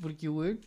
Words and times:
Porque, 0.00 0.28
weón. 0.28 0.60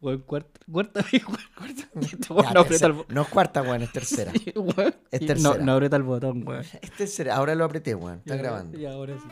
Weón, 0.00 0.20
cuarta, 0.20 0.60
cuarta 0.70 1.04
vez, 1.10 1.22
weón. 1.28 1.74
Ya, 1.76 2.34
weón 2.34 2.54
no 2.54 2.60
aprieta 2.60 2.64
tercera. 2.64 2.86
el 2.86 2.92
botón. 2.92 3.14
No 3.14 3.22
es 3.22 3.28
cuarta, 3.28 3.62
weón, 3.62 3.82
es 3.82 3.92
tercera. 3.92 4.32
Weón. 4.54 4.94
Es 5.10 5.26
tercera. 5.26 5.56
No, 5.58 5.64
no 5.64 5.72
aprieta 5.74 5.96
el 5.96 6.02
botón, 6.04 6.46
weón. 6.46 6.64
es 6.80 6.90
tercera. 6.92 7.34
Ahora 7.36 7.54
lo 7.54 7.64
apreté, 7.64 7.94
weón. 7.94 8.18
Está 8.18 8.36
grabando. 8.36 8.78
Y 8.78 8.86
ahora 8.86 9.16
sí. 9.18 9.28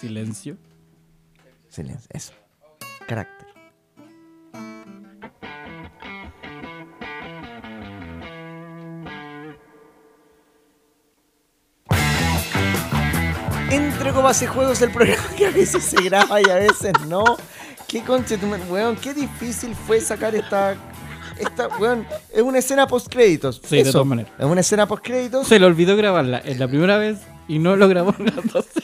Silencio. 0.00 0.56
Silencio, 1.68 2.08
eso. 2.12 2.32
Carácter. 3.06 3.46
Entre 13.70 14.12
comas 14.12 14.40
y 14.42 14.46
juegos 14.46 14.80
el 14.82 14.90
programa 14.90 15.28
que 15.36 15.46
a 15.46 15.50
veces 15.50 15.84
se 15.84 16.02
graba 16.02 16.40
y 16.40 16.48
a 16.50 16.54
veces 16.56 16.92
no. 17.08 17.24
Qué 17.88 18.02
conche, 18.02 18.36
weón, 18.68 18.96
qué 18.96 19.14
difícil 19.14 19.74
fue 19.74 20.00
sacar 20.00 20.34
esta. 20.34 20.76
Esta, 21.38 21.68
weón, 21.78 22.06
es 22.32 22.42
una 22.42 22.58
escena 22.58 22.86
post 22.86 23.08
créditos. 23.08 23.60
Sí, 23.64 23.82
de 23.82 23.92
todas 23.92 24.06
maneras. 24.06 24.32
Es 24.38 24.44
una 24.44 24.60
escena 24.60 24.86
post 24.86 25.04
créditos. 25.04 25.46
Se 25.46 25.58
le 25.58 25.66
olvidó 25.66 25.96
grabarla 25.96 26.40
en 26.44 26.58
la 26.58 26.66
primera 26.66 26.98
vez 26.98 27.18
y 27.46 27.58
no 27.58 27.76
lo 27.76 27.88
grabó 27.88 28.14
en 28.18 28.26
las 28.26 28.52
dos. 28.52 28.66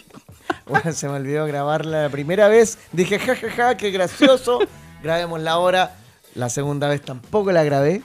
Bueno, 0.65 0.93
se 0.93 1.09
me 1.09 1.15
olvidó 1.15 1.45
grabarla 1.45 2.03
la 2.05 2.09
primera 2.09 2.49
vez. 2.49 2.79
Dije, 2.93 3.19
jajaja, 3.19 3.51
ja, 3.51 3.57
ja, 3.69 3.77
qué 3.77 3.91
gracioso. 3.91 4.61
Grabémosla 5.03 5.51
ahora. 5.51 5.97
La 6.35 6.49
segunda 6.49 6.89
vez 6.89 7.03
tampoco 7.03 7.53
la 7.53 7.65
grabé. 7.65 8.03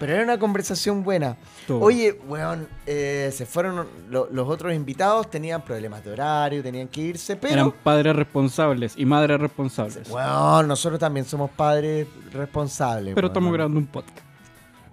Pero 0.00 0.14
era 0.14 0.24
una 0.24 0.38
conversación 0.38 1.04
buena. 1.04 1.36
Todo. 1.66 1.78
Oye, 1.80 2.18
weón, 2.26 2.66
eh, 2.86 3.30
se 3.32 3.46
fueron 3.46 3.86
lo- 4.08 4.28
los 4.32 4.48
otros 4.48 4.74
invitados, 4.74 5.30
tenían 5.30 5.62
problemas 5.62 6.02
de 6.02 6.10
horario, 6.10 6.62
tenían 6.62 6.88
que 6.88 7.02
irse, 7.02 7.36
pero... 7.36 7.52
Eran 7.54 7.70
padres 7.70 8.16
responsables 8.16 8.94
y 8.96 9.04
madres 9.04 9.38
responsables. 9.38 10.10
Weón, 10.10 10.66
nosotros 10.66 10.98
también 10.98 11.24
somos 11.26 11.50
padres 11.50 12.08
responsables. 12.32 13.14
Pero 13.14 13.26
weón. 13.26 13.32
estamos 13.32 13.52
grabando 13.52 13.78
un 13.78 13.86
podcast. 13.86 14.18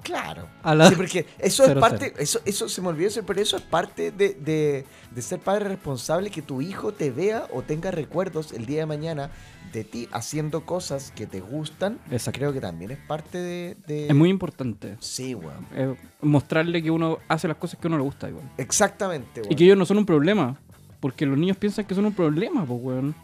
Claro. 0.03 0.47
Sí, 0.89 0.95
porque 0.95 1.25
eso 1.37 1.65
es 1.65 1.73
parte, 1.75 2.13
eso, 2.17 2.39
eso 2.45 2.69
se 2.69 2.81
me 2.81 2.87
olvidó 2.89 3.07
decir, 3.09 3.23
pero 3.25 3.41
eso 3.41 3.57
es 3.57 3.63
parte 3.63 4.11
de, 4.11 4.35
de- 4.35 4.85
de 5.11 5.21
ser 5.21 5.39
padre 5.39 5.67
responsable, 5.69 6.29
que 6.29 6.41
tu 6.41 6.61
hijo 6.61 6.93
te 6.93 7.11
vea 7.11 7.45
o 7.53 7.61
tenga 7.61 7.91
recuerdos 7.91 8.51
el 8.53 8.65
día 8.65 8.79
de 8.81 8.85
mañana 8.85 9.31
de 9.73 9.83
ti 9.83 10.07
haciendo 10.11 10.65
cosas 10.65 11.11
que 11.15 11.25
te 11.27 11.39
gustan. 11.41 11.99
Exacto. 12.11 12.39
Creo 12.39 12.53
que 12.53 12.61
también 12.61 12.91
es 12.91 12.97
parte 12.99 13.37
de... 13.37 13.77
de- 13.87 14.07
Es 14.07 14.15
muy 14.15 14.29
importante 14.29 14.95
Sí, 14.99 15.35
weón. 15.35 15.65
eh, 15.75 15.95
mostrarle 16.21 16.81
que 16.81 16.91
uno 16.91 17.17
hace 17.27 17.47
las 17.47 17.57
cosas 17.57 17.79
que 17.79 17.87
a 17.87 17.89
uno 17.89 17.97
le 17.97 18.03
gusta 18.03 18.29
igual. 18.29 18.49
Exactamente, 18.57 19.41
weón. 19.41 19.51
Y 19.51 19.55
que 19.55 19.63
ellos 19.65 19.77
no 19.77 19.85
son 19.85 19.97
un 19.97 20.05
problema. 20.05 20.59
Porque 20.99 21.25
los 21.27 21.37
niños 21.37 21.57
piensan 21.57 21.85
que 21.85 21.93
son 21.93 22.05
un 22.05 22.13
problema, 22.13 22.65
pues, 22.65 22.79
weón. 22.81 23.15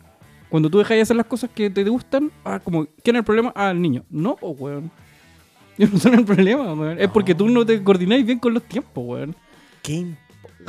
Cuando 0.50 0.70
tú 0.70 0.78
dejas 0.78 0.96
de 0.96 1.02
hacer 1.02 1.16
las 1.16 1.26
cosas 1.26 1.50
que 1.50 1.72
te 1.72 1.84
gustan, 1.86 2.32
ah, 2.46 2.60
como, 2.64 2.86
¿quién 3.04 3.16
es 3.16 3.22
el 3.22 3.26
problema? 3.26 3.52
Ah, 3.56 3.72
el 3.72 3.82
niño. 3.82 4.04
No, 4.12 4.36
pues, 4.36 4.54
weón. 4.60 4.92
Ellos 5.78 5.92
no 5.94 6.00
son 6.00 6.14
el 6.14 6.24
problema, 6.26 6.72
weón. 6.74 7.00
Es 7.00 7.10
porque 7.10 7.34
tú 7.34 7.48
no 7.50 7.66
te 7.66 7.84
coordináis 7.84 8.24
bien 8.26 8.38
con 8.38 8.54
los 8.54 8.62
tiempos, 8.64 9.04
weón. 9.04 9.36
¿Qué 9.82 10.06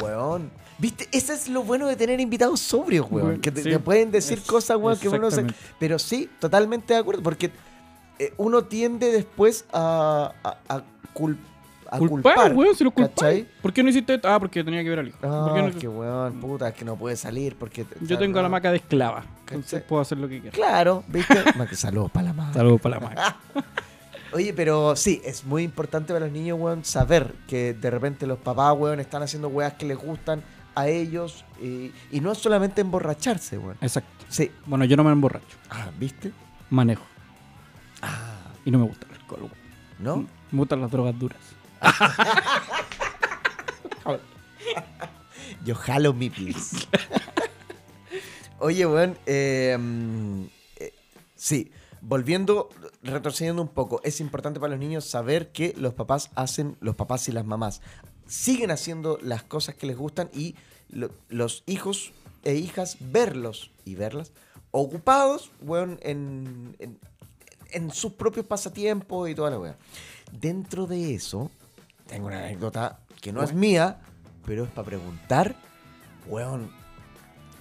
weón? 0.00 0.50
¿Viste? 0.78 1.08
Eso 1.12 1.32
es 1.32 1.48
lo 1.48 1.62
bueno 1.62 1.86
de 1.86 1.96
tener 1.96 2.20
invitados 2.20 2.60
sobrios, 2.60 3.06
weón. 3.10 3.40
Que 3.40 3.50
te, 3.52 3.62
sí. 3.62 3.70
te 3.70 3.78
pueden 3.78 4.10
decir 4.10 4.42
cosas, 4.42 4.76
weón, 4.76 4.98
que 4.98 5.08
uno 5.08 5.18
no 5.18 5.28
exactamente. 5.28 5.58
Pero 5.78 5.98
sí, 5.98 6.28
totalmente 6.40 6.94
de 6.94 7.00
acuerdo, 7.00 7.22
porque 7.22 7.50
eh, 8.18 8.32
uno 8.36 8.64
tiende 8.64 9.12
después 9.12 9.64
a, 9.72 10.32
a, 10.42 10.56
a 10.74 10.82
cul- 11.14 11.36
a 11.90 11.98
Culpar, 11.98 12.34
culpar. 12.34 12.54
weón, 12.54 12.74
si 12.74 12.82
lo. 12.82 12.90
¿Por 12.90 13.72
qué 13.72 13.82
no 13.84 13.88
hiciste 13.88 14.14
esto? 14.14 14.28
Ah, 14.28 14.40
porque 14.40 14.64
tenía 14.64 14.82
que 14.82 14.88
ver 14.90 14.98
al 14.98 15.08
hijo. 15.08 15.18
¿Por 15.20 15.54
qué 15.54 15.60
Ah, 15.60 15.62
no- 15.72 15.78
qué 15.78 15.86
weón, 15.88 16.40
puta, 16.40 16.68
es 16.68 16.74
que 16.74 16.84
no 16.84 16.96
puede 16.96 17.14
salir 17.16 17.54
porque... 17.56 17.86
Yo 18.00 18.18
tengo 18.18 18.40
a 18.40 18.42
la 18.42 18.48
maca 18.48 18.70
de 18.72 18.78
esclava. 18.78 19.24
Entonces 19.46 19.80
puedo 19.82 20.02
hacer 20.02 20.18
lo 20.18 20.28
que 20.28 20.40
quiera. 20.40 20.54
Claro, 20.56 21.04
¿viste? 21.06 21.34
Que 21.70 21.76
saludos 21.76 22.10
para 22.10 22.26
la 22.28 22.32
madre. 22.32 22.54
Saludos 22.54 22.80
para 22.80 22.98
la 22.98 23.06
maca. 23.08 23.36
Oye, 24.32 24.52
pero 24.52 24.96
sí, 24.96 25.22
es 25.24 25.44
muy 25.44 25.62
importante 25.62 26.12
para 26.12 26.24
los 26.26 26.34
niños, 26.34 26.58
weón, 26.58 26.84
saber 26.84 27.32
que 27.46 27.74
de 27.74 27.90
repente 27.90 28.26
los 28.26 28.38
papás, 28.38 28.74
weón, 28.76 28.98
están 28.98 29.22
haciendo 29.22 29.46
weas 29.46 29.74
que 29.74 29.86
les 29.86 29.96
gustan 29.96 30.42
a 30.74 30.88
ellos 30.88 31.44
y, 31.62 31.92
y 32.10 32.20
no 32.20 32.32
es 32.32 32.38
solamente 32.38 32.80
emborracharse, 32.80 33.58
weón. 33.58 33.76
Exacto. 33.80 34.24
Sí. 34.28 34.50
Bueno, 34.66 34.84
yo 34.84 34.96
no 34.96 35.04
me 35.04 35.12
emborracho. 35.12 35.56
Ah, 35.70 35.90
¿viste? 35.98 36.32
Manejo. 36.70 37.04
Ah, 38.02 38.50
Y 38.64 38.70
no 38.70 38.78
me 38.78 38.84
gusta 38.86 39.06
el 39.08 39.14
alcohol, 39.20 39.42
weón. 39.42 39.54
¿no? 39.98 40.16
Me 40.50 40.58
gustan 40.58 40.80
las 40.80 40.90
drogas 40.90 41.18
duras. 41.18 41.38
Yo 45.64 45.74
jalo 45.74 46.12
mi 46.12 46.30
pis. 46.30 46.86
Oye, 48.58 48.86
weón, 48.86 49.16
eh, 49.26 49.76
mm, 49.78 50.44
eh, 50.76 50.92
sí, 51.34 51.70
volviendo, 52.00 52.68
retrocediendo 53.02 53.62
un 53.62 53.68
poco, 53.68 54.00
es 54.04 54.20
importante 54.20 54.60
para 54.60 54.70
los 54.72 54.78
niños 54.80 55.04
saber 55.04 55.52
que 55.52 55.74
los 55.76 55.94
papás 55.94 56.30
hacen, 56.34 56.76
los 56.80 56.94
papás 56.96 57.28
y 57.28 57.32
las 57.32 57.44
mamás 57.44 57.80
siguen 58.26 58.70
haciendo 58.70 59.18
las 59.22 59.42
cosas 59.42 59.74
que 59.74 59.86
les 59.86 59.96
gustan 59.96 60.30
y 60.32 60.54
lo- 60.88 61.10
los 61.28 61.62
hijos 61.66 62.12
e 62.44 62.54
hijas 62.54 62.96
verlos 63.00 63.70
y 63.84 63.94
verlas 63.94 64.32
ocupados, 64.70 65.50
weón, 65.62 65.98
en, 66.02 66.76
en, 66.78 66.98
en 67.70 67.90
sus 67.92 68.12
propios 68.12 68.44
pasatiempos 68.46 69.28
y 69.30 69.34
toda 69.34 69.50
la 69.50 69.58
weá. 69.58 69.76
Dentro 70.32 70.86
de 70.86 71.14
eso, 71.14 71.50
tengo 72.08 72.26
una 72.26 72.38
anécdota 72.40 72.98
que 73.20 73.32
no 73.32 73.42
es 73.42 73.54
mía, 73.54 74.00
pero 74.44 74.64
es 74.64 74.70
para 74.70 74.86
preguntar, 74.86 75.54
weón, 76.26 76.70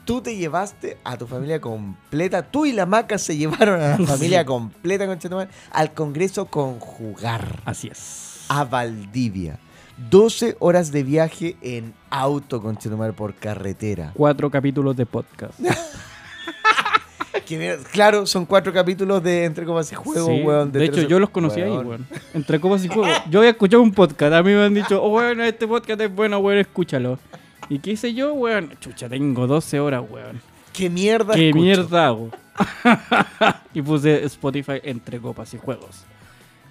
tú 0.05 0.21
te 0.21 0.35
llevaste 0.35 0.97
a 1.03 1.17
tu 1.17 1.27
familia 1.27 1.61
completa, 1.61 2.41
tú 2.49 2.65
y 2.65 2.71
la 2.73 2.85
maca 2.85 3.17
se 3.17 3.37
llevaron 3.37 3.79
a 3.79 3.97
la 3.97 4.05
familia 4.07 4.43
completa, 4.43 5.05
conchetumare, 5.05 5.49
al 5.71 5.93
Congreso 5.93 6.47
Conjugar, 6.47 7.61
Así 7.65 7.87
es. 7.89 8.45
a 8.49 8.63
Valdivia. 8.65 9.59
12 9.97 10.55
horas 10.59 10.91
de 10.91 11.03
viaje 11.03 11.55
en 11.61 11.93
auto, 12.09 12.61
conchetumare, 12.61 13.13
por 13.13 13.33
carretera. 13.35 14.11
Cuatro 14.15 14.49
capítulos 14.49 14.95
de 14.95 15.05
podcast. 15.05 15.59
Que 17.45 17.77
claro, 17.91 18.25
son 18.25 18.45
cuatro 18.45 18.71
capítulos 18.71 19.21
de 19.21 19.43
Entre 19.45 19.65
Comas 19.65 19.91
y 19.91 19.95
Juegos, 19.95 20.25
Sí, 20.27 20.41
weón. 20.43 20.71
de 20.71 20.85
hecho, 20.85 21.01
yo 21.01 21.19
los 21.19 21.29
conocí 21.29 21.59
ahí, 21.59 21.69
weón. 21.71 21.87
weón. 21.87 22.07
Entre 22.33 22.59
copas 22.59 22.85
y 22.85 22.87
juegos. 22.87 23.09
Yo 23.29 23.39
había 23.39 23.51
escuchado 23.51 23.83
un 23.83 23.91
podcast. 23.91 24.33
A 24.33 24.41
mí 24.43 24.51
me 24.53 24.63
han 24.63 24.73
dicho, 24.73 25.03
oh, 25.03 25.09
bueno, 25.09 25.43
este 25.43 25.67
podcast 25.67 25.99
es 25.99 26.13
bueno, 26.13 26.39
weón, 26.39 26.59
escúchalo. 26.59 27.19
¿Y 27.69 27.79
qué 27.79 27.91
hice 27.91 28.13
yo, 28.13 28.33
weón? 28.33 28.71
Chucha, 28.79 29.09
tengo 29.09 29.45
12 29.45 29.79
horas, 29.79 30.03
weón. 30.09 30.41
¿Qué 30.71 30.89
mierda 30.89 31.33
¿Qué 31.33 31.49
escucho? 31.49 31.63
mierda 31.63 32.07
hago? 32.07 32.29
y 33.73 33.81
puse 33.81 34.23
Spotify 34.25 34.79
entre 34.83 35.19
copas 35.19 35.53
y 35.53 35.57
juegos. 35.57 36.05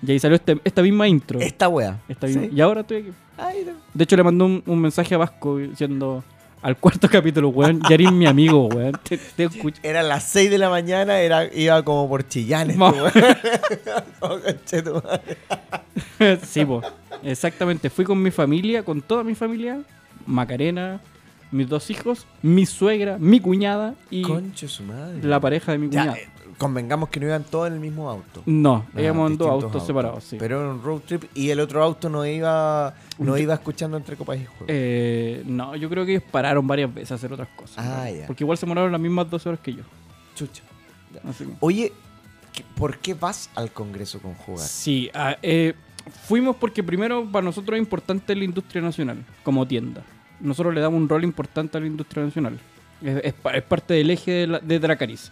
Y 0.07 0.13
ahí 0.13 0.19
salió 0.19 0.37
este- 0.37 0.61
esta 0.65 0.83
misma 0.83 1.07
intro. 1.09 1.41
Esta 1.41 1.69
wea. 1.69 2.01
Esta 2.09 2.27
misma- 2.27 2.43
¿Sí? 2.43 2.51
Y 2.55 2.61
ahora 2.61 2.81
estoy 2.83 2.97
aquí. 2.99 3.11
Ay, 3.39 3.65
no. 3.67 3.73
De 3.95 4.05
hecho, 4.05 4.17
le 4.17 4.23
mandó 4.25 4.45
un, 4.47 4.63
un 4.67 4.81
mensaje 4.81 5.15
a 5.15 5.19
Vasco 5.19 5.59
diciendo 5.59 6.23
al 6.61 6.77
cuarto 6.77 7.09
capítulo, 7.11 7.49
weón, 7.49 7.81
ya 7.89 7.95
eres 7.95 8.13
mi 8.13 8.27
amigo, 8.27 8.67
weón. 8.67 8.93
Te, 9.03 9.17
te 9.19 9.45
escucho. 9.45 9.81
Era 9.83 10.03
las 10.03 10.25
6 10.25 10.51
de 10.51 10.59
la 10.59 10.69
mañana, 10.71 11.19
era, 11.21 11.53
iba 11.55 11.83
como 11.85 12.09
por 12.09 12.27
chillanes. 12.27 12.77
Weón. 12.79 13.13
Oh, 14.21 14.39
sí, 16.43 16.65
po. 16.65 16.83
Exactamente. 17.23 17.91
Fui 17.91 18.05
con 18.05 18.21
mi 18.23 18.31
familia, 18.31 18.85
con 18.85 19.01
toda 19.03 19.25
mi 19.25 19.35
familia. 19.35 19.81
Macarena, 20.27 21.01
mis 21.51 21.69
dos 21.69 21.91
hijos, 21.91 22.27
mi 22.43 22.65
suegra, 22.67 23.19
mi 23.19 23.41
cuñada 23.41 23.95
y 24.11 24.23
Conche 24.23 24.69
su 24.69 24.85
madre. 24.85 25.23
la 25.25 25.41
pareja 25.41 25.73
de 25.73 25.79
mi 25.79 25.89
cuñada. 25.89 26.15
eh, 26.17 26.29
convengamos 26.59 27.09
que 27.09 27.21
no 27.21 27.27
iban 27.27 27.45
todos 27.45 27.67
en 27.69 27.75
el 27.75 27.81
mismo 27.81 28.09
auto. 28.11 28.43
No, 28.47 28.87
Ah, 28.95 29.01
íbamos 29.03 29.31
en 29.31 29.39
dos 29.39 29.49
autos, 29.49 29.87
separados, 29.87 30.25
sí. 30.25 30.37
Pero 30.39 30.61
era 30.61 30.71
un 30.71 30.83
road 30.83 31.01
trip 31.01 31.25
y 31.35 31.51
el 31.51 31.61
otro 31.61 31.83
auto 31.83 32.09
no 32.09 32.25
iba 32.27 32.95
no 33.19 33.37
iba 33.39 33.55
escuchando 33.55 33.97
entre 33.97 34.17
copas 34.17 34.39
y 34.41 34.45
juegos. 34.47 34.67
Eh, 34.69 35.43
no, 35.47 35.77
yo 35.77 35.89
creo 35.89 36.05
que 36.05 36.13
ellos 36.17 36.25
pararon 36.31 36.67
varias 36.67 36.93
veces 36.93 37.13
a 37.13 37.15
hacer 37.17 37.33
otras 37.33 37.49
cosas. 37.57 37.77
Ah, 37.79 38.05
¿no? 38.09 38.15
ya. 38.17 38.27
Porque 38.27 38.45
igual 38.45 38.59
se 38.59 38.67
demoraron 38.67 38.93
las 38.93 39.01
mismas 39.01 39.29
12 39.31 39.49
horas 39.49 39.61
que 39.61 39.75
yo. 39.75 39.83
Chucha. 40.35 40.63
Así 41.29 41.45
que- 41.45 41.53
Oye, 41.61 41.93
¿qué- 42.53 42.65
¿por 42.75 42.99
qué 42.99 43.15
vas 43.15 43.51
al 43.55 43.71
Congreso 43.73 44.19
Conjugar? 44.21 44.67
Sí, 44.67 45.11
ah, 45.15 45.37
eh, 45.43 45.75
fuimos 46.27 46.57
porque 46.57 46.83
primero 46.83 47.27
para 47.31 47.45
nosotros 47.45 47.77
es 47.77 47.83
importante 47.83 48.35
la 48.35 48.45
industria 48.45 48.83
nacional 48.83 49.25
como 49.43 49.67
tienda. 49.67 50.03
Nosotros 50.41 50.75
le 50.75 50.81
damos 50.81 51.01
un 51.01 51.09
rol 51.09 51.23
importante 51.25 51.79
a 51.79 51.81
la 51.81 51.87
industria 51.87 52.25
nacional. 52.25 52.59
Es, 53.01 53.21
es 53.25 53.33
pa- 53.35 53.53
es 53.55 53.63
parte 53.63 53.95
del 53.95 54.11
eje 54.11 54.31
de, 54.33 54.47
la- 54.47 54.59
de 54.61 54.79
Dracaris. 54.79 55.31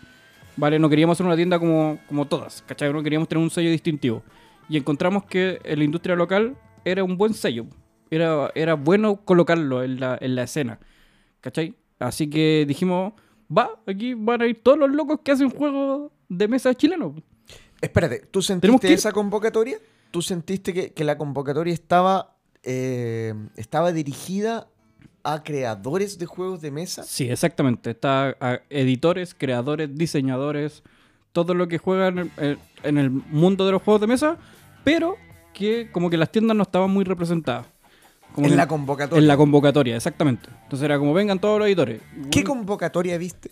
¿Vale? 0.56 0.78
No 0.78 0.88
queríamos 0.88 1.16
hacer 1.16 1.26
una 1.26 1.36
tienda 1.36 1.58
como, 1.58 1.98
como 2.08 2.26
todas, 2.26 2.62
¿cachai? 2.66 2.92
No 2.92 3.02
queríamos 3.02 3.28
tener 3.28 3.42
un 3.42 3.50
sello 3.50 3.70
distintivo. 3.70 4.22
Y 4.68 4.76
encontramos 4.76 5.24
que 5.24 5.60
en 5.64 5.78
la 5.78 5.84
industria 5.84 6.16
local 6.16 6.56
era 6.84 7.02
un 7.04 7.16
buen 7.16 7.34
sello. 7.34 7.66
Era, 8.10 8.50
era 8.54 8.74
bueno 8.74 9.24
colocarlo 9.24 9.82
en 9.82 10.00
la, 10.00 10.18
en 10.20 10.34
la 10.34 10.42
escena, 10.42 10.80
¿cachai? 11.40 11.74
Así 11.98 12.28
que 12.28 12.64
dijimos, 12.66 13.12
va, 13.56 13.80
aquí 13.86 14.14
van 14.14 14.42
a 14.42 14.46
ir 14.46 14.62
todos 14.62 14.78
los 14.78 14.90
locos 14.90 15.20
que 15.22 15.32
hacen 15.32 15.50
juegos 15.50 16.10
de 16.28 16.48
mesa 16.48 16.74
chilenos. 16.74 17.14
Espérate, 17.80 18.26
¿tú 18.30 18.42
sentiste 18.42 18.88
que 18.88 18.94
esa 18.94 19.12
convocatoria? 19.12 19.78
¿Tú 20.10 20.22
sentiste 20.22 20.74
que, 20.74 20.92
que 20.92 21.04
la 21.04 21.16
convocatoria 21.16 21.72
estaba, 21.72 22.36
eh, 22.62 23.34
estaba 23.56 23.92
dirigida 23.92 24.68
a 25.24 25.42
creadores 25.42 26.18
de 26.18 26.26
juegos 26.26 26.60
de 26.60 26.70
mesa? 26.70 27.02
Sí, 27.02 27.28
exactamente. 27.30 27.90
Está 27.90 28.36
a 28.40 28.60
editores, 28.70 29.34
creadores, 29.36 29.94
diseñadores, 29.96 30.82
todo 31.32 31.54
lo 31.54 31.68
que 31.68 31.78
juegan 31.78 32.30
en, 32.38 32.58
en 32.82 32.98
el 32.98 33.10
mundo 33.10 33.66
de 33.66 33.72
los 33.72 33.82
juegos 33.82 34.00
de 34.00 34.06
mesa, 34.06 34.36
pero 34.84 35.16
que 35.54 35.90
como 35.92 36.10
que 36.10 36.16
las 36.16 36.30
tiendas 36.32 36.56
no 36.56 36.62
estaban 36.62 36.90
muy 36.90 37.04
representadas. 37.04 37.66
Como 38.34 38.46
en 38.46 38.52
que- 38.52 38.56
la 38.56 38.68
convocatoria. 38.68 39.20
En 39.20 39.26
la 39.28 39.36
convocatoria, 39.36 39.96
exactamente. 39.96 40.48
Entonces 40.62 40.84
era 40.84 40.98
como 40.98 41.12
vengan 41.12 41.38
todos 41.38 41.58
los 41.58 41.66
editores. 41.66 42.00
¿Qué 42.30 42.44
convocatoria 42.44 43.18
viste? 43.18 43.50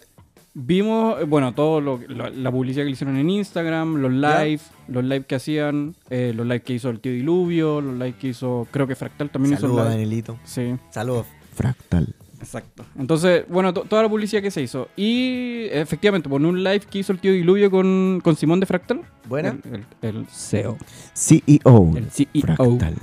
Vimos, 0.55 1.21
eh, 1.21 1.25
bueno, 1.25 1.55
todo 1.55 1.81
lo, 1.81 2.01
la, 2.09 2.31
la 2.31 2.51
publicidad 2.51 2.83
que 2.83 2.87
le 2.87 2.93
hicieron 2.93 3.17
en 3.17 3.31
Instagram, 3.31 3.97
los 3.97 4.13
Ya. 4.21 4.43
live, 4.45 4.63
los 4.89 5.05
live 5.05 5.25
que 5.25 5.35
hacían, 5.37 5.95
eh, 6.11 6.33
los 6.35 6.47
live 6.47 6.63
que 6.63 6.73
hizo 6.73 6.91
el 6.91 6.99
tío 7.01 7.13
Diluvio, 7.13 7.81
los 7.81 7.95
live 7.95 8.15
que 8.19 8.29
hizo, 8.29 8.67
creo 8.71 8.87
que 8.89 8.97
Fractal 8.97 9.31
también 9.31 9.55
hizo 9.55 9.63
Saludos. 9.69 9.85
Danielito. 9.89 10.39
Sí, 10.45 10.75
Saludos. 10.91 11.27
Fractal. 11.59 12.15
exacto. 12.41 12.85
Entonces, 12.99 13.45
bueno, 13.49 13.75
to- 13.75 13.83
toda 13.83 14.03
la 14.03 14.09
publicidad 14.09 14.41
que 14.43 14.51
se 14.51 14.63
hizo. 14.63 14.89
Y 14.97 15.67
efectivamente, 15.71 16.29
por 16.29 16.41
un 16.41 16.63
live 16.65 16.81
que 16.89 17.01
hizo 17.01 17.13
el 17.13 17.19
tío 17.19 17.33
Diluvio 17.33 17.71
con, 17.71 18.21
con 18.23 18.37
Simón 18.37 18.61
de 18.61 18.67
Fractal. 18.67 19.01
Buena. 19.29 19.57
El, 19.71 19.85
el- 20.03 20.17
el 20.17 20.27
CEO. 20.29 20.77
CEO. 21.15 21.93
El 21.97 22.11
CEO. 22.11 22.29
Fractal. 22.43 22.95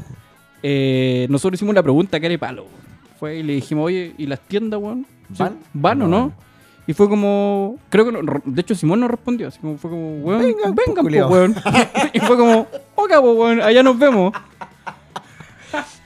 Eh, 0.63 1.27
nosotros 1.29 1.57
hicimos 1.59 1.75
la 1.75 1.83
pregunta 1.83 2.19
que 2.19 2.25
era 2.27 2.37
palo. 2.37 2.65
Fue 3.19 3.37
y 3.37 3.43
le 3.43 3.53
dijimos, 3.53 3.85
oye, 3.85 4.13
¿y 4.17 4.25
las 4.25 4.39
tiendas, 4.39 4.79
weón? 4.81 5.05
Sí, 5.29 5.35
¿Van? 5.39 5.57
¿Van 5.73 6.01
o 6.01 6.07
No. 6.07 6.33
Y 6.87 6.93
fue 6.93 7.09
como, 7.09 7.77
creo 7.89 8.05
que, 8.05 8.11
no- 8.11 8.41
de 8.45 8.61
hecho 8.61 8.75
Simón 8.75 8.99
no 8.99 9.07
respondió, 9.07 9.47
así 9.47 9.57
como 9.59 9.75
fue 9.77 9.89
como, 9.89 10.17
weón, 10.19 10.39
Vengan, 10.41 10.75
vengan, 10.75 10.75
po, 10.85 10.93
po, 10.95 11.01
culiao. 11.01 11.29
weón. 11.31 11.55
y 12.13 12.19
fue 12.19 12.37
como, 12.37 12.67
ok, 12.95 13.11
po, 13.21 13.33
weón, 13.33 13.61
allá 13.61 13.81
nos 13.81 13.97
vemos. 13.97 14.33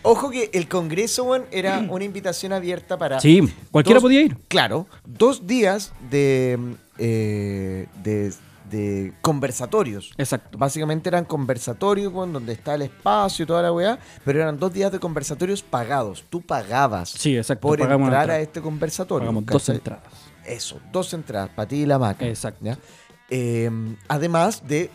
Ojo 0.03 0.29
que 0.29 0.49
el 0.53 0.67
congreso, 0.67 1.35
era 1.51 1.79
una 1.89 2.03
invitación 2.05 2.53
abierta 2.53 2.97
para. 2.97 3.19
Sí, 3.19 3.41
cualquiera 3.71 3.97
Dos- 3.97 4.03
podía 4.03 4.21
ir. 4.21 4.37
Claro, 4.47 4.87
dos 5.05 5.45
días 5.45 5.91
de, 6.09 6.57
eh, 6.97 7.87
de, 8.03 8.33
de 8.69 9.13
conversatorios. 9.21 10.11
Exacto. 10.17 10.57
Básicamente 10.57 11.09
eran 11.09 11.25
conversatorios, 11.25 12.13
donde 12.13 12.53
está 12.53 12.75
el 12.75 12.83
espacio 12.83 13.43
y 13.43 13.45
toda 13.47 13.61
la 13.61 13.71
weá, 13.73 13.99
pero 14.23 14.41
eran 14.41 14.57
dos 14.59 14.71
días 14.73 14.91
de 14.91 14.99
conversatorios 14.99 15.61
pagados. 15.63 16.23
Tú 16.29 16.41
pagabas 16.41 17.09
Sí, 17.09 17.35
exacto. 17.37 17.61
por 17.67 17.81
entrar 17.81 18.29
a 18.31 18.39
este 18.39 18.61
conversatorio. 18.61 19.27
Pagamos 19.27 19.45
dos 19.45 19.69
entradas. 19.69 20.03
Eso, 20.45 20.79
dos 20.91 21.13
entradas, 21.13 21.49
para 21.55 21.67
ti 21.67 21.77
y 21.77 21.85
la 21.85 21.99
maca. 21.99 22.25
Exacto. 22.27 22.63
¿ya? 22.65 22.77
Eh, 23.29 23.69
además 24.07 24.67
de, 24.67 24.89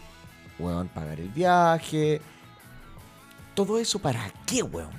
weón, 0.59 0.89
pagar 0.89 1.21
el 1.21 1.29
viaje. 1.29 2.21
Todo 3.55 3.79
eso 3.79 3.99
para 3.99 4.31
qué, 4.47 4.63
weón. 4.63 4.91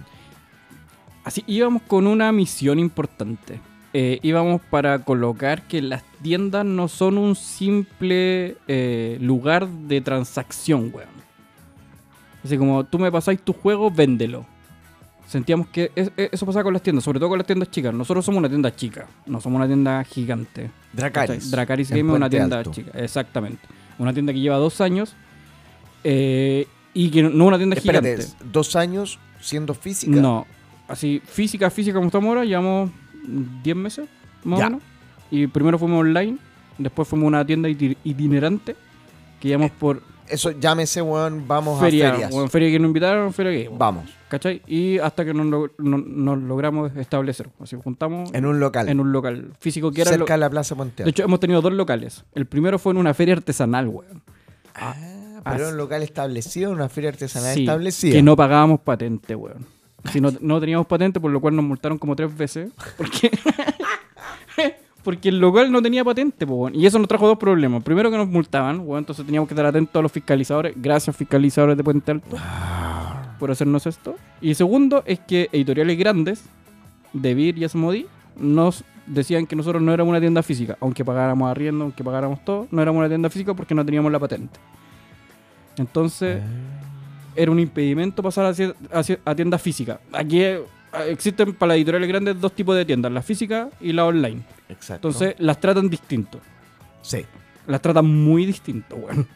Así 1.23 1.43
íbamos 1.47 1.81
con 1.83 2.07
una 2.07 2.31
misión 2.31 2.79
importante. 2.79 3.59
Eh, 3.93 4.19
íbamos 4.23 4.61
para 4.69 4.99
colocar 4.99 5.63
que 5.63 5.81
las 5.81 6.03
tiendas 6.21 6.65
no 6.65 6.87
son 6.87 7.17
un 7.17 7.35
simple 7.35 8.57
eh, 8.67 9.17
lugar 9.21 9.67
de 9.67 10.01
transacción, 10.01 10.91
weón. 10.93 11.09
Así 12.43 12.57
como 12.57 12.83
tú 12.83 12.99
me 12.99 13.11
pasáis 13.11 13.41
tu 13.41 13.53
juego, 13.53 13.89
véndelo. 13.89 14.45
Sentíamos 15.27 15.67
que 15.69 15.91
es- 15.95 16.11
es- 16.17 16.29
eso 16.33 16.45
pasaba 16.45 16.63
con 16.65 16.73
las 16.73 16.83
tiendas, 16.83 17.03
sobre 17.03 17.19
todo 17.19 17.29
con 17.29 17.39
las 17.39 17.47
tiendas 17.47 17.71
chicas. 17.71 17.91
Nosotros 17.93 18.23
somos 18.23 18.37
una 18.39 18.49
tienda 18.49 18.75
chica, 18.75 19.07
no 19.25 19.41
somos 19.41 19.57
una 19.57 19.65
tienda 19.65 20.03
gigante. 20.03 20.69
Dracaris. 20.93 21.37
¿cachai? 21.37 21.49
Dracaris 21.51 21.89
Game 21.89 22.11
es 22.11 22.15
una 22.15 22.29
tienda 22.29 22.57
Alto. 22.59 22.71
chica, 22.71 22.91
exactamente. 22.99 23.65
Una 23.97 24.13
tienda 24.13 24.31
que 24.33 24.39
lleva 24.39 24.57
dos 24.57 24.79
años 24.81 25.15
eh, 26.03 26.67
y 26.95 27.11
que 27.11 27.21
no 27.21 27.45
una 27.45 27.57
tienda 27.57 27.75
Espérate, 27.75 28.15
gigante. 28.17 28.35
dos 28.51 28.75
años 28.75 29.19
siendo 29.39 29.75
física. 29.75 30.15
No, 30.19 30.47
así 30.87 31.21
física, 31.23 31.69
física 31.69 31.95
como 31.95 32.07
estamos 32.07 32.29
ahora, 32.29 32.45
llevamos 32.45 32.89
10 33.63 33.75
meses 33.75 34.07
más 34.43 34.59
Ya. 34.59 34.65
o 34.65 34.69
menos. 34.71 34.83
Y 35.29 35.45
primero 35.47 35.77
fuimos 35.77 35.99
online, 35.99 36.37
después 36.79 37.07
fuimos 37.07 37.25
a 37.25 37.27
una 37.27 37.45
tienda 37.45 37.69
iti- 37.69 37.97
itinerante 38.03 38.75
que 39.39 39.49
llamamos 39.49 39.71
por 39.77 40.01
Eso 40.27 40.51
llámese, 40.51 41.01
weón, 41.03 41.47
vamos 41.47 41.79
feria, 41.79 42.09
a 42.09 42.11
ferias. 42.13 42.33
o 42.33 42.41
en 42.41 42.49
feria 42.49 42.71
que 42.71 42.79
nos 42.79 42.87
invitaron, 42.87 43.31
feria 43.33 43.51
que 43.51 43.69
Vamos, 43.77 44.05
¿cachai? 44.27 44.61
Y 44.65 44.97
hasta 44.97 45.23
que 45.25 45.33
nos, 45.35 45.45
lo- 45.45 45.69
no- 45.77 45.97
nos 45.97 46.37
logramos 46.41 46.95
establecer, 46.97 47.49
así 47.59 47.75
juntamos 47.83 48.33
en 48.33 48.45
un 48.47 48.59
local. 48.59 48.89
en 48.89 48.99
un 48.99 49.11
local 49.11 49.51
físico 49.59 49.91
que 49.91 50.01
era 50.01 50.09
cerca 50.11 50.33
de 50.33 50.39
la 50.39 50.49
Plaza 50.49 50.75
Puente 50.75 51.03
De 51.03 51.09
hecho, 51.11 51.23
hemos 51.23 51.39
tenido 51.39 51.61
dos 51.61 51.73
locales. 51.73 52.23
El 52.33 52.45
primero 52.47 52.79
fue 52.79 52.93
en 52.93 52.97
una 52.97 53.13
feria 53.13 53.35
artesanal, 53.35 53.87
weón. 53.87 54.23
Ah, 54.73 54.95
pero 55.51 55.63
así- 55.65 55.71
un 55.71 55.77
local 55.77 56.03
establecido, 56.03 56.71
una 56.71 56.89
feria 56.89 57.09
artesanal 57.11 57.53
Sí, 57.53 57.61
establecida. 57.61 58.11
Que 58.13 58.21
no 58.23 58.35
pagábamos 58.35 58.79
patente, 58.81 59.35
weón. 59.35 59.65
Si 60.11 60.21
no, 60.21 60.31
no 60.41 60.59
teníamos 60.59 60.85
patente, 60.85 61.19
por 61.19 61.31
lo 61.31 61.39
cual 61.41 61.55
nos 61.55 61.65
multaron 61.65 61.97
como 61.97 62.15
tres 62.15 62.35
veces. 62.37 62.69
Porque, 62.97 63.31
porque 65.03 65.29
el 65.29 65.39
local 65.39 65.71
no 65.71 65.81
tenía 65.81 66.03
patente, 66.03 66.45
po, 66.45 66.55
weón. 66.55 66.75
Y 66.75 66.85
eso 66.85 66.99
nos 66.99 67.07
trajo 67.07 67.27
dos 67.27 67.37
problemas. 67.37 67.83
Primero 67.83 68.09
que 68.11 68.17
nos 68.17 68.27
multaban, 68.27 68.81
weón, 68.81 68.99
entonces 68.99 69.25
teníamos 69.25 69.47
que 69.47 69.53
estar 69.53 69.65
atentos 69.65 69.95
a 69.99 70.01
los 70.03 70.11
fiscalizadores. 70.11 70.73
Gracias, 70.75 71.15
fiscalizadores 71.15 71.77
de 71.77 71.83
Puente 71.83 72.11
Alto, 72.11 72.37
por 73.39 73.51
hacernos 73.51 73.85
esto. 73.87 74.15
Y 74.41 74.53
segundo 74.55 75.03
es 75.05 75.19
que 75.19 75.49
editoriales 75.51 75.97
grandes, 75.97 76.43
de 77.13 77.33
Vir 77.33 77.57
y 77.57 77.63
Asmodi, 77.63 78.05
nos 78.37 78.83
decían 79.07 79.45
que 79.47 79.55
nosotros 79.55 79.81
no 79.81 79.93
éramos 79.93 80.11
una 80.11 80.19
tienda 80.19 80.43
física. 80.43 80.77
Aunque 80.81 81.05
pagáramos 81.05 81.49
arriendo, 81.49 81.83
aunque 81.85 82.03
pagáramos 82.03 82.43
todo, 82.43 82.67
no 82.71 82.81
éramos 82.81 82.99
una 82.99 83.07
tienda 83.07 83.29
física 83.29 83.53
porque 83.53 83.73
no 83.73 83.85
teníamos 83.85 84.11
la 84.11 84.19
patente. 84.19 84.59
Entonces 85.77 86.41
era 87.35 87.51
un 87.51 87.59
impedimento 87.59 88.23
pasar 88.23 88.53
a, 89.25 89.35
tiendas 89.35 89.61
físicas. 89.61 89.99
Aquí 90.13 90.41
eh, 90.41 90.61
existen 91.09 91.53
para 91.53 91.69
las 91.69 91.77
editoriales 91.77 92.07
grandes 92.09 92.39
dos 92.39 92.53
tipos 92.53 92.75
de 92.75 92.85
tiendas, 92.85 93.11
la 93.11 93.21
física 93.21 93.69
y 93.81 93.91
la 93.91 94.05
online. 94.05 94.41
Exacto. 94.69 95.07
Entonces 95.09 95.35
las 95.39 95.59
tratan 95.59 95.89
distinto. 95.89 96.39
sí. 97.01 97.25
Las 97.67 97.81
tratan 97.81 98.05
muy 98.05 98.45
distinto, 98.45 98.95
weón. 98.95 99.27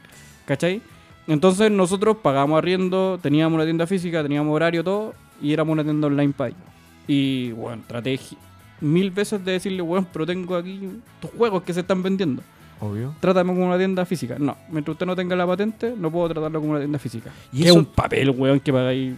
¿Cachai? 0.46 0.84
Entonces 1.26 1.72
nosotros 1.72 2.18
pagábamos 2.22 2.60
arriendo, 2.60 3.18
teníamos 3.20 3.56
una 3.56 3.64
tienda 3.64 3.88
física, 3.88 4.22
teníamos 4.22 4.54
horario, 4.56 4.84
todo, 4.84 5.16
y 5.42 5.52
éramos 5.52 5.74
una 5.74 5.84
tienda 5.84 6.06
online 6.06 6.34
para 6.38 6.50
ellos. 6.50 6.62
Y, 7.08 7.52
bueno, 7.54 7.82
traté 7.88 8.16
gi- 8.18 8.38
mil 8.82 9.10
veces 9.10 9.44
de 9.44 9.54
decirle, 9.54 9.82
weón, 9.82 10.08
pero 10.14 10.28
tengo 10.28 10.56
aquí 10.56 10.90
tus 11.20 11.32
juegos 11.32 11.64
que 11.64 11.74
se 11.74 11.80
están 11.80 12.04
vendiendo. 12.04 12.44
Obvio. 12.82 13.14
Trátame 13.20 13.54
como 13.54 13.66
una 13.68 13.78
tienda 13.78 14.06
física. 14.06 14.36
No, 14.40 14.56
mientras 14.70 14.94
usted 14.96 15.06
no 15.06 15.16
tenga 15.16 15.36
la 15.36 15.46
patente, 15.46 15.94
no 15.98 16.10
puedo 16.12 16.30
tratarlo 16.30 16.60
como 16.60 16.72
una 16.72 16.80
tienda 16.80 16.98
física. 17.00 17.30
Y 17.52 17.64
Y 17.64 17.66
es 17.68 17.72
un 17.72 17.86
papel, 17.86 18.30
weón, 18.32 18.60
que 18.60 18.72
pagáis 18.72 19.16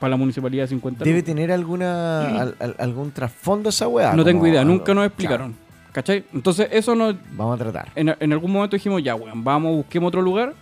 para 0.00 0.10
la 0.10 0.16
municipalidad 0.16 0.66
50 0.66 1.04
Debe 1.04 1.22
tener 1.22 1.52
alguna 1.52 2.40
al- 2.40 2.56
al- 2.58 2.74
algún 2.78 3.10
trasfondo 3.12 3.68
esa 3.68 3.86
weá. 3.88 4.14
No 4.14 4.24
tengo 4.24 4.46
idea, 4.46 4.64
nunca 4.64 4.92
nos 4.94 5.06
explicaron. 5.06 5.54
¿Cachai? 5.92 6.24
Entonces 6.34 6.68
eso 6.72 6.96
nos... 6.96 7.14
Vamos 7.36 7.54
a 7.54 7.62
tratar. 7.62 7.92
En, 7.94 8.12
en 8.18 8.32
algún 8.32 8.50
momento 8.50 8.74
dijimos, 8.74 9.00
ya, 9.02 9.14
weón, 9.14 9.44
vamos, 9.44 9.76
busquemos 9.76 10.08
otro 10.08 10.20
lugar 10.22 10.52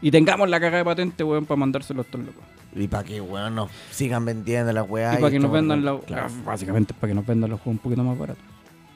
y 0.00 0.10
tengamos 0.10 0.48
la 0.50 0.58
caga 0.58 0.78
de 0.78 0.84
patente, 0.84 1.22
weón, 1.22 1.46
para 1.46 1.56
mandárselo 1.58 2.00
a 2.00 2.02
estos 2.02 2.20
locos. 2.20 2.42
Y 2.74 2.88
para 2.88 3.04
que, 3.04 3.20
weón, 3.20 3.54
nos 3.54 3.70
sigan 3.92 4.24
vendiendo 4.24 4.72
las 4.72 4.90
weá. 4.90 5.14
y 5.14 5.20
para 5.20 5.30
que 5.30 5.38
nos 5.38 5.52
vendan 5.52 5.84
la... 5.84 5.98
Claro, 6.00 6.26
ah, 6.28 6.42
Básicamente 6.44 6.92
para 6.94 7.12
que 7.12 7.14
nos 7.14 7.24
vendan 7.24 7.50
los 7.50 7.60
juegos 7.60 7.76
un 7.78 7.82
poquito 7.82 8.02
más 8.02 8.18
baratos. 8.18 8.42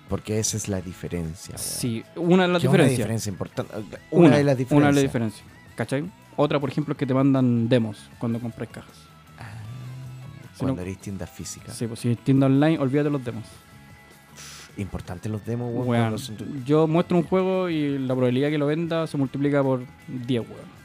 Porque 0.08 0.38
esa 0.38 0.56
es 0.56 0.68
la 0.68 0.80
diferencia. 0.80 1.56
Sí, 1.58 2.04
una 2.16 2.42
de 2.46 2.48
las 2.52 2.60
Que 2.62 2.66
es 2.68 2.72
una 2.74 2.84
diferencias. 2.84 2.98
diferencia 2.98 3.30
importante. 3.30 3.74
Una, 4.10 4.36
de 4.36 4.44
las 4.44 4.56
diferencias. 4.58 4.76
Una 4.78 4.86
de 4.88 4.92
las 4.94 5.02
diferencias. 5.02 5.44
¿Cachai? 5.74 6.04
Otra, 6.36 6.60
por 6.60 6.70
ejemplo, 6.70 6.92
es 6.92 6.98
que 6.98 7.06
te 7.06 7.14
mandan 7.14 7.68
demos 7.68 8.08
cuando 8.18 8.38
compras 8.40 8.68
cajas. 8.70 8.94
Si 10.52 10.60
Cuando 10.60 10.76
no- 10.76 10.82
eres 10.82 10.98
tienda 10.98 11.26
física. 11.26 11.72
Sí, 11.72 11.86
pues 11.86 12.00
si 12.00 12.10
es 12.10 12.18
tienda 12.18 12.46
online, 12.46 12.78
olvídate 12.78 13.10
los 13.10 13.22
demos. 13.24 13.44
Importante 14.78 15.28
los 15.28 15.44
demos, 15.44 15.70
weón. 15.72 15.88
Weón, 15.88 16.16
tu- 16.36 16.62
yo 16.64 16.86
muestro 16.86 17.16
un 17.16 17.24
juego 17.24 17.68
y 17.70 17.98
la 17.98 18.14
probabilidad 18.14 18.50
que 18.50 18.58
lo 18.58 18.66
venda 18.66 19.06
se 19.06 19.16
multiplica 19.16 19.62
por 19.62 19.84
10, 20.06 20.42
weón. 20.42 20.76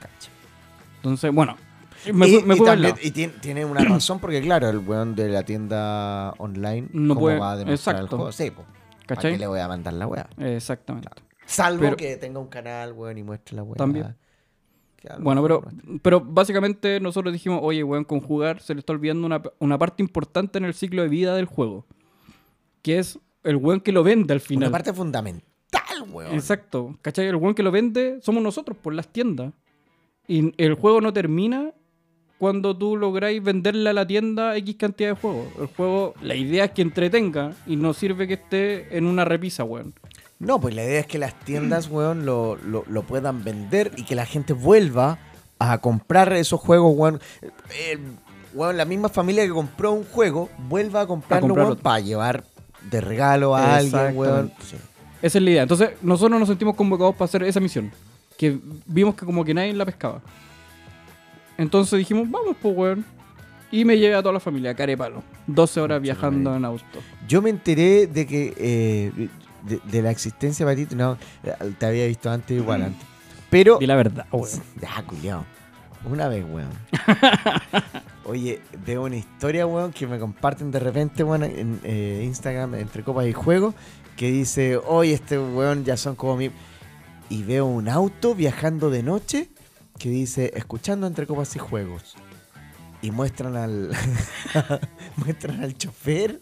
Cacha. 0.00 0.30
Entonces, 0.96 1.32
bueno, 1.32 1.56
me, 2.12 2.28
y, 2.28 2.42
me 2.42 2.56
y 2.56 2.60
también- 2.60 2.94
y 3.02 3.10
tiene, 3.10 3.32
tiene 3.40 3.64
una 3.64 3.80
razón 3.84 4.18
porque, 4.20 4.40
claro, 4.40 4.68
el 4.68 4.78
weón 4.78 5.14
de 5.14 5.28
la 5.28 5.42
tienda 5.44 6.32
online 6.38 6.88
No 6.92 7.14
¿cómo 7.14 7.26
puede- 7.26 7.38
va 7.38 7.52
a 7.52 7.56
demostrar 7.56 7.96
exacto. 7.96 8.16
el 8.16 8.18
juego? 8.20 8.32
Sí, 8.32 8.50
pues. 8.50 8.66
¿Para 9.06 9.20
qué 9.22 9.38
le 9.38 9.46
voy 9.46 9.60
a 9.60 9.68
mandar 9.68 9.94
la 9.94 10.06
weá? 10.06 10.28
Exactamente. 10.38 11.08
Salvo 11.46 11.80
Pero- 11.80 11.96
que 11.96 12.16
tenga 12.16 12.38
un 12.40 12.48
canal, 12.48 12.92
weón, 12.92 13.16
y 13.18 13.22
muestre 13.22 13.56
la 13.56 13.62
weá. 13.62 13.76
También. 13.76 14.16
Bueno, 15.20 15.42
pero, 15.42 15.62
pero 16.02 16.20
básicamente 16.20 16.98
nosotros 17.00 17.32
dijimos, 17.32 17.60
oye, 17.62 17.82
weón, 17.84 18.04
con 18.04 18.20
jugar 18.20 18.60
se 18.60 18.74
le 18.74 18.80
está 18.80 18.92
olvidando 18.92 19.26
una, 19.26 19.40
una 19.60 19.78
parte 19.78 20.02
importante 20.02 20.58
en 20.58 20.64
el 20.64 20.74
ciclo 20.74 21.02
de 21.02 21.08
vida 21.08 21.34
del 21.36 21.46
juego. 21.46 21.86
Que 22.82 22.98
es 22.98 23.18
el 23.44 23.56
weón 23.56 23.80
que 23.80 23.92
lo 23.92 24.02
vende 24.02 24.34
al 24.34 24.40
final. 24.40 24.64
Una 24.68 24.72
parte 24.72 24.92
fundamental, 24.92 25.42
weón. 26.10 26.34
Exacto. 26.34 26.98
¿Cachai? 27.00 27.26
El 27.28 27.36
weón 27.36 27.54
que 27.54 27.62
lo 27.62 27.70
vende 27.70 28.18
somos 28.22 28.42
nosotros 28.42 28.76
por 28.76 28.92
las 28.92 29.08
tiendas. 29.08 29.52
Y 30.26 30.52
el 30.62 30.74
juego 30.74 31.00
no 31.00 31.12
termina 31.12 31.72
cuando 32.38 32.76
tú 32.76 32.96
lográis 32.96 33.42
venderle 33.42 33.90
a 33.90 33.92
la 33.92 34.06
tienda 34.06 34.56
X 34.56 34.76
cantidad 34.76 35.10
de 35.10 35.20
juegos. 35.20 35.46
El 35.58 35.66
juego, 35.66 36.14
la 36.22 36.34
idea 36.34 36.66
es 36.66 36.70
que 36.70 36.82
entretenga 36.82 37.52
y 37.66 37.76
no 37.76 37.92
sirve 37.92 38.28
que 38.28 38.34
esté 38.34 38.96
en 38.96 39.06
una 39.06 39.24
repisa, 39.24 39.64
weón. 39.64 39.92
No, 40.38 40.60
pues 40.60 40.74
la 40.74 40.84
idea 40.84 41.00
es 41.00 41.06
que 41.06 41.18
las 41.18 41.38
tiendas, 41.40 41.88
weón, 41.90 42.24
lo, 42.24 42.56
lo, 42.56 42.84
lo 42.88 43.02
puedan 43.02 43.42
vender 43.42 43.92
y 43.96 44.04
que 44.04 44.14
la 44.14 44.24
gente 44.24 44.52
vuelva 44.52 45.18
a 45.58 45.78
comprar 45.78 46.32
esos 46.32 46.60
juegos, 46.60 46.92
weón. 46.96 47.20
Eh, 47.42 47.98
weón, 48.54 48.76
la 48.76 48.84
misma 48.84 49.08
familia 49.08 49.44
que 49.44 49.50
compró 49.50 49.92
un 49.92 50.04
juego 50.04 50.48
vuelva 50.68 51.02
a 51.02 51.06
comprarlo, 51.06 51.54
weón, 51.54 51.76
para 51.76 52.00
llevar 52.00 52.44
de 52.88 53.00
regalo 53.00 53.56
a 53.56 53.76
alguien, 53.76 54.16
weón. 54.16 54.52
Sí. 54.62 54.76
Esa 55.20 55.38
es 55.38 55.44
la 55.44 55.50
idea. 55.50 55.62
Entonces, 55.62 55.90
nosotros 56.00 56.38
nos 56.38 56.48
sentimos 56.48 56.76
convocados 56.76 57.14
para 57.16 57.24
hacer 57.24 57.42
esa 57.42 57.58
misión. 57.58 57.90
Que 58.36 58.56
vimos 58.86 59.16
que 59.16 59.26
como 59.26 59.44
que 59.44 59.52
nadie 59.52 59.72
la 59.72 59.84
pescaba. 59.84 60.22
Entonces 61.58 61.98
dijimos, 61.98 62.30
vamos, 62.30 62.56
pues, 62.62 62.74
weón. 62.74 63.04
Y 63.70 63.84
me 63.84 63.98
llevé 63.98 64.14
a 64.14 64.22
toda 64.22 64.32
la 64.32 64.40
familia, 64.40 64.74
carepalo. 64.74 65.22
12 65.46 65.80
horas 65.80 66.00
viajando 66.00 66.56
en 66.56 66.64
auto. 66.64 67.00
Yo 67.28 67.42
me 67.42 67.50
enteré 67.50 68.06
de 68.06 68.26
que 68.26 68.54
eh, 68.56 69.28
de, 69.62 69.80
de 69.84 70.02
la 70.02 70.10
existencia 70.10 70.64
de 70.64 70.72
Patito, 70.72 70.96
no, 70.96 71.18
te 71.78 71.84
había 71.84 72.06
visto 72.06 72.30
antes 72.30 72.56
igual 72.56 72.84
antes. 72.84 73.06
Pero 73.50 73.78
Di 73.78 73.86
la 73.86 73.96
verdad, 73.96 74.26
weón. 74.32 74.48
Culiao. 75.06 75.44
Una 76.10 76.28
vez, 76.28 76.44
weón. 76.48 76.70
Oye, 78.24 78.60
veo 78.86 79.04
una 79.04 79.16
historia, 79.16 79.66
weón, 79.66 79.92
que 79.92 80.06
me 80.06 80.18
comparten 80.18 80.70
de 80.70 80.78
repente, 80.78 81.24
weón, 81.24 81.44
en 81.44 81.80
eh, 81.82 82.22
Instagram, 82.24 82.74
entre 82.76 83.02
copas 83.02 83.26
y 83.26 83.32
juegos, 83.32 83.74
que 84.16 84.30
dice, 84.30 84.76
oye, 84.76 85.14
este 85.14 85.38
weón 85.38 85.84
ya 85.84 85.96
son 85.96 86.14
como 86.14 86.36
mi... 86.36 86.50
Y 87.30 87.42
veo 87.42 87.66
un 87.66 87.88
auto 87.88 88.34
viajando 88.34 88.90
de 88.90 89.02
noche 89.02 89.48
que 89.98 90.08
dice, 90.08 90.52
escuchando 90.54 91.06
entre 91.06 91.26
copas 91.26 91.54
y 91.56 91.58
juegos. 91.58 92.16
Y 93.02 93.10
muestran 93.10 93.56
al... 93.56 93.90
muestran 95.16 95.62
al 95.62 95.76
chofer. 95.76 96.40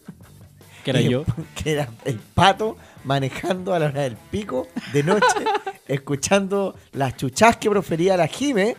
Que 0.83 0.91
era 0.91 1.01
y- 1.01 1.09
yo. 1.09 1.23
Que 1.55 1.73
era 1.73 1.89
el 2.05 2.19
pato 2.19 2.77
manejando 3.03 3.73
a 3.73 3.79
la 3.79 3.87
hora 3.87 4.01
del 4.03 4.15
pico 4.15 4.67
de 4.93 5.03
noche, 5.03 5.25
escuchando 5.87 6.75
las 6.93 7.15
chuchas 7.17 7.57
que 7.57 7.69
profería 7.69 8.15
la 8.17 8.27
Jime. 8.27 8.75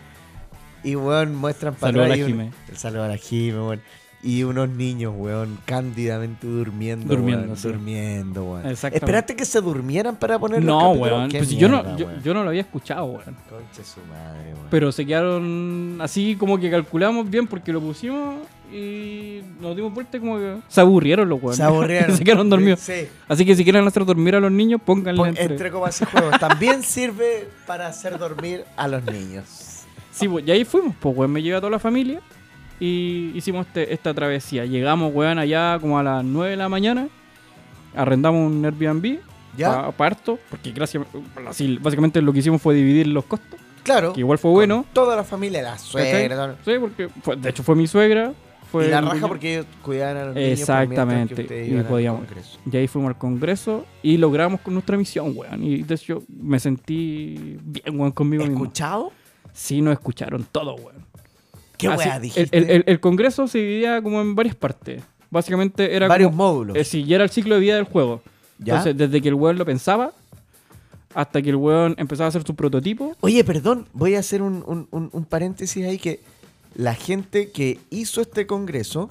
Y, 0.85 0.95
weón, 0.95 1.35
muestran 1.35 1.75
para 1.75 1.93
Saludo 1.93 2.05
a 2.05 2.09
la 2.09 2.17
Jime. 2.17 2.53
El 2.69 2.77
saludo 2.77 3.05
a 3.05 3.09
la 3.09 3.17
Jime, 3.17 3.59
weón. 3.61 3.83
Y 4.21 4.43
unos 4.43 4.69
niños, 4.69 5.15
weón, 5.17 5.59
cándidamente 5.65 6.45
durmiendo. 6.47 7.07
Durmiendo, 7.07 7.45
weón, 7.45 7.57
sí. 7.57 7.69
durmiendo, 7.69 8.45
weón. 8.45 8.67
Exactamente. 8.67 8.97
¿Esperaste 8.97 9.37
que 9.37 9.45
se 9.45 9.61
durmieran 9.61 10.17
para 10.17 10.39
poner 10.41 10.65
los 10.65 10.67
No, 10.67 10.79
capítulos? 10.89 11.01
weón. 11.13 11.31
Pues 11.31 11.51
yo, 11.51 11.69
no, 11.69 11.97
yo, 11.97 12.35
no 12.35 12.43
lo 12.43 12.49
había 12.49 12.63
escuchado, 12.63 13.05
weón. 13.05 13.37
Conche 13.49 13.85
su 13.85 14.01
madre, 14.11 14.55
weón. 14.55 14.67
Pero 14.71 14.91
se 14.91 15.07
quedaron 15.07 15.99
así 16.01 16.35
como 16.35 16.59
que 16.59 16.69
calculamos 16.69 17.31
bien 17.31 17.47
porque 17.47 17.73
lo 17.73 17.81
pusimos 17.81 18.37
y 18.73 19.41
nos 19.61 19.77
dimos 19.77 19.95
vuelta 19.95 20.19
como 20.19 20.37
que 20.37 20.57
se 20.67 20.81
aburrieron 20.81 21.29
los 21.29 21.39
weones. 21.41 21.57
se 21.57 21.63
aburrieron. 21.63 22.17
se 22.17 22.25
quedaron 22.25 22.51
dormidos. 22.51 22.81
Sí. 22.81 23.07
Así 23.29 23.47
que 23.47 23.55
si 23.55 23.63
quieren 23.63 23.87
hacer 23.87 24.05
dormir 24.05 24.35
a 24.35 24.41
los 24.41 24.51
niños, 24.51 24.81
pónganle 24.85 25.17
Pon- 25.19 25.29
entre... 25.29 25.45
entre 25.45 25.71
copas 25.71 26.03
y 26.03 26.05
juegos. 26.07 26.39
También 26.41 26.83
sirve 26.83 27.49
para 27.69 27.87
hacer 27.87 28.19
dormir 28.19 28.65
a 28.77 28.89
los 28.89 29.05
niños. 29.05 29.45
Sí, 30.11 30.27
pues, 30.27 30.45
y 30.45 30.51
ahí 30.51 30.65
fuimos, 30.65 30.97
pues, 30.99 31.17
weón, 31.17 31.31
me 31.31 31.41
llevé 31.41 31.57
a 31.57 31.61
toda 31.61 31.71
la 31.71 31.79
familia 31.79 32.21
y 32.81 33.33
hicimos 33.35 33.67
este- 33.67 33.93
esta 33.93 34.15
travesía. 34.15 34.65
Llegamos, 34.65 35.13
weón, 35.15 35.39
allá 35.39 35.79
como 35.81 35.99
a 35.99 36.03
las 36.03 36.25
9 36.25 36.51
de 36.51 36.57
la 36.57 36.69
mañana, 36.69 37.09
arrendamos 37.95 38.51
un 38.51 38.65
Airbnb, 38.65 39.19
¿Ya? 39.57 39.71
pa- 39.71 39.93
parto, 39.93 40.39
porque 40.51 40.73
gracias, 40.73 41.05
así, 41.49 41.79
básicamente 41.81 42.21
lo 42.23 42.33
que 42.33 42.41
hicimos 42.41 42.61
fue 42.63 42.75
dividir 42.75 43.07
los 43.09 43.25
costos, 43.25 43.59
Claro. 43.83 44.13
que 44.13 44.21
igual 44.21 44.39
fue 44.39 44.51
bueno. 44.51 44.85
Toda 44.93 45.17
la 45.17 45.25
familia, 45.25 45.63
la 45.63 45.79
suegra. 45.79 46.57
Sí, 46.65 46.73
porque 46.81 47.09
fue- 47.23 47.37
de 47.37 47.51
hecho 47.51 47.63
fue 47.63 47.75
mi 47.75 47.87
suegra. 47.87 48.33
Fue 48.71 48.87
y 48.87 48.91
la 48.91 49.01
raja 49.01 49.27
porque 49.27 49.55
ellos 49.55 49.67
cuidaban 49.83 50.17
a 50.19 50.25
los 50.27 50.35
niños. 50.35 50.51
por 50.51 50.59
Exactamente, 50.61 51.67
y 51.67 51.83
podíamos. 51.85 52.25
Y 52.71 52.77
ahí 52.77 52.87
fuimos 52.87 53.09
al 53.09 53.17
congreso 53.17 53.87
y 54.03 54.19
logramos 54.19 54.61
con 54.61 54.75
nuestra 54.75 54.95
misión, 54.99 55.33
weón. 55.35 55.65
Y 55.65 55.83
de 55.85 55.95
hecho 55.95 56.23
me 56.29 56.61
sentí 56.61 57.57
bien, 57.63 57.99
weón, 57.99 58.13
conmigo 58.13 58.45
mismo. 58.45 58.59
¿Escuchado? 58.65 59.11
Sí, 59.55 59.81
nos 59.81 59.95
escucharon 59.95 60.47
todo, 60.53 60.75
weón. 60.75 61.08
¿Qué 61.79 61.89
Así, 61.89 61.99
weá 62.09 62.21
dijiste? 62.21 62.57
El, 62.59 62.69
el- 62.71 62.85
el 62.87 63.01
congreso 63.01 63.47
se 63.49 63.59
dividía 63.59 64.03
como 64.03 64.21
en 64.21 64.35
varias 64.35 64.55
partes. 64.57 65.03
Básicamente 65.31 65.95
era 65.95 66.09
Varios 66.09 66.31
como, 66.31 66.45
módulos. 66.53 66.77
eh, 66.77 66.85
sí, 66.85 67.05
ya 67.05 67.15
era 67.17 67.25
el 67.25 67.31
ciclo 67.31 67.55
de 67.55 67.61
vida 67.61 67.77
del 67.77 67.85
juego. 67.85 68.21
¿Ya? 68.59 68.75
Entonces, 68.75 68.97
desde 68.97 69.23
que 69.23 69.29
el 69.29 69.35
weón 69.35 69.57
lo 69.59 69.65
pensaba 69.65 70.13
hasta 71.15 71.41
que 71.41 71.51
el 71.51 71.57
weón 71.57 71.95
empezaba 71.99 72.27
a 72.27 72.29
hacer 72.29 72.43
su 72.45 72.55
prototipo. 72.55 73.17
Oye, 73.21 73.43
perdón, 73.45 73.87
voy 73.93 74.15
a 74.17 74.19
hacer 74.19 74.43
un, 74.43 74.63
un- 74.67 74.89
un- 74.91 75.11
un 75.13 75.25
paréntesis 75.25 75.85
ahí 75.87 75.99
que 75.99 76.21
la 76.75 76.95
gente 76.95 77.51
que 77.51 77.79
hizo 77.91 78.21
este 78.21 78.47
congreso 78.47 79.11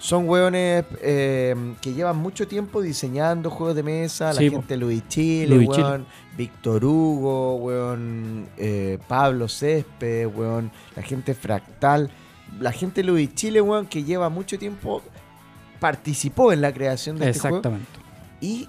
son 0.00 0.28
hueones 0.28 0.84
eh, 1.02 1.54
que 1.80 1.92
llevan 1.92 2.16
mucho 2.16 2.46
tiempo 2.46 2.80
diseñando 2.80 3.50
juegos 3.50 3.74
de 3.76 3.82
mesa, 3.82 4.26
la 4.32 4.34
Sí, 4.40 4.50
gente 4.50 4.74
de 4.74 4.76
Luis 4.76 5.02
Chile, 5.08 5.56
Luis 5.56 5.68
Chile. 5.70 5.82
weón, 5.82 6.06
Víctor 6.36 6.84
Hugo, 6.84 7.56
weón, 7.56 8.48
eh, 8.56 8.98
Pablo 9.08 9.48
Césped, 9.48 10.26
weón, 10.28 10.70
la 10.94 11.02
gente 11.02 11.34
Fractal, 11.34 12.10
la 12.60 12.72
gente 12.72 13.02
de 13.02 13.08
Luis 13.08 13.34
Chile, 13.34 13.60
weón, 13.60 13.86
que 13.86 14.04
lleva 14.04 14.28
mucho 14.28 14.58
tiempo 14.58 15.02
participó 15.80 16.52
en 16.52 16.60
la 16.60 16.72
creación 16.72 17.18
de 17.18 17.28
este 17.30 17.40
juego. 17.40 17.56
Exactamente. 17.58 17.90
Y 18.40 18.68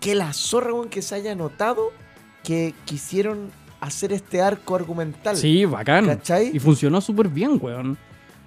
que 0.00 0.14
la 0.14 0.32
zorra, 0.32 0.72
weón, 0.72 0.88
que 0.88 1.02
se 1.02 1.14
haya 1.14 1.34
notado 1.34 1.90
que 2.44 2.74
quisieron 2.84 3.50
hacer 3.80 4.12
este 4.12 4.40
arco 4.40 4.74
argumental. 4.74 5.36
Sí, 5.36 5.64
bacán. 5.64 6.06
¿Cachai? 6.06 6.50
Y 6.54 6.58
funcionó 6.58 7.00
súper 7.00 7.28
bien, 7.28 7.58
weón. 7.60 7.98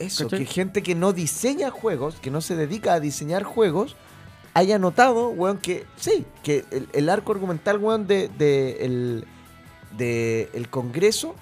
Eso, 0.02 0.26
¿cachai? 0.26 0.40
que 0.40 0.46
gente 0.46 0.84
que 0.84 0.96
no 0.96 1.14
diseña 1.14 1.70
juegos, 1.72 2.16
que 2.16 2.32
no 2.32 2.42
se 2.42 2.56
dedica 2.56 2.94
a 2.94 3.00
diseñar 3.00 3.44
juegos, 3.44 3.96
haya 4.54 4.80
notado, 4.80 5.30
weón, 5.30 5.58
que 5.58 5.86
sí, 5.96 6.26
que 6.44 6.66
el, 6.72 6.88
el 6.94 7.10
arco 7.10 7.32
argumental, 7.32 7.78
weón, 7.78 8.08
de, 8.08 8.30
de 8.38 8.86
el, 8.86 9.26
de 9.98 10.50
el 10.54 10.70
Congreso 10.70 11.36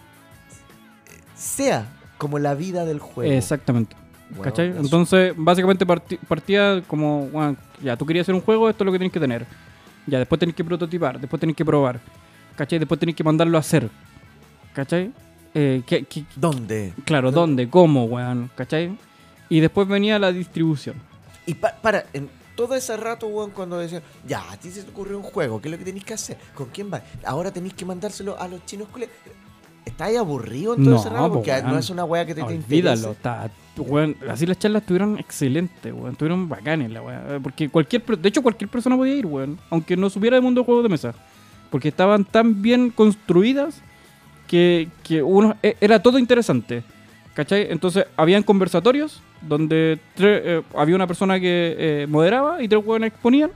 sea 1.36 1.88
como 2.18 2.40
la 2.40 2.54
vida 2.54 2.86
del 2.86 3.00
juego. 3.00 3.32
Exactamente. 3.32 3.96
Weón, 4.32 4.44
¿Cachai? 4.44 4.70
eso. 4.70 4.80
Entonces, 4.80 5.34
básicamente 5.36 5.86
partía 5.86 6.84
como, 6.88 7.28
bueno, 7.28 7.58
ya, 7.82 7.98
tú 7.98 8.06
querías 8.06 8.26
hacer 8.26 8.36
un 8.36 8.42
juego, 8.42 8.70
esto 8.70 8.84
es 8.84 8.86
lo 8.86 8.92
que 8.92 9.00
tienes 9.00 9.14
que 9.14 9.20
tener. 9.20 9.48
Ya, 10.06 10.20
después 10.20 10.40
tenés 10.40 10.56
que 10.56 10.64
prototipar, 10.64 11.20
después 11.20 11.40
tenés 11.40 11.56
que 11.56 11.66
probar. 11.66 12.00
¿Cachai? 12.56 12.80
Después 12.80 13.00
tenés 13.00 13.16
que 13.16 13.24
mandarlo 13.24 13.58
a 13.58 13.62
hacer. 13.62 13.90
¿Cachai? 14.74 15.12
Eh, 15.54 15.82
¿qué- 15.86 16.04
qué- 16.06 16.26
¿Dónde? 16.36 16.94
claro, 17.06 17.32
¿Dónde? 17.32 17.64
¿dónde? 17.64 17.70
¿Cómo, 17.70 18.06
weón? 18.06 18.50
¿Cachai? 18.56 18.98
Y 19.50 19.60
después 19.60 19.88
venía 19.88 20.20
la 20.20 20.32
distribución. 20.32 20.96
Y 21.46 21.56
pa- 21.56 21.76
para, 21.82 22.06
en 22.14 22.30
todo 22.56 22.76
ese 22.76 22.96
rato, 22.98 23.28
weón, 23.28 23.52
cuando 23.52 23.80
decían, 23.80 24.04
ya, 24.28 24.44
a 24.52 24.58
ti 24.58 24.70
se 24.70 24.84
te 24.84 24.92
ocurrió 24.92 25.18
un 25.18 25.24
juego, 25.24 25.60
¿qué 25.62 25.70
es 25.70 25.72
lo 25.72 25.78
que 25.80 25.86
tenéis 25.86 26.06
que 26.06 26.14
hacer? 26.14 26.38
¿Con 26.54 26.68
quién 26.68 26.92
va? 26.94 27.02
Ahora 27.26 27.52
tenéis 27.52 27.74
que 27.74 27.86
mandárselo 27.86 28.40
a 28.40 28.48
los 28.48 28.64
chinos. 28.66 28.88
¿Estáis 29.86 30.18
aburrido 30.20 30.76
en 30.76 30.84
todo 30.84 30.94
No, 30.94 31.00
ese 31.00 31.10
rato? 31.10 31.28
po, 31.30 31.34
Porque 31.36 31.62
no 31.64 31.78
es 31.80 31.90
una 31.90 32.04
weá 32.06 32.26
que 32.26 32.36
te, 32.36 32.42
te 32.42 32.48
Olvídalo. 32.48 32.96
interese. 32.98 33.12
Está, 33.12 33.50
weón, 33.78 34.16
así 34.30 34.46
las 34.46 34.60
charlas 34.60 34.84
estuvieron 34.84 35.18
excelentes, 35.18 35.92
weón. 35.92 36.12
Estuvieron 36.12 36.48
bacanes, 36.48 36.92
la 36.92 37.02
weá. 37.02 37.40
Porque 37.42 37.70
cualquier, 37.70 38.06
de 38.06 38.30
hecho, 38.30 38.44
cualquier 38.44 38.70
persona 38.70 38.96
podía 38.96 39.16
ir, 39.16 39.26
weón. 39.26 39.58
Aunque 39.72 39.98
no 39.98 40.10
supiera 40.12 40.36
de 40.36 40.42
mundo 40.42 40.62
de 40.62 40.66
juegos 40.66 40.84
de 40.84 40.90
mesa. 40.90 41.14
Porque 41.72 41.88
estaban 41.88 42.24
tan 42.24 42.62
bien 42.62 42.92
construidas 42.92 43.82
que, 44.50 44.90
que 45.04 45.22
uno, 45.24 45.56
e- 45.64 45.78
era 45.80 46.02
todo 46.02 46.18
interesante. 46.20 46.84
¿Cachai? 47.36 47.68
Entonces, 47.72 48.06
habían 48.18 48.44
conversatorios 48.44 49.22
donde 49.42 49.98
eh, 50.18 50.62
había 50.76 50.96
una 50.96 51.08
persona 51.08 51.40
que 51.40 51.76
eh, 51.78 52.08
moderaba 52.10 52.62
y 52.62 52.68
tres 52.68 52.84
weones 52.86 53.14
exponían. 53.14 53.52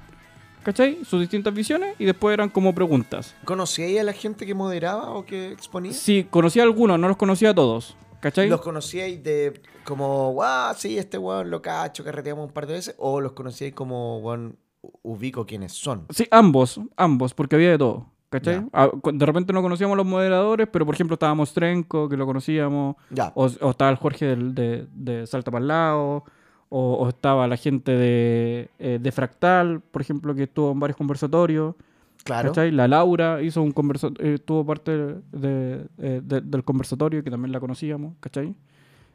¿Cachai? 0.63 0.99
Sus 1.03 1.19
distintas 1.19 1.53
visiones 1.53 1.93
y 1.99 2.05
después 2.05 2.33
eran 2.33 2.47
como 2.47 2.73
preguntas. 2.73 3.35
¿Conocíais 3.43 3.99
a 3.99 4.03
la 4.03 4.13
gente 4.13 4.45
que 4.45 4.53
moderaba 4.53 5.09
o 5.09 5.25
que 5.25 5.51
exponía? 5.51 5.91
Sí, 5.91 6.25
conocía 6.29 6.61
a 6.61 6.65
algunos, 6.65 6.97
no 6.97 7.09
los 7.09 7.17
conocía 7.17 7.49
a 7.49 7.53
todos. 7.53 7.97
¿Cachai? 8.21 8.47
¿Los 8.47 8.61
conocíais 8.61 9.21
de 9.21 9.59
como, 9.83 10.31
guau, 10.31 10.73
sí, 10.77 10.97
este 10.97 11.17
weón 11.17 11.49
lo 11.49 11.61
cacho, 11.61 12.05
carreteamos 12.05 12.45
un 12.47 12.53
par 12.53 12.65
de 12.67 12.73
veces? 12.75 12.95
¿O 12.97 13.19
los 13.19 13.33
conocíais 13.33 13.73
como, 13.73 14.19
u- 14.19 14.53
ubico 15.01 15.45
quiénes 15.45 15.73
son? 15.73 16.05
Sí, 16.11 16.25
ambos, 16.31 16.79
ambos, 16.95 17.33
porque 17.33 17.55
había 17.57 17.71
de 17.71 17.77
todo. 17.79 18.05
¿Cachai? 18.33 18.65
Ah, 18.73 18.89
De 19.13 19.25
repente 19.25 19.53
no 19.53 19.61
conocíamos 19.61 19.93
a 19.93 19.97
los 19.97 20.05
moderadores, 20.05 20.67
pero 20.71 20.85
por 20.85 20.95
ejemplo 20.95 21.13
estaba 21.13 21.33
Mostrenko, 21.35 22.09
que 22.09 22.17
lo 22.17 22.25
conocíamos, 22.25 22.95
o, 23.35 23.45
o 23.61 23.69
estaba 23.69 23.91
el 23.91 23.97
Jorge 23.97 24.25
del- 24.25 24.55
de, 24.55 24.87
de 24.93 25.27
Salta 25.27 25.51
para 25.51 25.61
el 25.61 25.67
lado, 25.67 26.23
o, 26.69 26.93
o 26.95 27.09
estaba 27.09 27.47
la 27.47 27.57
gente 27.57 27.91
de, 27.91 28.69
eh, 28.79 28.97
de 28.99 29.11
Fractal, 29.11 29.81
por 29.81 30.01
ejemplo, 30.01 30.33
que 30.33 30.43
estuvo 30.43 30.71
en 30.71 30.79
varios 30.79 30.97
conversatorios. 30.97 31.75
claro. 32.23 32.49
¿cachai? 32.49 32.71
La 32.71 32.87
Laura 32.87 33.39
hizo 33.43 33.61
un 33.61 33.71
conversatorio, 33.71 34.39
tuvo 34.39 34.65
parte 34.65 34.91
de- 34.97 35.85
de- 35.97 36.21
de- 36.21 36.41
del 36.41 36.63
conversatorio, 36.63 37.23
que 37.23 37.29
también 37.29 37.51
la 37.51 37.59
conocíamos, 37.59 38.13
¿cachai? 38.19 38.55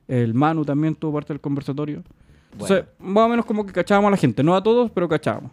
El 0.06 0.32
Manu 0.34 0.64
también 0.64 0.94
tuvo 0.94 1.14
parte 1.14 1.32
del 1.32 1.40
conversatorio. 1.40 2.02
Entonces, 2.52 2.84
más 3.00 3.24
o 3.24 3.28
menos 3.28 3.44
como 3.44 3.66
que 3.66 3.72
cachábamos 3.72 4.08
a 4.08 4.10
la 4.12 4.16
gente, 4.16 4.42
no 4.44 4.54
a 4.54 4.62
todos, 4.62 4.90
pero 4.92 5.08
cachábamos. 5.08 5.50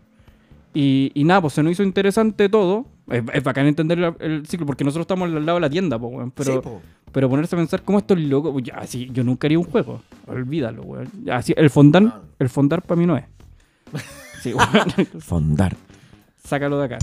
Y, 0.76 1.12
y 1.16 1.24
nada, 1.24 1.42
pues 1.42 1.54
se 1.54 1.64
nos 1.64 1.72
hizo 1.72 1.82
interesante 1.84 2.50
todo. 2.50 2.86
Es, 3.10 3.24
es 3.34 3.44
bacán 3.44 3.66
entender 3.66 3.98
el, 3.98 4.14
el 4.20 4.46
ciclo, 4.46 4.66
porque 4.68 4.84
nosotros 4.84 5.06
estamos 5.06 5.28
al 5.32 5.46
lado 5.46 5.56
de 5.58 5.62
la 5.62 5.70
tienda, 5.70 5.98
pues, 5.98 6.14
weón. 6.14 6.32
Pero, 6.32 6.54
Sí, 6.54 6.60
po. 6.62 6.82
pero 7.12 7.30
ponerse 7.30 7.56
a 7.56 7.60
pensar 7.60 7.82
cómo 7.84 7.98
esto 8.00 8.14
es 8.14 8.20
loco, 8.22 8.52
pues 8.52 8.66
ya, 8.66 8.86
sí, 8.86 9.10
yo 9.12 9.24
nunca 9.24 9.48
haría 9.48 9.58
un 9.58 9.66
juego. 9.66 10.02
Olvídalo, 10.28 10.84
weón. 10.84 11.10
Ya, 11.24 11.42
sí, 11.42 11.54
el 11.56 11.70
fondar, 11.70 12.04
No. 12.04 12.14
el 12.40 12.50
fondar 12.50 12.82
para 12.82 13.00
mí 13.00 13.06
no 13.08 13.18
es. 13.18 13.24
Sí, 14.42 14.54
weón. 14.54 15.22
Fondar. 15.22 15.76
Sácalo 16.44 16.78
de 16.78 16.86
acá. 16.86 16.98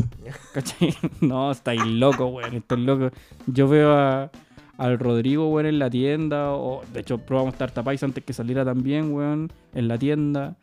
¿Cachai? 0.55 0.95
No, 1.21 1.51
estáis 1.51 1.85
loco, 1.85 2.27
weón. 2.27 2.55
Esto 2.55 2.75
es 2.77 2.81
loco. 2.83 3.11
Yo 3.47 3.67
veo 3.69 3.93
a, 3.97 4.31
al 4.79 4.99
Rodrigo, 4.99 5.49
weón, 5.49 5.67
en 5.67 5.79
la 5.79 5.89
tienda. 5.91 6.53
O, 6.53 6.83
de 6.93 7.01
hecho, 7.01 7.19
probamos 7.19 7.55
Tartapais 7.55 8.03
antes 8.03 8.23
que 8.23 8.33
saliera 8.33 8.65
también, 8.65 9.13
weón, 9.13 9.51
en 9.75 9.89
la 9.89 9.99
tienda. 9.99 10.55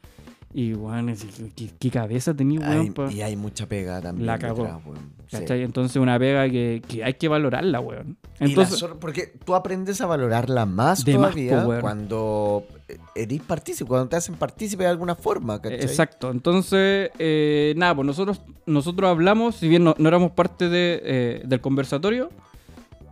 Y, 0.52 0.74
weón, 0.74 1.14
¿qué, 1.56 1.70
qué 1.80 1.92
cabeza 1.92 2.34
tenía, 2.34 2.60
weón? 2.62 3.12
y 3.12 3.22
hay 3.22 3.36
mucha 3.36 3.68
pega 3.68 4.02
también. 4.02 4.26
La 4.26 4.40
cagó. 4.40 4.64
detrás, 4.64 4.82
weón. 4.84 5.20
Sí. 5.28 5.38
¿Cachai? 5.38 5.62
Entonces, 5.62 5.96
una 5.98 6.18
pega 6.18 6.50
que, 6.50 6.82
que 6.88 7.04
hay 7.04 7.14
que 7.14 7.28
valorarla, 7.28 7.80
weón. 7.80 8.18
Y 8.40 8.44
la 8.44 8.46
Entonces, 8.48 8.84
porque 9.00 9.32
tú 9.46 9.54
aprendes 9.54 10.02
a 10.02 10.08
valorarla 10.08 10.66
más 10.66 11.06
De 11.06 11.20
más, 11.20 11.32
todavía 11.34 11.66
weón. 11.68 11.82
cuando 11.82 12.64
eh, 12.88 12.98
eres 13.14 13.42
partícipe, 13.42 13.88
cuando 13.88 14.10
te 14.10 14.16
hacen 14.16 14.36
partícipe 14.36 14.84
de 14.84 14.90
alguna 14.90 15.14
forma, 15.14 15.62
¿cachai? 15.62 15.82
Exacto, 15.82 16.32
entonces, 16.32 17.12
eh, 17.20 17.76
nada, 17.78 17.94
pues 17.94 18.08
nosotros, 18.08 18.42
nosotros 18.66 19.08
hablamos, 19.08 19.56
si 19.56 19.68
bien 19.68 19.84
no, 19.84 19.94
no 20.00 20.08
éramos 20.08 20.32
parte 20.32 20.68
de, 20.68 21.00
eh, 21.04 21.42
del 21.46 21.62
conversatorio, 21.62 22.32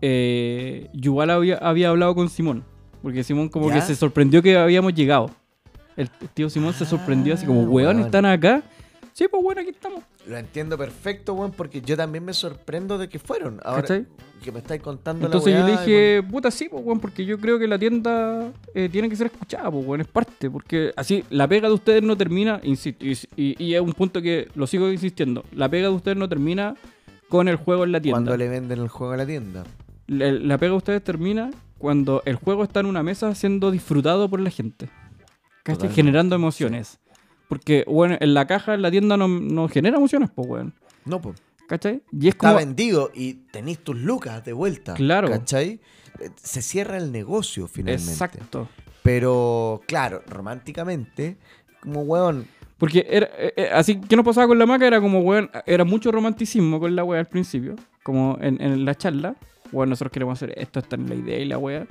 eh, 0.01 0.89
Yuval 0.93 1.29
había, 1.29 1.57
había 1.57 1.89
hablado 1.89 2.15
con 2.15 2.29
Simón, 2.29 2.63
porque 3.03 3.23
Simón 3.23 3.49
como 3.49 3.69
¿Ya? 3.69 3.75
que 3.75 3.81
se 3.81 3.95
sorprendió 3.95 4.41
que 4.41 4.57
habíamos 4.57 4.95
llegado. 4.95 5.29
El, 5.97 6.09
tío 6.33 6.49
Simón 6.49 6.73
se 6.73 6.85
sorprendió 6.85 7.33
así 7.33 7.45
como, 7.45 7.61
Ah, 7.63 7.69
weón. 7.69 7.99
¿están 7.99 8.25
acá? 8.25 8.63
Sí, 9.13 9.25
pues 9.29 9.41
bueno, 9.43 9.61
aquí 9.61 9.71
estamos. 9.71 10.03
Lo 10.27 10.37
entiendo 10.37 10.77
perfecto, 10.77 11.33
weón, 11.33 11.51
porque 11.51 11.81
yo 11.81 11.97
también 11.97 12.23
me 12.23 12.33
sorprendo 12.33 12.97
de 12.99 13.09
que 13.09 13.17
fueron. 13.17 13.59
Ahora 13.63 13.81
¿Cachai? 13.81 14.05
que 14.43 14.51
me 14.51 14.59
estáis 14.59 14.79
contando 14.83 15.25
Entonces 15.25 15.53
la 15.53 15.59
yo 15.61 15.65
le 15.65 15.71
dije, 15.71 16.23
puta, 16.29 16.51
sí, 16.51 16.67
pues, 16.69 16.83
weón, 16.85 16.99
porque 16.99 17.25
yo 17.25 17.39
creo 17.39 17.57
que 17.57 17.67
la 17.67 17.79
tienda 17.79 18.51
eh, 18.75 18.87
tiene 18.91 19.09
que 19.09 19.15
ser 19.15 19.27
escuchada, 19.27 19.71
pues, 19.71 19.83
weón, 19.87 20.01
es 20.01 20.07
parte. 20.07 20.51
Porque 20.51 20.93
así, 20.95 21.23
la 21.31 21.47
pega 21.47 21.67
de 21.67 21.73
ustedes 21.73 22.03
no 22.03 22.15
termina, 22.15 22.59
insisto, 22.61 23.03
y, 23.03 23.17
y- 23.35 23.55
y 23.63 23.73
es 23.73 23.81
un 23.81 23.93
punto 23.93 24.21
que 24.21 24.49
lo 24.53 24.67
sigo 24.67 24.91
insistiendo, 24.91 25.43
la 25.51 25.67
pega 25.67 25.87
de 25.89 25.95
ustedes 25.95 26.17
no 26.17 26.29
termina 26.29 26.75
con 27.27 27.47
el 27.47 27.55
juego 27.55 27.83
en 27.85 27.91
la 27.93 27.99
tienda. 27.99 28.17
cuando 28.17 28.37
le 28.37 28.47
venden 28.47 28.79
el 28.79 28.87
juego 28.89 29.13
a 29.13 29.17
la 29.17 29.25
tienda. 29.25 29.63
La, 30.05 30.31
la 30.31 30.57
pega 30.59 30.71
de 30.73 30.77
ustedes 30.77 31.03
termina 31.03 31.49
cuando 31.79 32.21
el 32.25 32.35
juego 32.35 32.63
está 32.63 32.81
en 32.81 32.85
una 32.85 33.01
mesa 33.01 33.33
siendo 33.33 33.71
disfrutado 33.71 34.29
por 34.29 34.39
la 34.39 34.51
gente. 34.51 34.89
¿Cachai? 35.67 35.93
Generando 35.93 36.35
emociones. 36.35 36.99
Porque, 37.49 37.83
bueno, 37.87 38.17
en 38.19 38.33
la 38.33 38.47
caja, 38.47 38.73
en 38.73 38.81
la 38.81 38.89
tienda 38.91 39.17
no, 39.17 39.27
no 39.27 39.67
genera 39.67 39.97
emociones, 39.97 40.29
pues, 40.33 40.47
weón. 40.47 40.73
No, 41.05 41.21
pues. 41.21 41.41
¿Cachai? 41.67 42.01
Y 42.11 42.29
es 42.29 42.35
Está 42.35 42.49
como... 42.49 42.59
vendido 42.59 43.11
y 43.13 43.33
tenéis 43.51 43.79
tus 43.79 43.97
lucas 43.97 44.43
de 44.45 44.53
vuelta. 44.53 44.93
Claro. 44.93 45.29
¿Cachai? 45.29 45.79
Eh, 46.19 46.29
Se 46.41 46.61
cierra 46.61 46.97
el 46.97 47.11
negocio 47.11 47.67
finalmente. 47.67 48.11
Exacto. 48.11 48.69
Pero, 49.03 49.81
claro, 49.87 50.23
románticamente, 50.27 51.37
como 51.81 52.01
weón, 52.01 52.47
Porque 52.77 53.05
era, 53.09 53.27
eh, 53.37 53.53
eh, 53.55 53.69
así 53.73 53.99
que 53.99 54.15
nos 54.15 54.23
pasaba 54.25 54.47
con 54.47 54.59
la 54.59 54.65
maca 54.65 54.85
era 54.87 55.01
como, 55.01 55.19
weón, 55.19 55.49
era 55.65 55.83
mucho 55.83 56.11
romanticismo 56.11 56.79
con 56.79 56.95
la 56.95 57.03
wea 57.03 57.19
al 57.19 57.27
principio, 57.27 57.75
como 58.03 58.37
en, 58.41 58.61
en 58.61 58.85
la 58.85 58.95
charla. 58.95 59.35
Bueno, 59.71 59.89
nosotros 59.91 60.11
queremos 60.11 60.37
hacer 60.37 60.53
esto, 60.57 60.79
está 60.79 60.95
en 60.95 61.09
la 61.09 61.15
idea 61.15 61.39
y 61.39 61.45
la 61.45 61.57
wea. 61.57 61.87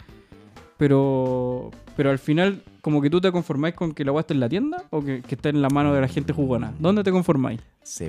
Pero, 0.78 1.71
pero 1.97 2.11
al 2.11 2.18
final, 2.18 2.62
como 2.83 3.00
que 3.00 3.09
tú 3.09 3.21
te 3.21 3.33
conformáis 3.33 3.75
con 3.75 3.92
que 3.92 4.04
la 4.04 4.12
wea 4.12 4.21
esté 4.21 4.35
en 4.35 4.40
la 4.40 4.49
tienda 4.49 4.85
o 4.90 5.02
que, 5.02 5.23
que 5.23 5.35
esté 5.35 5.49
en 5.49 5.62
la 5.62 5.71
mano 5.71 5.95
de 5.95 6.00
la 6.02 6.09
gente 6.09 6.33
jugona. 6.33 6.75
¿Dónde 6.78 7.02
te 7.02 7.11
conformáis? 7.11 7.61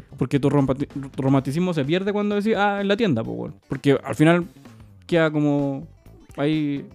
po. 0.10 0.16
Porque 0.18 0.40
tu 0.40 0.50
romanticismo 0.50 1.74
se 1.74 1.86
pierde 1.86 2.12
cuando 2.12 2.36
decís, 2.36 2.56
ah, 2.58 2.82
en 2.82 2.88
la 2.88 2.98
tienda, 2.98 3.22
weón. 3.22 3.56
Porque 3.70 3.98
al 4.04 4.16
final 4.16 4.46
queda 5.06 5.32
como 5.32 5.88
ahí. 6.36 6.86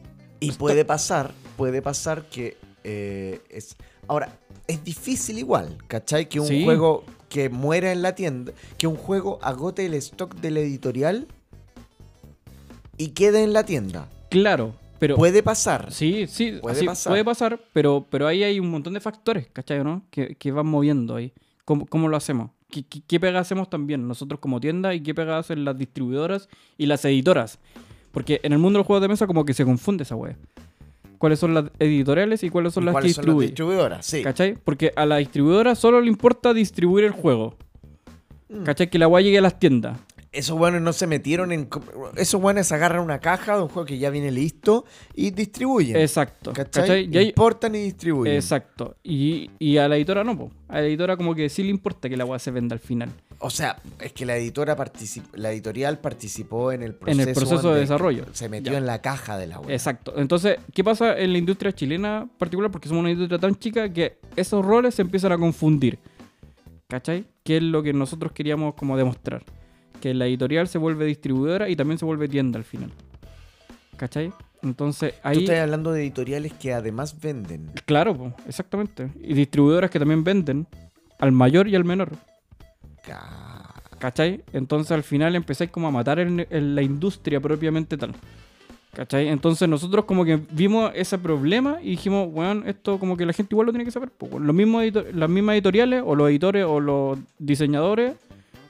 Y 0.40 0.52
puede 0.52 0.84
pasar, 0.84 1.32
puede 1.56 1.80
pasar 1.80 2.24
que 2.28 2.56
eh, 2.84 3.40
es. 3.48 3.76
Ahora, 4.08 4.36
es 4.66 4.82
difícil 4.84 5.38
igual, 5.38 5.78
¿cachai? 5.86 6.28
Que 6.28 6.40
un 6.40 6.46
Sí. 6.48 6.64
juego 6.64 7.04
que 7.28 7.48
muera 7.48 7.92
en 7.92 8.02
la 8.02 8.14
tienda, 8.14 8.52
que 8.76 8.86
un 8.86 8.96
juego 8.96 9.38
agote 9.42 9.86
el 9.86 9.94
stock 9.94 10.34
de 10.36 10.50
la 10.50 10.60
editorial 10.60 11.28
y 12.98 13.08
quede 13.10 13.42
en 13.44 13.52
la 13.52 13.64
tienda. 13.64 14.08
Claro, 14.28 14.74
pero. 15.02 15.16
Puede 15.16 15.42
pasar. 15.42 15.90
Sí, 15.90 16.28
sí, 16.28 16.60
Puede 16.62 16.76
así 16.76 16.86
pasar. 16.86 17.10
puede 17.10 17.24
pasar, 17.24 17.60
pero, 17.72 18.06
pero 18.08 18.28
ahí 18.28 18.44
hay 18.44 18.60
un 18.60 18.70
montón 18.70 18.94
de 18.94 19.00
factores, 19.00 19.48
¿cachai? 19.52 19.82
¿no? 19.82 20.04
Que, 20.12 20.36
que 20.36 20.52
van 20.52 20.68
moviendo 20.68 21.16
ahí. 21.16 21.32
¿Cómo, 21.64 21.86
cómo 21.86 22.06
lo 22.06 22.16
hacemos? 22.16 22.52
¿Qué, 22.70 22.84
qué, 22.84 23.02
qué 23.04 23.18
pega 23.18 23.40
hacemos 23.40 23.68
también 23.68 24.06
nosotros 24.06 24.38
como 24.38 24.60
tienda 24.60 24.94
y 24.94 25.00
qué 25.00 25.12
pega 25.12 25.38
hacen 25.38 25.64
las 25.64 25.76
distribuidoras 25.76 26.48
y 26.78 26.86
las 26.86 27.04
editoras? 27.04 27.58
Porque 28.12 28.38
en 28.44 28.52
el 28.52 28.60
mundo 28.60 28.76
de 28.76 28.82
los 28.82 28.86
juegos 28.86 29.02
de 29.02 29.08
mesa 29.08 29.26
como 29.26 29.44
que 29.44 29.54
se 29.54 29.64
confunde 29.64 30.04
esa 30.04 30.14
wea. 30.14 30.36
¿Cuáles 31.18 31.40
son 31.40 31.52
las 31.52 31.64
editoriales 31.80 32.44
y 32.44 32.50
cuáles 32.50 32.72
son 32.72 32.84
¿Y 32.84 32.86
las 32.86 32.92
que 32.92 33.00
¿Cuáles 33.00 33.16
son 33.16 33.26
las 33.26 33.40
distribuidoras? 33.40 34.06
Sí. 34.06 34.22
¿Cachai? 34.22 34.54
Porque 34.54 34.92
a 34.94 35.04
la 35.04 35.16
distribuidora 35.16 35.74
solo 35.74 36.00
le 36.00 36.06
importa 36.06 36.54
distribuir 36.54 37.06
el 37.06 37.10
juego. 37.10 37.56
Mm. 38.48 38.62
¿Cachai? 38.62 38.88
Que 38.88 39.00
la 39.00 39.08
wea 39.08 39.20
llegue 39.20 39.38
a 39.38 39.42
las 39.42 39.58
tiendas. 39.58 39.98
Esos 40.32 40.56
buenos 40.56 40.80
no 40.80 40.94
se 40.94 41.06
metieron 41.06 41.52
en. 41.52 41.68
Esos 42.16 42.40
buenos 42.40 42.72
agarran 42.72 43.02
una 43.02 43.18
caja 43.20 43.54
de 43.56 43.62
un 43.62 43.68
juego 43.68 43.84
que 43.84 43.98
ya 43.98 44.08
viene 44.08 44.30
listo 44.30 44.86
y 45.14 45.30
distribuyen. 45.30 45.96
Exacto. 45.96 46.54
¿Cachai? 46.54 47.06
¿Cachai? 47.06 47.08
Y 47.24 47.28
Importan 47.28 47.74
y 47.74 47.82
distribuyen. 47.82 48.34
Exacto. 48.34 48.96
Y, 49.02 49.50
y 49.58 49.76
a 49.76 49.88
la 49.88 49.96
editora 49.96 50.24
no, 50.24 50.36
po. 50.38 50.50
A 50.68 50.80
la 50.80 50.86
editora 50.86 51.18
como 51.18 51.34
que 51.34 51.50
sí 51.50 51.62
le 51.62 51.68
importa 51.68 52.08
que 52.08 52.16
la 52.16 52.24
wea 52.24 52.38
se 52.38 52.50
venda 52.50 52.72
al 52.72 52.80
final. 52.80 53.10
O 53.40 53.50
sea, 53.50 53.76
es 54.00 54.12
que 54.12 54.24
la 54.24 54.36
editora 54.36 54.74
la 55.34 55.50
editorial 55.52 55.98
participó 55.98 56.72
en 56.72 56.82
el 56.82 56.94
proceso, 56.94 57.20
En 57.22 57.28
el 57.28 57.34
proceso 57.34 57.74
de 57.74 57.80
desarrollo. 57.80 58.24
Se 58.32 58.48
metió 58.48 58.72
Ya. 58.72 58.78
en 58.78 58.86
la 58.86 59.02
caja 59.02 59.36
de 59.36 59.48
la 59.48 59.58
web. 59.60 59.70
Exacto. 59.70 60.14
Entonces, 60.16 60.56
¿qué 60.72 60.82
pasa 60.82 61.18
en 61.18 61.32
la 61.32 61.38
industria 61.38 61.72
chilena 61.74 62.26
particular? 62.38 62.70
Porque 62.70 62.88
somos 62.88 63.00
una 63.02 63.10
industria 63.10 63.38
tan 63.38 63.54
chica 63.56 63.92
que 63.92 64.16
esos 64.36 64.64
roles 64.64 64.94
se 64.94 65.02
empiezan 65.02 65.32
a 65.32 65.38
confundir. 65.38 65.98
¿Cachai? 66.88 67.26
Que 67.42 67.58
es 67.58 67.62
lo 67.62 67.82
que 67.82 67.92
nosotros 67.92 68.32
queríamos 68.32 68.74
como 68.74 68.96
demostrar. 68.96 69.42
Que 70.02 70.12
la 70.12 70.26
editorial 70.26 70.66
se 70.66 70.78
vuelve 70.78 71.06
distribuidora 71.06 71.68
y 71.68 71.76
también 71.76 71.96
se 71.96 72.04
vuelve 72.04 72.28
tienda 72.28 72.58
al 72.58 72.64
final. 72.64 72.90
¿Cachai? 73.96 74.32
Entonces, 74.62 75.14
Tú 75.14 75.28
ahí... 75.28 75.38
estás 75.44 75.58
hablando 75.60 75.92
de 75.92 76.02
editoriales 76.02 76.52
que 76.54 76.72
además 76.72 77.20
venden. 77.20 77.70
Claro, 77.86 78.16
po, 78.16 78.34
exactamente. 78.48 79.10
Y 79.22 79.32
distribuidoras 79.34 79.90
que 79.90 80.00
también 80.00 80.24
venden 80.24 80.66
al 81.20 81.30
mayor 81.32 81.68
y 81.68 81.76
al 81.76 81.84
menor. 81.84 82.10
Ca- 83.06 83.74
¿Cachai? 84.00 84.42
Entonces 84.52 84.90
al 84.90 85.04
final 85.04 85.36
empezáis 85.36 85.70
como 85.70 85.86
a 85.86 85.92
matar 85.92 86.18
la 86.18 86.82
industria 86.82 87.40
propiamente 87.40 87.96
tal. 87.96 88.12
¿Cachai? 88.94 89.28
Entonces 89.28 89.68
nosotros 89.68 90.04
como 90.04 90.24
que 90.24 90.40
vimos 90.50 90.90
ese 90.96 91.16
problema 91.16 91.78
y 91.80 91.90
dijimos, 91.90 92.28
weón, 92.32 92.64
esto 92.66 92.98
como 92.98 93.16
que 93.16 93.24
la 93.24 93.32
gente 93.32 93.54
igual 93.54 93.66
lo 93.66 93.72
tiene 93.72 93.84
que 93.84 93.92
saber. 93.92 94.10
po. 94.10 94.40
Los 94.40 94.54
mismos 94.54 94.84
las 95.14 95.30
mismas 95.30 95.54
editoriales 95.54 96.02
o 96.04 96.16
los 96.16 96.28
editores 96.28 96.64
o 96.68 96.80
los 96.80 97.18
diseñadores 97.38 98.14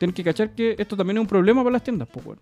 tienen 0.02 0.14
que 0.14 0.24
cachar 0.24 0.50
que 0.50 0.74
esto 0.78 0.96
también 0.96 1.18
es 1.18 1.20
un 1.20 1.26
problema 1.28 1.62
para 1.62 1.74
las 1.74 1.84
tiendas. 1.84 2.08
po, 2.08 2.20
weón. 2.24 2.38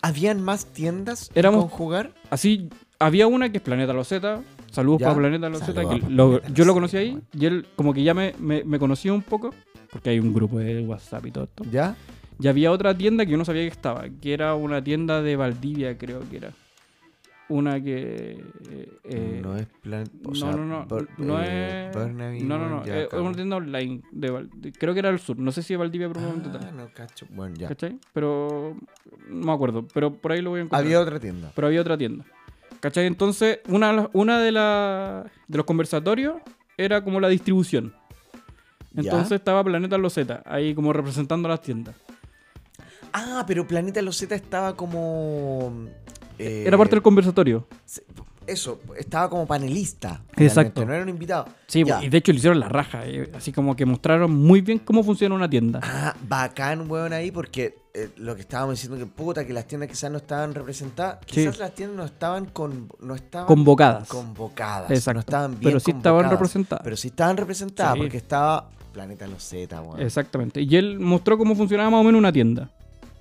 ¿Habían 0.00 0.42
más 0.42 0.64
tiendas 0.64 1.30
Éramos- 1.34 1.60
con 1.60 1.68
jugar? 1.68 2.14
Así, 2.30 2.70
había 2.98 3.26
una 3.26 3.50
que 3.50 3.58
es 3.58 3.62
Planeta 3.62 3.92
Loseta. 3.92 4.40
Saludos 4.70 5.00
Ya. 5.00 5.08
para 5.08 5.18
Planeta 5.18 5.50
Loseta. 5.50 5.74
Saludos 5.74 5.94
que 5.96 6.00
para 6.00 6.14
lo- 6.14 6.28
Planeta 6.38 6.54
yo 6.54 6.64
lo 6.64 6.72
conocí 6.72 6.96
ahí 6.96 7.18
y 7.34 7.44
él 7.44 7.66
como 7.76 7.92
que 7.92 8.02
ya 8.02 8.14
me, 8.14 8.34
me, 8.38 8.64
me 8.64 8.78
conocía 8.78 9.12
un 9.12 9.20
poco. 9.20 9.50
Porque 9.92 10.08
hay 10.08 10.20
un 10.20 10.32
grupo 10.32 10.58
de 10.58 10.80
WhatsApp 10.86 11.26
y 11.26 11.30
todo 11.32 11.44
esto. 11.44 11.64
¿Ya? 11.70 11.96
Y 12.40 12.48
había 12.48 12.72
otra 12.72 12.96
tienda 12.96 13.26
que 13.26 13.32
yo 13.32 13.36
no 13.36 13.44
sabía 13.44 13.62
que 13.62 13.68
estaba, 13.68 14.04
que 14.08 14.32
era 14.32 14.54
una 14.54 14.82
tienda 14.82 15.20
de 15.20 15.36
Valdivia, 15.36 15.98
creo 15.98 16.20
que 16.30 16.38
era. 16.38 16.52
Una 17.50 17.82
que... 17.82 18.42
eh, 18.70 18.98
eh, 19.04 19.40
no 19.42 19.56
es 19.56 19.66
plan. 19.82 20.08
o 20.24 20.28
no, 20.28 20.34
sea, 20.34 20.52
no, 20.52 20.64
no, 20.64 20.86
Bur- 20.86 21.08
no 21.18 21.42
eh, 21.42 21.88
es... 21.88 21.94
Burnaby, 21.96 22.42
no, 22.44 22.58
no, 22.58 22.68
no, 22.70 22.84
ya, 22.86 22.96
eh, 23.00 23.08
es 23.12 23.18
una 23.18 23.34
tienda 23.34 23.56
online, 23.56 24.02
de 24.12 24.30
Val- 24.30 24.48
de- 24.54 24.72
creo 24.72 24.92
que 24.94 25.00
era 25.00 25.10
del 25.10 25.18
sur, 25.18 25.36
no 25.36 25.50
sé 25.50 25.62
si 25.64 25.74
de 25.74 25.78
Valdivia 25.78 26.08
propiamente 26.08 26.48
Ah, 26.48 26.58
tal, 26.60 26.76
no, 26.76 26.88
cacho. 26.94 27.26
Bueno, 27.30 27.56
ya. 27.56 27.66
¿cachai? 27.68 27.98
Pero 28.12 28.76
no 29.28 29.46
me 29.46 29.52
acuerdo, 29.52 29.84
pero 29.92 30.12
por 30.12 30.30
ahí 30.32 30.40
lo 30.42 30.50
voy 30.50 30.60
a 30.60 30.62
encontrar. 30.62 30.80
Había 30.82 31.00
otra 31.00 31.18
tienda. 31.18 31.50
Pero 31.54 31.66
había 31.66 31.80
otra 31.80 31.98
tienda. 31.98 32.24
¿Cachai? 32.78 33.06
Entonces, 33.06 33.58
una, 33.68 33.88
de 33.90 33.96
las- 33.96 34.08
una 34.12 34.40
de, 34.40 34.52
la- 34.52 35.24
de 35.48 35.56
los 35.56 35.66
conversatorios 35.66 36.36
era 36.78 37.02
como 37.02 37.18
la 37.20 37.28
distribución. 37.28 37.92
¿Ya? 38.92 39.02
Entonces 39.02 39.32
estaba 39.32 39.62
Planeta 39.64 39.98
Loseta, 39.98 40.42
ahí 40.46 40.72
como 40.74 40.92
representando 40.92 41.48
las 41.48 41.60
tiendas. 41.62 41.96
Ah, 43.12 43.44
pero 43.44 43.66
Planeta 43.66 44.00
Loseta 44.02 44.36
estaba 44.36 44.76
como. 44.76 45.88
Eh, 46.40 46.64
Era 46.66 46.76
parte 46.78 46.94
del 46.96 47.02
conversatorio. 47.02 47.66
Eso, 48.46 48.80
estaba 48.98 49.28
como 49.30 49.46
panelista. 49.46 50.22
Exacto. 50.36 50.84
No 50.84 50.92
era 50.92 51.02
un 51.04 51.08
invitado. 51.08 51.46
Sí, 51.68 51.84
Ya. 51.84 52.02
y 52.02 52.08
de 52.08 52.18
hecho 52.18 52.32
le 52.32 52.38
hicieron 52.38 52.58
la 52.58 52.68
raja. 52.68 53.06
eh, 53.06 53.30
Así 53.36 53.52
como 53.52 53.76
que 53.76 53.86
mostraron 53.86 54.32
muy 54.34 54.60
bien 54.60 54.78
cómo 54.80 55.04
funciona 55.04 55.34
una 55.36 55.48
tienda. 55.48 55.78
Ah, 55.82 56.16
bacán, 56.26 56.90
weón, 56.90 57.12
ahí, 57.12 57.30
porque 57.30 57.76
eh, 57.94 58.08
lo 58.16 58.34
que 58.34 58.40
estábamos 58.40 58.74
diciendo 58.74 58.98
que 58.98 59.06
puta, 59.06 59.46
que 59.46 59.52
las 59.52 59.66
tiendas 59.68 59.88
quizás 59.88 60.10
no 60.10 60.16
estaban 60.16 60.52
representadas. 60.54 61.18
Sí. 61.26 61.42
Quizás 61.42 61.58
las 61.58 61.74
tiendas 61.74 61.96
no 61.98 62.04
estaban 62.04 62.46
con, 62.46 62.88
no 63.00 63.14
estaban 63.14 63.46
Convocadas. 63.46 64.08
convocadas. 64.08 64.90
Exacto. 64.90 65.14
No 65.14 65.20
estaban 65.20 65.50
bien 65.52 65.62
Pero 65.64 65.78
sí 65.80 65.90
estaban 65.92 66.28
representadas. 66.30 66.82
Pero 66.82 66.96
sí 66.96 67.08
estaban 67.08 67.36
representadas, 67.36 67.94
Sí. 67.94 68.00
porque 68.00 68.16
estaba 68.16 68.68
Planeta 68.92 69.28
Loseta, 69.28 69.80
weón. 69.82 70.00
Exactamente. 70.00 70.60
Y 70.62 70.74
él 70.76 70.98
mostró 70.98 71.38
cómo 71.38 71.54
funcionaba 71.54 71.90
más 71.90 72.00
o 72.00 72.04
menos 72.04 72.18
una 72.18 72.32
tienda. 72.32 72.68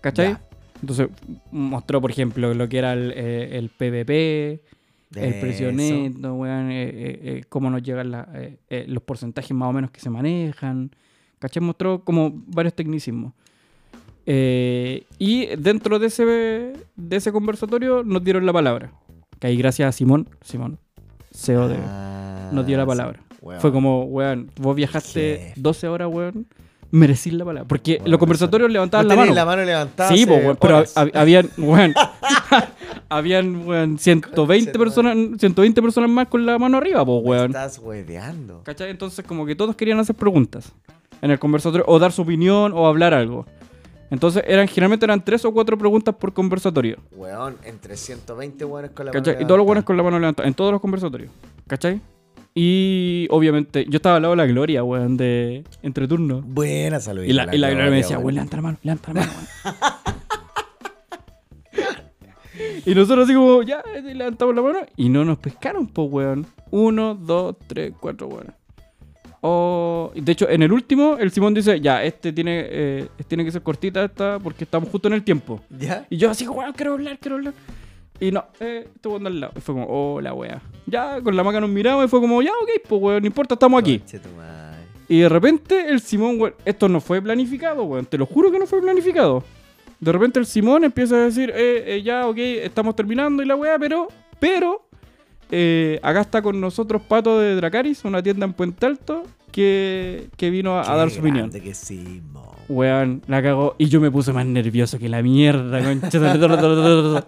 ¿Cachai? 0.01 0.29
Ya. 0.29 0.41
Entonces 0.81 1.09
mostró, 1.51 1.99
por 2.01 2.11
ejemplo, 2.11 2.53
lo 2.53 2.69
que 2.69 2.77
era 2.77 2.93
el, 2.93 3.11
eh, 3.15 3.57
el 3.57 3.69
PVP, 3.69 4.61
el 5.15 5.23
Eso. 5.23 5.41
precio 5.41 5.71
neto, 5.71 6.33
weón, 6.35 6.71
eh, 6.71 6.83
eh, 6.83 7.19
eh, 7.23 7.43
cómo 7.49 7.69
nos 7.69 7.81
llegan 7.83 8.11
la- 8.11 8.29
eh, 8.35 8.57
eh, 8.69 8.85
los 8.87 9.03
porcentajes 9.03 9.51
más 9.51 9.69
o 9.69 9.73
menos 9.73 9.91
que 9.91 9.99
se 9.99 10.09
manejan. 10.09 10.91
¿Cachai? 11.39 11.63
Mostró 11.63 12.03
como 12.03 12.31
varios 12.47 12.73
tecnicismos. 12.73 13.33
Y 14.25 15.47
dentro 15.57 15.97
de 15.99 16.07
ese, 16.07 16.25
de 16.25 17.15
ese 17.15 17.31
conversatorio 17.31 18.03
nos 18.03 18.23
dieron 18.23 18.45
la 18.45 18.53
palabra. 18.53 18.91
Que 19.39 19.47
ahí 19.47 19.57
gracias 19.57 19.89
a 19.89 19.91
Simón, 19.91 20.27
Simón, 20.41 20.77
CEO 21.33 21.67
de, 21.69 21.77
Ah, 21.79 22.49
nos 22.53 22.65
dio 22.65 22.77
la 22.77 22.83
sí. 22.83 22.87
palabra. 22.87 23.21
Weón. 23.41 23.61
Fue 23.61 23.71
como, 23.71 24.03
weón, 24.03 24.51
vos 24.59 24.75
viajaste 24.75 25.53
Qué. 25.55 25.61
12 25.61 25.87
horas, 25.87 26.09
weón, 26.11 26.45
merecís 26.91 27.33
la 27.33 27.45
palabra. 27.45 27.67
Porque 27.67 28.01
los 28.05 28.17
conversatorios 28.19 28.71
levantaban 28.71 29.07
la 29.07 29.15
mano. 29.15 29.33
la 29.33 29.45
mano 29.45 29.63
levantada. 29.63 30.09
Sí, 30.09 30.25
weón, 30.25 30.57
pero 30.59 30.83
hab- 30.83 31.11
habían, 31.15 31.49
weón, 31.57 31.93
habían, 33.09 33.67
weón, 33.67 33.97
120 33.97 34.71
Conche, 34.71 34.79
personas, 34.79 35.15
120 35.39 35.81
personas 35.81 36.09
más 36.09 36.27
con 36.27 36.45
la 36.45 36.57
mano 36.57 36.77
arriba, 36.77 37.05
pues, 37.05 37.21
weón. 37.23 37.47
Estás 37.47 37.79
hueveando. 37.79 38.61
¿Cachai? 38.63 38.89
Entonces, 38.89 39.25
como 39.25 39.45
que 39.45 39.55
todos 39.55 39.75
querían 39.75 39.99
hacer 39.99 40.15
preguntas 40.15 40.71
en 41.21 41.31
el 41.31 41.39
conversatorio, 41.39 41.83
o 41.87 41.99
dar 41.99 42.11
su 42.11 42.21
opinión, 42.21 42.71
o 42.73 42.87
hablar 42.87 43.13
algo. 43.13 43.45
Entonces, 44.11 44.43
eran, 44.47 44.67
generalmente 44.67 45.05
eran 45.05 45.23
tres 45.23 45.45
o 45.45 45.51
cuatro 45.53 45.77
preguntas 45.77 46.15
por 46.15 46.33
conversatorio. 46.33 46.97
Weón, 47.15 47.57
entre 47.63 47.95
120 47.95 48.65
weones 48.65 48.91
con 48.91 49.05
la 49.05 49.11
¿Cachai? 49.11 49.35
mano 49.35 49.43
Y 49.43 49.47
todos 49.47 49.57
los 49.57 49.65
levantada. 49.65 49.65
buenos 49.65 49.83
con 49.83 49.97
la 49.97 50.03
mano 50.03 50.19
levantada, 50.19 50.47
en 50.47 50.53
todos 50.55 50.71
los 50.71 50.81
conversatorios. 50.81 51.29
¿Cachai? 51.67 52.01
Y 52.55 53.27
obviamente, 53.29 53.85
yo 53.87 53.97
estaba 53.97 54.17
al 54.17 54.23
lado 54.23 54.33
de 54.33 54.37
la 54.37 54.45
Gloria, 54.45 54.83
weón, 54.83 55.17
de 55.17 55.63
entre 55.83 56.07
turnos. 56.07 56.43
Buena 56.45 56.99
salud. 56.99 57.23
Y 57.23 57.33
la, 57.33 57.53
y 57.53 57.57
la 57.57 57.69
Gloria 57.69 57.91
me 57.91 57.97
decía, 57.97 58.17
weón. 58.17 58.35
levanta 58.35 58.57
la 58.57 58.61
mano, 58.61 58.77
levanta 58.83 59.13
la 59.13 59.21
mano, 59.21 59.33
weón. 59.33 59.75
y 62.85 62.95
nosotros 62.95 63.25
así 63.25 63.33
como, 63.33 63.63
ya, 63.63 63.83
eh, 63.95 64.01
levantamos 64.01 64.55
la 64.55 64.61
mano. 64.61 64.79
Y 64.97 65.09
no 65.09 65.23
nos 65.23 65.37
pescaron, 65.37 65.87
pues, 65.87 66.11
weón. 66.11 66.47
Uno, 66.71 67.15
dos, 67.15 67.55
tres, 67.67 67.93
cuatro, 67.99 68.27
weón. 68.27 68.53
Oh, 69.41 70.11
y 70.15 70.21
de 70.21 70.31
hecho, 70.33 70.49
en 70.49 70.63
el 70.63 70.71
último, 70.73 71.17
el 71.17 71.31
Simón 71.31 71.53
dice, 71.53 71.79
ya, 71.79 72.03
este 72.03 72.33
tiene, 72.33 72.65
eh, 72.69 73.07
tiene 73.27 73.45
que 73.45 73.51
ser 73.51 73.61
cortita 73.61 74.03
esta 74.03 74.37
porque 74.39 74.65
estamos 74.65 74.89
justo 74.89 75.07
en 75.07 75.13
el 75.13 75.23
tiempo. 75.23 75.61
¿Ya? 75.69 76.05
Y 76.09 76.17
yo 76.17 76.29
así, 76.29 76.47
weón, 76.47 76.73
quiero 76.73 76.93
hablar, 76.93 77.17
quiero 77.19 77.37
hablar. 77.37 77.53
Y 78.19 78.31
no, 78.31 78.45
eh, 78.59 78.87
weón 79.03 79.23
de 79.23 79.29
al 79.29 79.39
lado. 79.39 79.53
Y 79.55 79.61
fue 79.61 79.75
como, 79.75 79.87
oh, 79.89 80.21
la 80.21 80.33
wea. 80.33 80.61
Ya, 80.85 81.21
con 81.21 81.35
la 81.35 81.43
maca 81.43 81.61
nos 81.61 81.69
miramos 81.69 82.05
y 82.05 82.07
fue 82.07 82.19
como, 82.19 82.41
ya, 82.41 82.51
ok, 82.51 82.87
pues 82.87 83.01
weón, 83.01 83.21
no 83.21 83.27
importa, 83.27 83.53
estamos 83.53 83.81
aquí. 83.81 84.01
Y 85.07 85.19
de 85.19 85.29
repente 85.29 85.89
el 85.89 86.01
Simón, 86.01 86.39
weón, 86.39 86.53
esto 86.65 86.89
no 86.89 86.99
fue 87.01 87.21
planificado, 87.21 87.83
weón. 87.83 88.05
Te 88.05 88.17
lo 88.17 88.25
juro 88.25 88.51
que 88.51 88.59
no 88.59 88.67
fue 88.67 88.81
planificado. 88.81 89.43
De 89.99 90.11
repente 90.11 90.39
el 90.39 90.45
Simón 90.45 90.83
empieza 90.83 91.15
a 91.15 91.19
decir, 91.19 91.51
eh, 91.55 91.95
eh, 91.95 92.03
ya, 92.03 92.27
ok, 92.27 92.37
estamos 92.37 92.95
terminando 92.95 93.43
y 93.43 93.45
la 93.45 93.55
weá, 93.55 93.77
pero, 93.77 94.07
pero, 94.39 94.87
eh, 95.51 95.99
acá 96.03 96.21
está 96.21 96.41
con 96.41 96.61
nosotros 96.61 97.01
Pato 97.01 97.39
de 97.39 97.55
Dracaris, 97.55 98.05
una 98.05 98.23
tienda 98.23 98.45
en 98.45 98.53
Puente 98.53 98.85
Alto, 98.85 99.23
que, 99.51 100.29
que 100.37 100.49
vino 100.49 100.79
a, 100.79 100.95
dar 100.95 101.09
su 101.09 101.19
opinión. 101.19 101.49
que 101.51 101.73
sí. 101.73 102.21
Weón, 102.69 103.23
la 103.27 103.41
cagó. 103.41 103.75
Y 103.79 103.87
yo 103.87 103.99
me 103.99 104.11
puse 104.11 104.31
más 104.31 104.45
nervioso 104.45 104.99
que 104.99 105.09
la 105.09 105.23
mierda, 105.23 105.83
concha. 105.83 107.25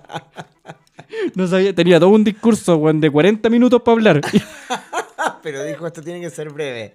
de- 1.07 1.31
No 1.35 1.47
sabía, 1.47 1.73
tenía 1.73 1.99
todo 1.99 2.09
un 2.09 2.23
discurso, 2.23 2.75
weón, 2.77 2.99
de 3.01 3.09
40 3.09 3.49
minutos 3.49 3.81
para 3.81 3.93
hablar. 3.93 4.21
Pero 5.43 5.63
dijo, 5.63 5.85
esto 5.87 6.01
tiene 6.01 6.19
que 6.21 6.29
ser 6.29 6.49
breve. 6.51 6.93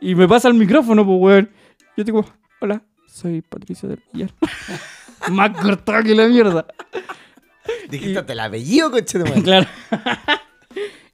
Y 0.00 0.14
me 0.14 0.26
pasa 0.28 0.48
el 0.48 0.54
micrófono, 0.54 1.04
pues, 1.04 1.18
weón. 1.20 1.50
Yo 1.96 2.04
digo, 2.04 2.24
hola, 2.60 2.82
soy 3.06 3.42
Patricia 3.42 3.88
del 3.88 4.00
Villar. 4.12 4.32
Más 5.30 5.50
cortado 5.60 6.02
que 6.02 6.14
la 6.14 6.26
mierda. 6.28 6.66
Dijiste, 7.90 8.22
te 8.22 8.34
la 8.34 8.44
apellido, 8.46 8.90
conche 8.90 9.18
tu 9.18 9.24
madre. 9.26 9.42
claro. 9.42 9.66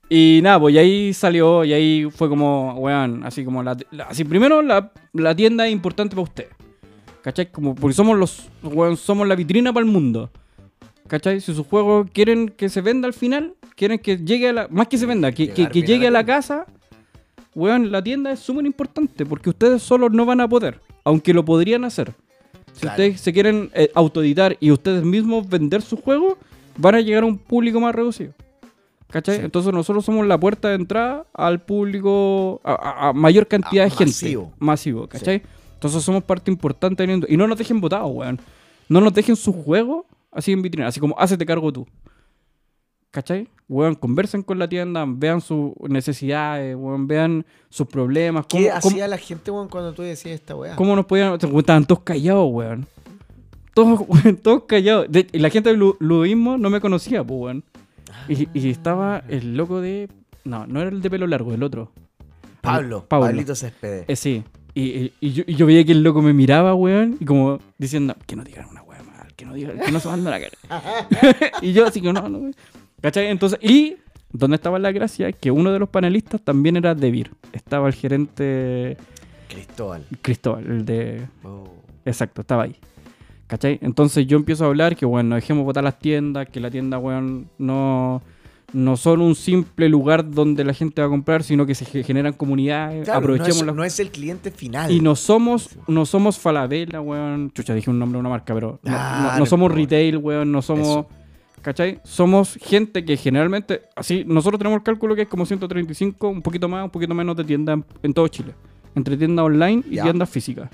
y 0.08 0.40
nada, 0.42 0.60
pues 0.60 0.74
y 0.74 0.78
ahí 0.78 1.12
salió, 1.12 1.64
y 1.64 1.72
ahí 1.72 2.08
fue 2.14 2.28
como, 2.28 2.74
weón, 2.74 3.24
así 3.24 3.44
como 3.44 3.62
la, 3.62 3.76
la- 3.90 4.04
así 4.04 4.24
primero 4.24 4.62
la, 4.62 4.92
la 5.12 5.34
tienda 5.34 5.66
es 5.66 5.72
importante 5.72 6.14
para 6.14 6.22
usted. 6.24 6.48
¿Cachai? 7.22 7.50
Como 7.50 7.74
porque 7.74 7.94
somos 7.94 8.16
los, 8.16 8.48
weón, 8.62 8.96
somos 8.96 9.26
la 9.26 9.34
vitrina 9.34 9.72
para 9.72 9.84
el 9.84 9.90
mundo. 9.90 10.30
¿Cachai? 11.08 11.40
Si 11.40 11.54
sus 11.54 11.66
juegos 11.66 12.08
quieren 12.12 12.48
que 12.48 12.68
se 12.68 12.80
venda 12.80 13.06
al 13.06 13.14
final, 13.14 13.54
quieren 13.76 13.98
que 13.98 14.16
llegue 14.18 14.48
a 14.48 14.52
la, 14.52 14.68
más 14.70 14.88
que 14.88 14.98
se 14.98 15.06
venda, 15.06 15.30
que, 15.32 15.50
que- 15.50 15.82
llegue 15.82 16.06
a 16.08 16.10
la 16.10 16.24
casa, 16.24 16.66
weón, 17.54 17.92
la 17.92 18.02
tienda 18.02 18.32
es 18.32 18.40
súper 18.40 18.66
importante 18.66 19.24
porque 19.24 19.50
ustedes 19.50 19.82
solos 19.82 20.10
no 20.12 20.24
van 20.26 20.40
a 20.40 20.48
poder, 20.48 20.80
aunque 21.04 21.32
lo 21.32 21.44
podrían 21.44 21.84
hacer. 21.84 22.12
Si 22.72 22.80
Claro. 22.80 22.94
ustedes 22.94 23.20
se 23.20 23.32
quieren 23.32 23.70
eh, 23.74 23.90
autoeditar 23.94 24.56
y 24.60 24.70
ustedes 24.70 25.02
mismos 25.04 25.48
vender 25.48 25.80
su 25.80 25.96
juego, 25.96 26.36
van 26.76 26.96
a 26.96 27.00
llegar 27.00 27.22
a 27.22 27.26
un 27.26 27.38
público 27.38 27.80
más 27.80 27.94
reducido. 27.94 28.32
¿Cachai? 29.08 29.36
Sí. 29.38 29.42
Entonces 29.44 29.72
nosotros 29.72 30.04
somos 30.04 30.26
la 30.26 30.38
puerta 30.38 30.68
de 30.68 30.74
entrada 30.74 31.24
al 31.32 31.60
público, 31.62 32.60
a, 32.64 32.72
a- 32.72 33.08
a 33.08 33.12
mayor 33.12 33.46
cantidad 33.46 33.84
A- 33.84 33.88
de 33.88 33.90
gente. 33.92 34.04
masivo. 34.12 34.52
Masivo, 34.58 35.06
¿cachai? 35.06 35.42
Entonces 35.74 36.02
somos 36.02 36.24
parte 36.24 36.50
importante. 36.50 37.06
Y 37.28 37.36
no 37.36 37.46
nos 37.46 37.56
dejen 37.56 37.80
votados, 37.80 38.10
weón. 38.12 38.40
No 38.88 39.00
nos 39.00 39.14
dejen 39.14 39.36
su 39.36 39.52
juego 39.52 40.06
así 40.36 40.52
en 40.52 40.62
vitrina, 40.62 40.86
así 40.88 41.00
como, 41.00 41.18
hazte 41.18 41.44
cargo 41.46 41.72
tú. 41.72 41.86
¿Cachai? 43.10 43.48
Weón, 43.68 43.94
conversen 43.94 44.42
con 44.42 44.58
la 44.58 44.68
tienda, 44.68 45.04
vean 45.08 45.40
sus 45.40 45.72
necesidades, 45.88 46.76
weón, 46.76 47.06
vean 47.08 47.46
sus 47.70 47.86
problemas. 47.86 48.44
¿Qué 48.46 48.58
cómo- 48.68 48.80
cómo- 48.80 48.92
hacía 48.94 49.08
la 49.08 49.16
gente, 49.16 49.50
weón, 49.50 49.68
cuando 49.68 49.92
tú 49.94 50.02
decías 50.02 50.34
esta 50.34 50.54
weá? 50.54 50.76
¿Cómo 50.76 50.94
nos 50.94 51.06
podían.? 51.06 51.34
Estaban 51.34 51.86
todos 51.86 52.02
callados, 52.02 52.48
weón. 52.52 52.86
Todos, 53.74 54.00
weón, 54.08 54.36
todos 54.36 54.64
callados. 54.64 55.06
De- 55.10 55.26
y 55.32 55.38
la 55.38 55.48
gente 55.48 55.70
del 55.70 55.78
lu- 55.78 55.96
ludoísmo 55.98 56.58
no 56.58 56.68
me 56.68 56.80
conocía, 56.80 57.24
pues, 57.24 57.40
weón. 57.40 57.64
Y, 58.28 58.48
y 58.58 58.70
estaba 58.70 59.22
el 59.28 59.56
loco 59.56 59.80
de. 59.80 60.08
No, 60.44 60.66
no 60.66 60.80
era 60.80 60.90
el 60.90 61.00
de 61.00 61.08
pelo 61.10 61.26
largo, 61.26 61.54
el 61.54 61.62
otro. 61.62 61.90
Pablo, 62.60 63.04
Pablo. 63.08 63.26
Pablito 63.28 63.54
Céspedes. 63.54 64.04
Eh, 64.08 64.16
sí. 64.16 64.44
Y, 64.74 65.12
y- 65.20 65.32
yo, 65.32 65.42
y 65.46 65.54
yo 65.54 65.64
veía 65.64 65.84
que 65.84 65.92
el 65.92 66.02
loco 66.02 66.20
me 66.20 66.34
miraba, 66.34 66.74
weón, 66.74 67.16
y 67.18 67.24
como 67.24 67.58
diciendo, 67.78 68.14
que 68.26 68.36
no 68.36 68.44
digan 68.44 68.66
una 68.68 68.82
que 69.36 69.44
no 69.44 69.54
digan, 69.54 69.78
que 69.78 69.92
no 69.92 70.00
se 70.00 70.08
manden 70.08 70.30
la 70.30 70.40
cara. 70.40 71.50
y 71.62 71.72
yo 71.72 71.86
así 71.86 72.00
que 72.00 72.12
no, 72.12 72.28
no. 72.28 72.50
¿Cachai? 73.00 73.26
Entonces, 73.26 73.58
y 73.62 73.96
¿dónde 74.32 74.56
estaba 74.56 74.78
la 74.78 74.92
gracia? 74.92 75.32
Que 75.32 75.50
uno 75.50 75.72
de 75.72 75.78
los 75.78 75.88
panelistas 75.88 76.40
también 76.40 76.76
era 76.76 76.94
de 76.94 77.10
Vir. 77.10 77.30
Estaba 77.52 77.86
el 77.86 77.94
gerente 77.94 78.96
Cristóbal. 79.48 80.04
Cristóbal, 80.22 80.66
el 80.66 80.84
de. 80.84 81.26
Oh. 81.42 81.68
Exacto, 82.04 82.42
estaba 82.42 82.64
ahí. 82.64 82.76
¿Cachai? 83.46 83.78
Entonces 83.80 84.26
yo 84.26 84.36
empiezo 84.36 84.64
a 84.64 84.68
hablar 84.68 84.96
que, 84.96 85.06
bueno, 85.06 85.36
dejemos 85.36 85.64
votar 85.64 85.84
las 85.84 85.98
tiendas, 85.98 86.48
que 86.48 86.60
la 86.60 86.70
tienda, 86.70 86.98
weón, 86.98 87.48
no, 87.58 88.22
no 88.76 88.96
son 88.98 89.20
un 89.22 89.34
simple 89.34 89.88
lugar 89.88 90.30
donde 90.30 90.62
la 90.64 90.74
gente 90.74 91.00
va 91.00 91.06
a 91.06 91.10
comprar, 91.10 91.42
sino 91.42 91.64
que 91.64 91.74
se 91.74 91.84
ge- 91.86 92.02
generan 92.04 92.34
comunidades, 92.34 93.04
Claro, 93.04 93.20
aprovechemos 93.20 93.56
no 93.56 93.62
es, 93.62 93.66
las- 93.66 93.74
no 93.76 93.84
es 93.84 94.00
el 94.00 94.10
cliente 94.10 94.50
final. 94.50 94.90
Y 94.90 95.00
no 95.00 95.16
somos, 95.16 95.70
no 95.88 96.04
somos 96.04 96.38
Falabella, 96.38 97.00
weón. 97.00 97.50
Chucha, 97.52 97.74
dije 97.74 97.88
un 97.90 97.98
nombre 97.98 98.16
de 98.16 98.20
una 98.20 98.28
marca, 98.28 98.52
pero 98.52 98.78
no, 98.82 98.92
Ah, 98.94 99.20
no- 99.22 99.32
no 99.32 99.38
no 99.40 99.46
somos 99.46 99.72
retail, 99.72 100.18
weón, 100.18 100.52
no 100.52 100.60
somos... 100.62 100.86
Eso. 100.88 101.06
¿Cachai? 101.62 101.98
Somos 102.04 102.58
gente 102.62 103.04
que 103.04 103.16
generalmente, 103.16 103.80
así, 103.96 104.24
nosotros 104.26 104.58
tenemos 104.58 104.76
el 104.78 104.82
cálculo 104.84 105.16
que 105.16 105.22
es 105.22 105.28
como 105.28 105.44
135, 105.46 106.28
un 106.28 106.42
poquito 106.42 106.68
más, 106.68 106.84
un 106.84 106.90
poquito 106.90 107.12
menos 107.14 107.34
de 107.36 107.42
tiendas 107.44 107.78
en, 107.78 107.84
en 108.02 108.14
todo 108.14 108.28
Chile. 108.28 108.54
Entre 108.94 109.16
tiendas 109.16 109.44
online 109.46 109.82
y 109.90 109.96
Ya. 109.96 110.04
tiendas 110.04 110.28
físicas. 110.30 110.70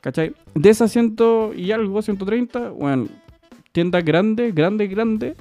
¿Cachai? 0.00 0.32
De 0.54 0.70
esas 0.70 0.90
100 0.92 1.16
y 1.56 1.72
algo, 1.72 2.00
130, 2.00 2.70
bueno, 2.70 3.06
tiendas 3.72 4.04
grandes, 4.04 4.54
grandes, 4.54 4.88
grandes, 4.88 5.34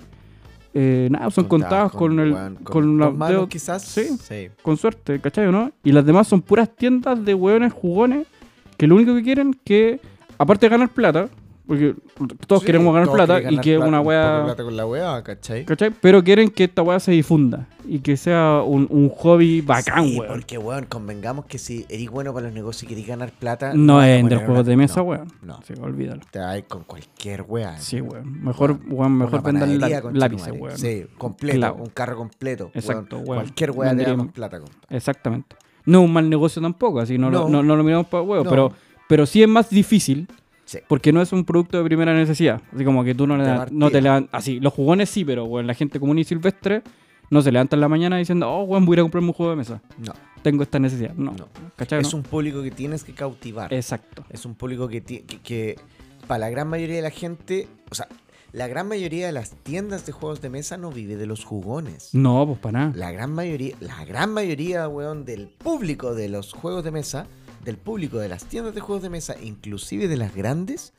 eh, 0.74 1.08
nada, 1.12 1.30
son 1.30 1.46
contadas 1.46 1.92
con, 1.92 2.20
el... 2.20 2.34
weón, 2.34 2.56
con 2.64 2.98
la- 2.98 3.12
manos, 3.12 3.48
quizás. 3.48 3.84
sí. 3.84 4.18
sí. 4.22 4.50
con 4.62 4.78
suerte, 4.78 5.20
¿cachai 5.20 5.48
o 5.48 5.52
no? 5.52 5.72
Y 5.84 5.92
las 5.92 6.06
demás 6.06 6.28
son 6.28 6.42
puras 6.42 6.70
tiendas 6.76 7.24
de 7.24 7.34
hueones 7.34 7.72
jugones 7.74 8.28
que 8.78 8.88
lo 8.88 8.96
único 8.96 9.14
que 9.14 9.24
quieren 9.24 9.54
que, 9.64 10.00
aparte 10.38 10.66
de 10.66 10.70
ganar 10.72 10.90
plata, 10.90 11.30
porque 11.66 11.96
todos 12.46 12.62
Sí, 12.62 12.66
queremos 12.66 12.94
ganar 12.94 13.08
todos 13.08 13.16
plata 13.26 13.52
y 13.52 13.58
que 13.60 13.76
plata, 13.76 13.88
una 13.88 14.02
wea, 14.02 14.42
plata 14.46 14.64
con 14.64 14.76
la 14.76 14.86
wea, 14.86 15.24
¿cachai? 15.24 15.64
¿cachai? 15.66 15.92
Pero 16.02 16.24
quieren 16.24 16.50
que 16.50 16.66
esta 16.66 16.82
wea 16.82 17.00
se 17.00 17.12
difunda 17.12 17.68
y 17.86 18.00
que 18.00 18.18
sea 18.18 18.62
un, 18.66 18.86
un 18.90 19.10
hobby 19.10 19.62
bacán, 19.62 20.04
Sí, 20.06 20.20
weón. 20.20 20.34
Porque, 20.34 20.58
weón, 20.58 20.86
convengamos 20.86 21.46
que 21.46 21.58
si 21.58 21.86
eres 21.90 22.10
bueno 22.10 22.34
para 22.34 22.48
los 22.48 22.54
negocios 22.56 22.84
y 22.84 22.88
querés 22.88 23.08
ganar 23.08 23.32
plata. 23.32 23.74
No 23.74 24.00
a 24.00 24.10
es 24.10 24.20
entre 24.20 24.36
poner 24.36 24.46
juegos 24.48 24.66
de 24.66 24.76
mesa, 24.78 25.00
no, 25.00 25.04
weón. 25.04 25.28
No, 25.42 25.60
Sí, 25.66 25.74
olvídalo. 25.82 26.22
te 26.32 26.40
vas 26.40 26.62
con 26.68 26.84
cualquier 26.84 27.44
wea. 27.48 27.78
Sí, 27.80 28.02
weón. 28.02 28.44
Mejor, 28.44 28.78
weón, 28.90 29.18
mejor 29.18 29.42
vendan 29.44 29.80
lápices, 30.14 30.54
weón. 30.60 30.78
Sí, 30.78 31.06
completo, 31.18 31.76
un 31.76 31.90
carro 31.92 32.18
completo. 32.18 32.72
Exacto, 32.74 33.18
weón. 33.18 33.28
weón. 33.30 33.42
Cualquier 33.44 33.72
wea 33.72 33.96
te 33.96 34.04
da 34.04 34.18
más 34.18 34.28
plata, 34.34 34.60
compa. 34.60 34.76
Exactamente. 34.90 35.56
No 35.86 36.00
es 36.00 36.06
un 36.06 36.14
mal 36.14 36.30
negocio 36.30 36.62
tampoco, 36.62 37.00
así 37.00 37.18
no, 37.18 37.30
Lo, 37.30 37.40
No. 37.44 37.50
no, 37.50 37.64
no 37.64 37.76
lo 37.76 37.84
miramos 37.84 38.08
para 38.08 38.22
huevo, 38.24 38.44
No. 38.44 38.50
pero, 38.50 38.72
pero 39.08 39.26
sí 39.26 39.42
es 39.44 39.50
más 39.50 39.70
difícil 39.70 40.28
Sí. 40.74 40.80
porque 40.88 41.12
no 41.14 41.22
es 41.22 41.32
un 41.34 41.46
producto 41.46 41.78
de 41.78 41.84
primera 41.84 42.14
necesidad. 42.14 42.62
Así 42.74 42.84
como 42.86 43.04
que 43.04 43.16
tú 43.16 43.28
no, 43.28 43.38
das- 43.38 43.72
no 43.72 43.90
te 43.92 44.02
levantas. 44.02 44.34
Así, 44.34 44.60
los 44.60 44.74
jugones 44.74 45.10
sí, 45.10 45.24
pero 45.26 45.46
bueno, 45.46 45.68
la 45.68 45.74
gente 45.74 46.00
común 46.00 46.20
y 46.20 46.24
silvestre 46.24 46.82
no 47.30 47.42
se 47.42 47.52
levanta 47.52 47.76
en 47.76 47.82
la 47.82 47.88
mañana 47.88 48.18
diciendo, 48.18 48.50
oh, 48.50 48.64
weón, 48.64 48.86
voy 48.86 48.94
a 48.94 48.96
ir 48.96 49.00
a 49.00 49.04
comprarme 49.04 49.28
un 49.30 49.34
juego 49.34 49.52
de 49.52 49.56
mesa. 49.58 49.82
No, 49.98 50.14
Tengo 50.42 50.62
esta 50.64 50.78
necesidad. 50.80 51.14
No. 51.16 51.32
no. 51.32 51.48
¿Cachai? 51.76 52.02
Es 52.02 52.12
no? 52.12 52.18
un 52.18 52.24
público 52.24 52.62
que 52.62 52.72
tienes 52.72 53.04
que 53.04 53.14
cautivar. 53.14 53.74
Exacto. 53.74 54.24
Es 54.30 54.46
un 54.46 54.56
público 54.56 54.88
que, 54.88 55.02
que, 55.02 55.24
que 55.24 55.80
para 56.28 56.40
la 56.40 56.50
gran 56.50 56.68
mayoría 56.68 56.98
de 56.98 57.02
la 57.02 57.10
gente, 57.10 57.68
o 57.90 57.96
sea, 57.96 58.08
la 58.52 58.68
gran 58.68 58.88
mayoría 58.88 59.26
de 59.26 59.32
las 59.32 59.52
tiendas 59.64 60.06
de 60.06 60.12
juegos 60.12 60.42
de 60.42 60.50
mesa 60.52 60.78
no 60.78 60.92
vive 60.92 61.16
de 61.16 61.26
los 61.26 61.44
jugones. 61.44 62.10
No, 62.14 62.46
pues 62.46 62.60
para 62.60 62.80
nada. 62.80 62.94
La 62.96 63.12
gran 63.12 63.32
mayoría, 63.34 63.76
la 63.80 64.06
gran 64.06 64.32
mayoría, 64.32 64.88
weón, 64.88 65.26
del 65.26 65.48
público 65.48 66.14
de 66.14 66.30
los 66.30 66.54
juegos 66.54 66.84
de 66.84 66.92
mesa, 66.92 67.26
del 67.64 67.78
público 67.78 68.18
de 68.20 68.30
las 68.30 68.46
tiendas 68.46 68.76
de 68.76 68.82
juegos 68.82 69.04
de 69.04 69.10
mesa, 69.10 69.36
inclusive 69.42 70.08
de 70.08 70.18
las 70.18 70.36
grandes, 70.36 70.94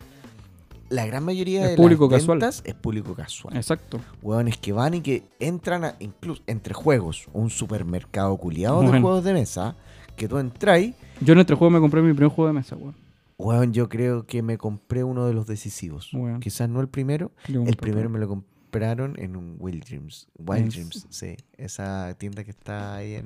la 0.89 1.07
gran 1.07 1.25
mayoría 1.25 1.65
Es 1.65 1.71
de 1.71 1.77
público 1.77 2.09
las 2.11 2.21
casual. 2.21 2.39
ventas 2.39 2.63
es 2.65 2.75
público 2.75 3.15
casual. 3.15 3.57
Exacto. 3.57 4.01
Hueones 4.23 4.59
que 4.59 4.73
van 4.73 4.95
y 4.95 5.01
que 5.01 5.25
entran 5.41 5.85
a, 5.85 5.97
incluso 6.01 6.43
entre 6.47 6.75
juegos, 6.75 7.27
un 7.33 7.51
supermercado 7.51 8.37
culiado 8.37 8.81
de 8.83 8.89
juegos 9.01 9.25
de 9.25 9.33
mesa, 9.33 9.77
que 10.17 10.29
tú 10.29 10.39
entras 10.39 10.81
y, 10.81 10.95
Yo 11.21 11.33
en 11.33 11.41
este 11.41 11.55
juego 11.55 11.71
me 11.71 11.81
compré 11.81 12.03
mi 12.03 12.13
primer 12.13 12.31
juego 12.31 12.49
de 12.49 12.55
mesa, 12.55 12.77
weón. 12.77 12.95
hueón, 13.39 13.73
yo 13.73 13.89
creo 13.89 14.27
que 14.27 14.43
me 14.43 14.59
compré 14.59 15.05
uno 15.05 15.27
de 15.27 15.35
los 15.35 15.47
decisivos. 15.47 16.11
Bueno. 16.13 16.41
Quizás 16.41 16.69
no 16.69 16.81
el 16.81 16.89
primero, 16.89 17.33
Yo 17.49 17.61
el 17.61 17.67
compré 17.67 17.77
primero 17.77 18.11
me 18.11 18.19
lo 18.19 18.29
compraron 18.29 19.15
en 19.19 19.37
un 19.37 19.57
Wild 19.59 19.85
Dreams. 19.85 20.29
Wild 20.39 20.71
Dreams, 20.73 21.07
sí. 21.11 21.37
Esa 21.57 22.15
tienda 22.19 22.45
que 22.45 22.51
está 22.51 22.97
ahí 22.97 23.15
en 23.15 23.25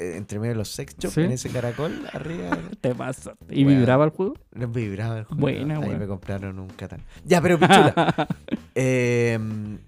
entre 0.00 0.38
medio 0.38 0.52
de 0.52 0.58
los 0.58 0.68
sex 0.70 0.96
shops, 0.98 1.14
Sí. 1.14 1.20
en 1.22 1.32
ese 1.32 1.50
caracol, 1.50 2.06
arriba. 2.12 2.56
Te 2.80 2.94
pasa. 2.94 3.34
¿Y 3.48 3.64
vibraba 3.64 4.04
el 4.04 4.10
juego? 4.10 4.34
No 4.52 4.66
vibraba 4.68 5.18
el 5.18 5.24
juego. 5.24 5.40
Buena, 5.40 5.76
Ahí 5.78 5.88
weón. 5.88 5.98
me 5.98 6.06
compraron 6.06 6.58
un 6.58 6.68
Catán. 6.68 7.02
Ya, 7.24 7.40
pero 7.40 7.58
pichula. 7.58 8.28
em, 8.74 9.78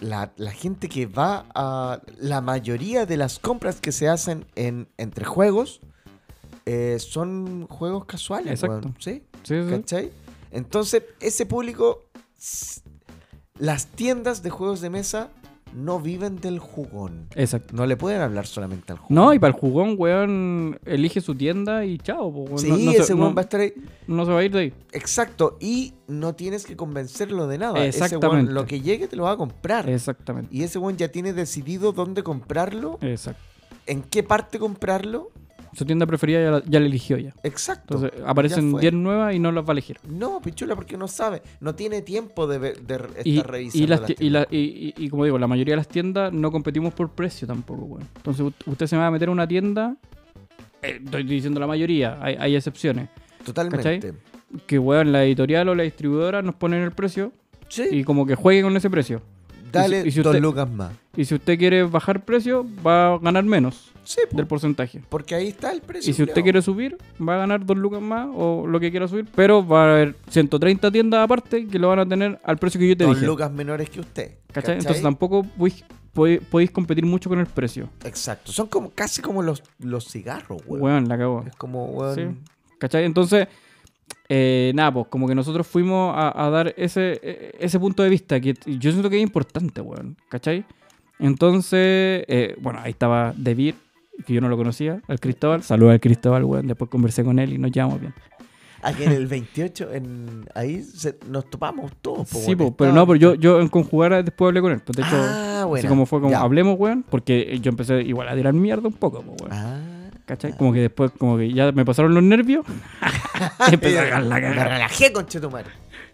la, 0.00 0.32
la 0.36 0.50
gente 0.52 0.88
que 0.88 1.06
va 1.06 1.46
a. 1.54 2.00
La 2.18 2.40
mayoría 2.40 3.06
de 3.06 3.16
las 3.16 3.38
compras 3.38 3.80
que 3.80 3.92
se 3.92 4.08
hacen 4.08 4.46
en, 4.56 4.88
entre 4.96 5.24
juegos 5.24 5.80
eh, 6.66 6.96
son 6.98 7.66
juegos 7.68 8.04
casuales, 8.06 8.62
Exacto. 8.62 8.92
¿Sí? 8.98 9.22
Sí, 9.42 9.62
sí. 9.62 9.70
¿Cachai? 9.70 10.10
Entonces, 10.50 11.02
ese 11.20 11.46
público. 11.46 12.04
Las 13.58 13.86
tiendas 13.86 14.42
de 14.42 14.50
juegos 14.50 14.80
de 14.80 14.90
mesa 14.90 15.28
no 15.74 16.00
viven 16.00 16.40
del 16.40 16.58
jugón. 16.58 17.26
Exacto. 17.34 17.74
No 17.74 17.86
le 17.86 17.96
pueden 17.96 18.20
hablar 18.20 18.46
solamente 18.46 18.92
al 18.92 18.98
jugón. 18.98 19.14
No, 19.14 19.32
y 19.34 19.38
para 19.38 19.54
el 19.54 19.60
jugón, 19.60 19.94
weón, 19.98 20.78
elige 20.84 21.20
su 21.20 21.34
tienda 21.34 21.84
y 21.84 21.98
chao, 21.98 22.32
po, 22.32 22.40
weón. 22.42 22.58
Sí, 22.58 22.68
no, 22.68 22.76
no 22.78 22.90
ese 22.92 23.04
se, 23.04 23.14
weón 23.14 23.28
no- 23.30 23.34
va 23.34 23.40
a 23.40 23.44
estar 23.44 23.60
ahí. 23.60 23.72
no 24.06 24.24
se 24.24 24.32
va 24.32 24.38
a 24.40 24.44
ir 24.44 24.52
de 24.52 24.58
ahí. 24.60 24.74
Exacto. 24.92 25.56
Y 25.60 25.94
no 26.08 26.34
tienes 26.34 26.66
que 26.66 26.76
convencerlo 26.76 27.46
de 27.46 27.58
nada. 27.58 27.78
Ese 27.84 27.98
Exactamente. 28.04 28.44
weón, 28.44 28.54
lo 28.54 28.66
que 28.66 28.80
llegue 28.80 29.08
te 29.08 29.16
lo 29.16 29.24
va 29.24 29.32
a 29.32 29.36
comprar. 29.36 29.88
Exactamente. 29.88 30.54
Y 30.54 30.62
ese 30.62 30.78
weón 30.78 30.96
ya 30.96 31.08
tiene 31.08 31.32
decidido 31.32 31.92
dónde 31.92 32.22
comprarlo, 32.22 32.98
Exacto. 33.00 33.40
en 33.86 34.02
qué 34.02 34.22
parte 34.22 34.58
comprarlo. 34.58 35.30
Su 35.74 35.84
tienda 35.86 36.06
preferida 36.06 36.42
ya 36.42 36.50
la, 36.50 36.62
ya 36.64 36.80
la 36.80 36.86
eligió 36.86 37.16
ya. 37.16 37.32
Exacto. 37.42 37.94
Entonces 37.94 38.20
aparecen 38.26 38.70
fue. 38.72 38.80
10 38.82 38.92
nuevas 38.94 39.34
y 39.34 39.38
no 39.38 39.50
las 39.52 39.64
va 39.64 39.68
a 39.70 39.72
elegir. 39.72 39.98
No, 40.06 40.40
pichula, 40.42 40.74
porque 40.74 40.96
no 40.98 41.08
sabe. 41.08 41.42
No 41.60 41.74
tiene 41.74 42.02
tiempo 42.02 42.46
de, 42.46 42.58
ver- 42.58 42.80
de 42.82 42.98
re- 42.98 43.08
estar 43.08 43.26
Y, 43.26 43.40
revisando. 43.42 43.84
y, 43.84 43.86
las 43.86 44.00
las 44.00 44.10
y, 44.20 44.30
la- 44.30 44.46
y- 44.50 45.08
como 45.08 45.24
digo, 45.24 45.38
la 45.38 45.46
mayoría 45.46 45.72
de 45.72 45.76
las 45.78 45.88
tiendas 45.88 46.32
no 46.32 46.52
competimos 46.52 46.92
por 46.92 47.10
precio 47.10 47.46
tampoco, 47.46 47.84
weón. 47.84 48.08
Entonces 48.16 48.46
usted 48.66 48.86
se 48.86 48.96
va 48.96 49.06
a 49.06 49.10
meter 49.10 49.28
a 49.28 49.32
una 49.32 49.46
tienda, 49.48 49.96
eh, 50.82 51.00
estoy 51.02 51.22
diciendo 51.24 51.58
la 51.60 51.66
mayoría, 51.66 52.18
hay, 52.20 52.36
hay 52.38 52.56
excepciones, 52.56 53.08
Totalmente. 53.44 54.12
que 54.66 54.78
weón, 54.78 55.10
la 55.12 55.24
editorial 55.24 55.68
o 55.70 55.74
la 55.74 55.84
distribuidora 55.84 56.42
nos 56.42 56.54
ponen 56.56 56.82
el 56.82 56.92
precio 56.92 57.32
Sí. 57.68 57.84
y 57.90 58.04
como 58.04 58.26
que 58.26 58.34
juegue 58.34 58.62
con 58.62 58.76
ese 58.76 58.90
precio. 58.90 59.22
Dale 59.72 60.06
y 60.06 60.10
si 60.10 60.18
dos 60.20 60.26
usted- 60.34 60.42
lucas 60.42 60.70
más. 60.70 60.92
Y 61.16 61.24
si 61.24 61.34
usted 61.34 61.58
quiere 61.58 61.82
bajar 61.82 62.24
precio, 62.24 62.66
va 62.86 63.14
a 63.14 63.18
ganar 63.18 63.44
menos 63.44 63.90
Sí, 64.04 64.20
del 64.32 64.46
porcentaje. 64.46 65.02
porque 65.08 65.34
ahí 65.34 65.48
está 65.48 65.70
el 65.72 65.80
precio. 65.82 66.10
Y 66.10 66.14
si 66.14 66.22
usted 66.22 66.42
quiere 66.42 66.62
subir, 66.62 66.96
va 67.20 67.34
a 67.34 67.38
ganar 67.38 67.64
dos 67.66 67.76
lucas 67.76 68.00
más 68.00 68.28
o 68.34 68.66
lo 68.66 68.80
que 68.80 68.90
quiera 68.90 69.06
subir, 69.08 69.26
pero 69.34 69.66
va 69.66 69.82
a 69.84 69.92
haber 69.92 70.16
130 70.28 70.90
tiendas 70.90 71.22
aparte 71.24 71.66
que 71.66 71.78
lo 71.78 71.88
van 71.88 71.98
a 71.98 72.06
tener 72.08 72.40
al 72.44 72.56
precio 72.58 72.78
que 72.80 72.88
yo 72.88 72.96
te 72.96 73.04
Dos 73.04 73.16
dije. 73.16 73.26
lucas 73.26 73.52
menores 73.52 73.90
que 73.90 74.00
usted. 74.00 74.32
¿cachai? 74.52 74.78
Entonces 74.78 75.02
tampoco 75.02 75.44
podéis, 76.14 76.70
competir 76.70 77.04
mucho 77.06 77.28
con 77.30 77.38
el 77.38 77.46
precio. 77.46 77.88
Exacto. 78.04 78.52
Son 78.52 78.66
como 78.66 78.90
casi 78.90 79.22
como 79.22 79.42
los, 79.42 79.62
los 79.80 80.06
cigarros, 80.10 80.62
weón. 80.66 80.82
Weón, 80.82 81.08
la 81.08 81.18
cagó. 81.18 81.44
Es 81.46 81.56
como, 81.56 81.86
weón. 81.86 82.14
Sí. 82.14 82.50
¿Cachai? 82.78 83.04
Entonces, 83.04 83.48
eh, 84.34 84.72
nada, 84.74 84.94
pues 84.94 85.06
como 85.08 85.28
que 85.28 85.34
nosotros 85.34 85.66
fuimos 85.66 86.14
a, 86.16 86.46
a 86.46 86.48
dar 86.48 86.72
ese, 86.78 87.20
e- 87.22 87.54
ese 87.60 87.78
punto 87.78 88.02
de 88.02 88.08
vista 88.08 88.40
que 88.40 88.54
yo 88.66 88.90
siento 88.90 89.10
que 89.10 89.16
es 89.16 89.22
importante, 89.22 89.80
weón. 89.82 90.16
¿Cachai? 90.30 90.64
Entonces, 91.18 92.24
eh, 92.28 92.56
bueno, 92.60 92.80
ahí 92.82 92.90
estaba 92.92 93.34
David, 93.36 93.74
que 94.26 94.32
yo 94.32 94.40
no 94.40 94.48
lo 94.48 94.56
conocía, 94.56 95.00
al 95.08 95.20
Cristóbal. 95.20 95.62
Saludos 95.62 95.92
al 95.92 96.00
Cristóbal, 96.00 96.44
weón. 96.44 96.66
Después 96.66 96.90
conversé 96.90 97.22
con 97.24 97.38
él 97.38 97.52
y 97.52 97.58
nos 97.58 97.70
llevamos 97.72 98.00
bien. 98.00 98.14
Aquí 98.84 99.04
en 99.04 99.12
el 99.12 99.26
28, 99.28 99.92
en, 99.92 100.44
ahí 100.54 100.82
se- 100.82 101.18
nos 101.28 101.48
topamos 101.50 101.92
todos. 102.00 102.28
po, 102.28 102.38
Sí, 102.38 102.54
weón. 102.54 102.58
po, 102.58 102.76
pero 102.76 102.90
Estaba- 102.90 103.02
no, 103.02 103.06
pero 103.06 103.16
yo, 103.16 103.34
yo 103.34 103.60
en 103.60 103.68
conjugar 103.68 104.24
después 104.24 104.48
hablé 104.48 104.60
con 104.62 104.72
él. 104.72 104.80
Pues 104.80 104.96
de 104.96 105.02
hecho, 105.02 105.14
Ah, 105.16 105.58
así 105.60 105.68
bueno. 105.68 105.88
como 105.90 106.06
fue 106.06 106.20
como 106.20 106.32
ya. 106.32 106.40
hablemos, 106.40 106.76
weón, 106.78 107.04
porque 107.08 107.58
yo 107.62 107.68
empecé 107.68 108.00
igual 108.02 108.28
a 108.28 108.34
tirar 108.34 108.54
mierda 108.54 108.88
un 108.88 108.94
poco, 108.94 109.22
pues, 109.22 109.42
weón. 109.42 109.52
Ah. 109.52 109.91
¿Cachai? 110.26 110.56
Como 110.56 110.72
que 110.72 110.80
después, 110.80 111.10
como 111.18 111.36
que 111.36 111.52
ya 111.52 111.72
me 111.72 111.84
pasaron 111.84 112.14
los 112.14 112.22
nervios. 112.22 112.64
y 113.70 113.74
empecé 113.74 113.98
a 113.98 114.04
cagar 114.04 114.22
la 114.24 114.34
Me 114.36 114.40
cagada. 114.42 114.68
relajé, 114.68 115.12
conchetumare. 115.12 115.68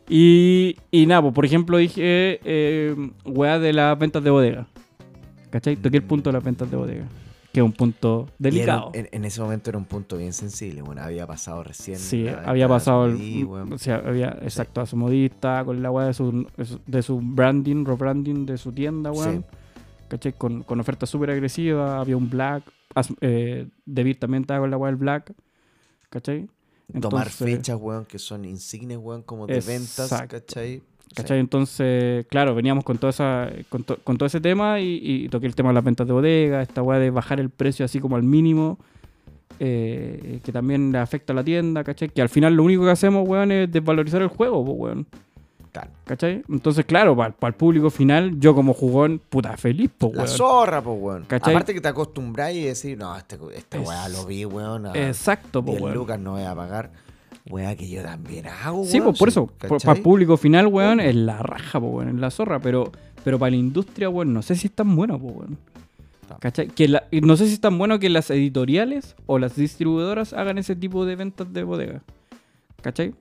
Y, 0.08 0.76
y 0.90 1.06
nada, 1.06 1.20
pues, 1.22 1.34
por 1.34 1.44
ejemplo, 1.44 1.76
dije, 1.76 2.40
eh, 2.44 2.96
weá 3.26 3.58
de 3.58 3.72
las 3.72 3.98
ventas 3.98 4.24
de 4.24 4.30
bodega. 4.30 4.66
¿Cachai? 5.50 5.76
Toqué 5.76 5.98
el 5.98 6.02
punto 6.02 6.30
de 6.30 6.34
las 6.34 6.44
ventas 6.44 6.70
de 6.70 6.76
bodega. 6.76 7.04
Que 7.52 7.60
es 7.60 7.64
un 7.64 7.72
punto 7.72 8.28
delicado. 8.38 8.90
en, 8.92 9.08
en 9.10 9.24
ese 9.24 9.40
momento 9.40 9.70
era 9.70 9.78
un 9.78 9.86
punto 9.86 10.16
bien 10.18 10.32
sensible. 10.34 10.82
Bueno, 10.82 11.02
había 11.02 11.26
pasado 11.26 11.62
recién. 11.64 11.98
Sí, 11.98 12.24
la 12.24 12.32
venta 12.32 12.50
había 12.50 12.64
de 12.64 12.68
pasado 12.68 13.06
el. 13.06 13.44
Weón. 13.44 13.72
O 13.72 13.78
sea, 13.78 14.02
había, 14.06 14.36
exacto, 14.42 14.80
Asomodista, 14.82 15.64
con 15.64 15.82
la 15.82 15.90
weá 15.90 16.06
de 16.06 16.14
su, 16.14 16.46
de 16.86 17.02
su 17.02 17.20
branding, 17.22 17.84
rebranding 17.86 18.44
de 18.46 18.58
su 18.58 18.72
tienda, 18.72 19.10
weón. 19.12 19.44
¿Cachai? 20.08 20.32
Con, 20.32 20.62
con 20.62 20.80
ofertas 20.80 21.10
súper 21.10 21.30
agresivas. 21.30 21.90
Había 22.00 22.16
un 22.16 22.28
black. 22.30 22.64
Eh, 23.20 23.66
David 23.86 24.16
también 24.18 24.42
estaba 24.42 24.60
con 24.60 24.70
la 24.70 24.76
weá 24.76 24.90
del 24.90 24.96
black. 24.96 25.32
¿Cachai? 26.10 26.48
Tomar 27.00 27.28
fechas, 27.28 27.78
weón, 27.78 28.06
que 28.06 28.18
son 28.18 28.44
insignes, 28.46 28.96
weón, 28.98 29.22
como 29.22 29.46
de 29.46 29.60
ventas. 29.60 30.08
¿cachai? 30.26 30.80
¿Cachai? 31.14 31.38
Entonces, 31.38 32.26
claro, 32.28 32.54
veníamos 32.54 32.84
con, 32.84 32.96
toda 32.98 33.10
esa, 33.10 33.50
con, 33.68 33.84
to- 33.84 33.98
con 34.04 34.16
todo 34.16 34.26
ese 34.26 34.40
tema 34.40 34.80
y, 34.80 35.00
y 35.02 35.28
toqué 35.28 35.46
el 35.46 35.54
tema 35.54 35.68
de 35.70 35.74
las 35.74 35.84
ventas 35.84 36.06
de 36.06 36.12
bodega, 36.14 36.62
esta 36.62 36.82
weá 36.82 36.98
de 36.98 37.10
bajar 37.10 37.40
el 37.40 37.50
precio 37.50 37.84
así 37.84 37.98
como 38.00 38.16
al 38.16 38.22
mínimo, 38.22 38.78
eh, 39.60 40.40
que 40.44 40.52
también 40.52 40.92
le 40.92 40.98
afecta 40.98 41.32
a 41.32 41.36
la 41.36 41.44
tienda, 41.44 41.82
¿cachai? 41.84 42.08
Que 42.08 42.22
al 42.22 42.28
final 42.28 42.54
lo 42.54 42.62
único 42.62 42.84
que 42.84 42.90
hacemos, 42.90 43.26
weón, 43.28 43.52
es 43.52 43.70
desvalorizar 43.72 44.22
el 44.22 44.28
juego, 44.28 44.60
weón, 44.60 45.06
¿cachai? 46.04 46.42
Entonces, 46.48 46.84
claro, 46.86 47.16
para 47.16 47.34
el 47.48 47.54
público 47.54 47.90
final, 47.90 48.38
yo 48.40 48.54
como 48.54 48.74
jugón, 48.74 49.20
puta, 49.28 49.56
feliz, 49.56 49.90
po, 49.96 50.10
La 50.14 50.24
weón. 50.24 50.28
zorra, 50.36 50.82
pues, 50.82 50.96
weón. 51.00 51.24
¿Cachai? 51.26 51.54
Aparte 51.54 51.74
que 51.74 51.80
te 51.80 51.88
acostumbras 51.88 52.52
y 52.54 52.62
decir, 52.64 52.96
no, 52.98 53.16
este, 53.16 53.38
esta 53.54 53.78
Es- 53.78 53.86
weá 53.88 54.08
lo 54.08 54.24
vi, 54.26 54.44
weón. 54.44 54.86
A 54.86 54.92
Exacto, 54.94 55.64
po, 55.64 55.72
10 55.72 55.82
weón. 55.82 55.94
lucas 55.94 56.18
no 56.18 56.32
voy 56.32 56.42
a 56.42 56.54
pagar. 56.54 56.90
Weá 57.50 57.74
que 57.76 57.88
yo 57.88 58.02
también 58.02 58.46
hago, 58.46 58.84
Sí, 58.84 59.00
pues 59.00 59.18
por 59.18 59.28
eso, 59.28 59.46
para 59.46 59.96
el 59.96 60.02
público 60.02 60.36
final, 60.36 60.66
weón, 60.66 61.00
es 61.00 61.14
la 61.14 61.38
raja, 61.38 61.80
po, 61.80 61.86
weón, 61.86 62.10
es 62.10 62.14
la 62.16 62.30
zorra, 62.30 62.58
pero, 62.60 62.92
pero 63.24 63.38
para 63.38 63.50
la 63.50 63.56
industria, 63.56 64.08
weón, 64.10 64.34
no 64.34 64.42
sé 64.42 64.54
si 64.54 64.66
es 64.66 64.72
tan 64.74 64.94
bueno, 64.94 65.18
po, 65.18 65.28
weón. 65.28 65.58
¿Cachai? 66.40 66.68
Que 66.68 66.88
la- 66.88 67.04
no 67.22 67.36
sé 67.38 67.46
si 67.46 67.54
es 67.54 67.60
tan 67.60 67.78
bueno 67.78 67.98
que 67.98 68.10
las 68.10 68.28
editoriales 68.30 69.16
o 69.24 69.38
las 69.38 69.56
distribuidoras 69.56 70.34
hagan 70.34 70.58
ese 70.58 70.76
tipo 70.76 71.06
de 71.06 71.16
ventas 71.16 71.50
de 71.52 71.62
bodega. 71.64 72.02
¿Cachai? 72.82 73.14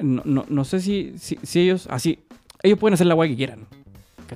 No, 0.00 0.22
no, 0.24 0.44
no 0.48 0.64
sé 0.64 0.80
si, 0.80 1.14
si, 1.18 1.60
ellos, 1.60 1.86
así, 1.90 2.18
ellos 2.62 2.78
pueden 2.78 2.94
hacer 2.94 3.06
la 3.06 3.14
weá 3.14 3.28
que 3.28 3.36
quieran. 3.36 3.66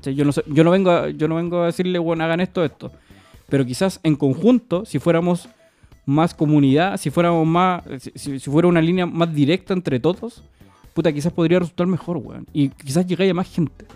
Yo 0.03 0.25
no, 0.25 0.33
sé, 0.33 0.43
yo 0.47 0.63
no 0.63 0.71
vengo 0.71 0.91
a, 0.91 1.09
yo 1.09 1.27
no 1.27 1.37
vengo 1.37 1.63
a 1.63 1.67
decirle, 1.67 1.99
bueno, 1.99 2.25
hagan 2.25 2.41
esto, 2.41 2.65
esto. 2.65 2.93
Pero 3.49 3.65
quizás 3.65 4.01
en 4.03 4.17
conjunto, 4.17 4.85
si 4.85 4.99
fuéramos 4.99 5.49
más 6.05 6.35
comunidad, 6.35 6.99
si 6.99 7.11
fuéramos 7.11 7.47
más, 7.47 7.83
si, 8.15 8.39
fuera 8.39 8.69
una 8.69 8.81
línea 8.81 9.07
más 9.07 9.35
directa 9.35 9.73
entre 9.73 9.99
todos, 9.99 10.43
puta, 10.95 11.13
quizás 11.13 11.33
podría 11.33 11.61
resultar 11.61 11.87
mejor, 11.87 12.19
weón. 12.19 12.47
Y 12.53 12.69
quizás 12.69 13.07
llegáis 13.07 13.31
a 13.31 13.35
más 13.35 13.53
gente. 13.53 13.87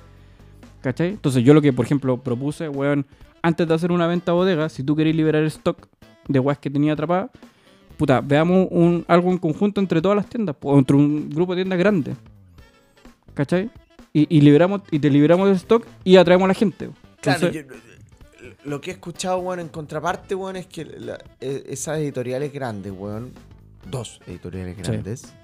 ¿Cachai? 0.80 1.08
Entonces 1.10 1.44
yo 1.44 1.52
lo 1.52 1.60
que, 1.60 1.72
por 1.72 1.84
ejemplo, 1.84 2.16
propuse, 2.16 2.68
weón, 2.68 3.04
antes 3.42 3.68
de 3.68 3.74
hacer 3.74 3.92
una 3.92 4.06
venta 4.06 4.32
bodega, 4.32 4.68
si 4.68 4.82
tú 4.82 4.96
querés 4.96 5.14
liberar 5.14 5.44
stock 5.44 5.86
de 6.26 6.38
weas 6.38 6.58
que 6.58 6.70
tenía 6.70 6.94
atrapada, 6.94 7.30
puta, 8.00 8.22
veamos 8.22 8.66
un, 8.70 9.04
algo 9.08 9.30
en 9.30 9.36
conjunto 9.36 9.78
entre 9.78 10.00
todas 10.00 10.16
las 10.16 10.26
tiendas, 10.26 10.56
o 10.62 10.78
entre 10.78 10.96
un 10.96 11.28
grupo 11.28 11.54
de 11.54 11.58
tiendas 11.62 11.78
grande. 11.78 12.14
¿Cachai? 13.34 13.70
Y, 14.14 14.26
y 14.34 14.40
liberamos, 14.40 14.80
y 14.90 14.98
te 14.98 15.10
liberamos 15.10 15.50
de 15.50 15.54
stock 15.56 15.86
y 16.02 16.16
atraemos 16.16 16.46
a 16.46 16.48
la 16.48 16.54
gente. 16.54 16.88
Claro, 17.20 17.46
Entonces- 17.48 17.66
yo- 17.68 17.76
lo 18.64 18.80
que 18.80 18.90
he 18.90 18.94
escuchado, 18.94 19.38
weón, 19.40 19.60
en 19.60 19.68
contraparte, 19.68 20.34
weón, 20.34 20.56
es 20.56 20.66
que 20.66 20.84
la- 20.86 21.18
eh, 21.42 21.64
esas 21.68 21.98
editoriales 21.98 22.50
grandes, 22.54 22.90
weón, 22.96 23.32
dos 23.90 24.20
editoriales 24.26 24.78
grandes, 24.78 25.34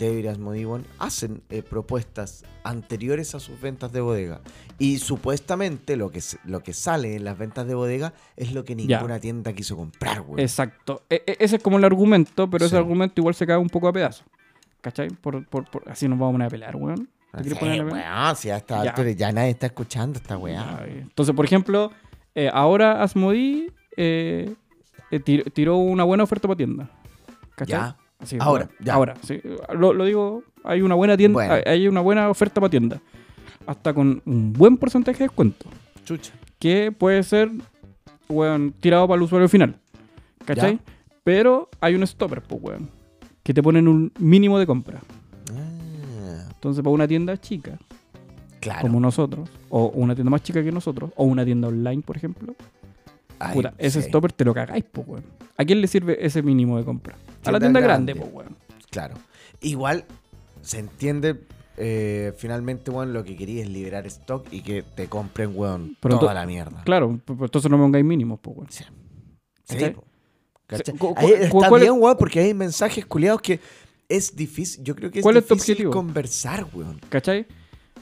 y 0.00 0.26
Asmodee, 0.26 0.66
weón, 0.66 0.86
hacen 0.98 1.42
eh, 1.50 1.62
propuestas 1.62 2.44
anteriores 2.64 3.34
a 3.34 3.40
sus 3.40 3.60
ventas 3.60 3.92
de 3.92 4.00
bodega. 4.00 4.40
Y 4.78 4.98
supuestamente 4.98 5.96
lo 5.96 6.10
que, 6.10 6.20
lo 6.44 6.62
que 6.62 6.72
sale 6.72 7.16
en 7.16 7.24
las 7.24 7.36
ventas 7.38 7.66
de 7.66 7.74
bodega 7.74 8.12
es 8.36 8.52
lo 8.52 8.64
que 8.64 8.74
Ya. 8.76 8.96
ninguna 8.98 9.20
tienda 9.20 9.52
quiso 9.52 9.76
comprar, 9.76 10.20
weón. 10.22 10.40
Exacto. 10.40 11.02
E- 11.10 11.22
e- 11.26 11.36
ese 11.40 11.56
es 11.56 11.62
como 11.62 11.78
el 11.78 11.84
argumento, 11.84 12.48
pero 12.48 12.66
ese 12.66 12.76
argumento 12.76 13.20
igual 13.20 13.34
se 13.34 13.46
cae 13.46 13.56
un 13.56 13.68
poco 13.68 13.88
a 13.88 13.92
pedazos. 13.92 14.24
¿Cachai? 14.80 15.10
Por, 15.10 15.46
por- 15.46 15.70
por- 15.70 15.88
así 15.88 16.08
nos 16.08 16.18
vamos 16.18 16.40
a 16.40 16.48
pelear, 16.48 16.74
weón. 16.76 17.08
Ya. 18.84 18.94
ya 19.16 19.32
nadie 19.32 19.50
está 19.50 19.66
escuchando 19.66 20.18
esta 20.18 20.36
weá. 20.36 20.82
Eh. 20.86 21.00
Entonces, 21.02 21.34
por 21.34 21.44
ejemplo, 21.44 21.90
eh, 22.34 22.50
ahora 22.52 23.02
Asmodee 23.02 23.72
eh, 23.96 24.54
tir- 25.24 25.50
tiró 25.52 25.76
una 25.76 26.04
buena 26.04 26.24
oferta 26.24 26.48
para 26.48 26.56
tienda. 26.56 26.90
¿Cachai? 27.54 27.78
Ya. 27.78 27.96
Ahora, 28.40 28.68
ya. 28.80 28.94
Ahora, 28.94 29.14
sí. 29.22 29.40
Lo, 29.74 29.92
lo 29.92 30.04
digo, 30.04 30.42
hay 30.64 30.82
una 30.82 30.94
buena 30.94 31.16
tienda, 31.16 31.34
Bueno. 31.34 31.54
hay- 31.66 31.88
una 31.88 32.00
buena 32.00 32.28
oferta 32.28 32.60
para 32.60 32.70
tienda. 32.70 33.00
Hasta 33.66 33.92
con 33.94 34.22
un 34.24 34.52
buen 34.52 34.76
porcentaje 34.76 35.18
de 35.18 35.24
descuento. 35.24 35.66
Chucha. 36.04 36.32
Que 36.58 36.92
puede 36.92 37.22
ser, 37.22 37.50
weón, 38.28 38.72
tirado 38.80 39.06
para 39.08 39.16
el 39.16 39.22
usuario 39.22 39.48
final. 39.48 39.76
¿Cachai? 40.44 40.76
Ya. 40.76 40.80
Pero 41.24 41.68
hay 41.80 41.94
un 41.94 42.06
stopper, 42.06 42.42
pues, 42.42 42.60
weón. 42.62 42.90
Que 43.42 43.54
te 43.54 43.62
ponen 43.62 43.86
un 43.88 44.12
mínimo 44.18 44.58
de 44.58 44.66
compra. 44.66 45.00
Ah, 45.52 46.48
Entonces, 46.54 46.82
para 46.82 46.94
una 46.94 47.06
tienda 47.08 47.36
chica, 47.40 47.78
claro. 48.60 48.82
como 48.82 49.00
nosotros, 49.00 49.48
o 49.68 49.86
una 49.94 50.14
tienda 50.14 50.30
más 50.30 50.42
chica 50.42 50.62
que 50.62 50.70
nosotros, 50.72 51.10
o 51.16 51.24
una 51.24 51.44
tienda 51.44 51.68
online, 51.68 52.02
por 52.02 52.16
ejemplo, 52.16 52.54
Ay, 53.48 53.54
puta, 53.54 53.74
ese 53.78 54.02
sí, 54.02 54.08
stopper 54.08 54.32
te 54.32 54.44
lo 54.44 54.54
cagáis, 54.54 54.84
pues, 54.90 55.06
weón. 55.06 55.24
¿A 55.56 55.64
quién 55.64 55.80
le 55.80 55.86
sirve 55.86 56.24
ese 56.24 56.42
mínimo 56.42 56.78
de 56.78 56.84
compra? 56.84 57.16
A 57.44 57.52
la 57.52 57.58
Tienda 57.60 57.80
grande, 57.80 58.12
grande. 58.14 58.14
pues, 58.32 58.46
weón. 58.46 58.56
Claro. 58.90 59.14
Igual 59.60 60.04
se 60.60 60.78
entiende 60.78 61.40
eh, 61.76 62.32
finalmente, 62.36 62.90
weón, 62.90 63.12
lo 63.12 63.24
que 63.24 63.36
quería 63.36 63.62
es 63.62 63.68
liberar 63.68 64.06
stock 64.06 64.46
y 64.50 64.60
que 64.60 64.82
te 64.82 65.06
compren, 65.08 65.52
weón, 65.54 65.96
Pero 66.00 66.18
toda 66.18 66.32
to- 66.32 66.38
la 66.38 66.46
mierda. 66.46 66.82
Claro, 66.84 67.18
pues, 67.24 67.38
entonces 67.40 67.70
no 67.70 67.78
me 67.78 67.84
pongáis 67.84 68.04
mínimos, 68.04 68.38
pues, 68.40 68.56
weón. 68.56 68.68
Sí. 68.70 68.84
Po. 69.94 70.04
Sí, 70.84 70.92
cu- 70.92 71.14
Ahí 71.16 71.32
está 71.32 71.68
¿cuál 71.68 71.82
es- 71.82 71.88
bien, 71.88 72.00
weón, 72.02 72.16
porque 72.18 72.40
hay 72.40 72.54
mensajes 72.54 73.04
culiados 73.06 73.40
que 73.42 73.58
es 74.08 74.34
difícil. 74.36 74.82
Yo 74.84 74.94
creo 74.94 75.10
que 75.10 75.18
es 75.18 75.22
¿Cuál 75.22 75.36
es 75.38 75.46
tu 75.46 75.54
difícil 75.54 75.72
objetivo? 75.74 75.92
conversar, 75.92 76.66
weón. 76.74 77.00
¿Cachai? 77.08 77.46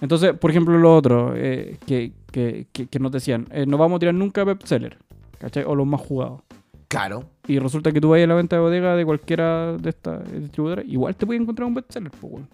Entonces, 0.00 0.32
por 0.36 0.50
ejemplo, 0.50 0.76
lo 0.78 0.94
otro 0.96 1.34
eh, 1.36 1.78
que, 1.86 2.12
que, 2.32 2.66
que, 2.72 2.86
que 2.86 2.98
nos 2.98 3.12
decían, 3.12 3.46
eh, 3.52 3.66
no 3.66 3.76
vamos 3.78 3.96
a 3.96 4.00
tirar 4.00 4.14
nunca 4.14 4.44
bestseller, 4.44 4.98
¿cachai? 5.40 5.64
O 5.64 5.74
los 5.74 5.86
más 5.86 6.00
jugados. 6.00 6.42
Claro. 6.86 7.24
Y 7.46 7.58
resulta 7.58 7.92
que 7.92 8.00
tú 8.00 8.10
vayas 8.10 8.26
a 8.26 8.28
la 8.28 8.34
venta 8.34 8.56
de 8.56 8.62
bodega 8.62 8.94
de 8.94 9.04
cualquiera 9.04 9.76
de 9.76 9.90
estas 9.90 10.28
eh, 10.28 10.40
distribuidoras, 10.40 10.84
igual 10.86 11.16
te 11.16 11.26
puedes 11.26 11.40
encontrar 11.40 11.66
un 11.66 11.74
bestseller, 11.74 12.10
pues, 12.10 12.32
weón. 12.32 12.48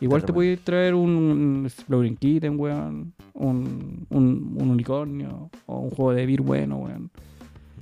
Igual 0.00 0.24
te 0.24 0.32
puedes 0.32 0.60
traer 0.60 0.94
un, 0.94 1.62
Exploring 1.66 2.16
Kitten, 2.16 2.58
weón. 2.58 3.14
Un, 3.32 4.06
un, 4.10 4.56
un 4.60 4.70
unicornio. 4.70 5.50
O 5.66 5.78
un 5.78 5.90
juego 5.90 6.12
de 6.12 6.26
beer 6.26 6.40
bueno, 6.40 6.78
weón. 6.78 7.10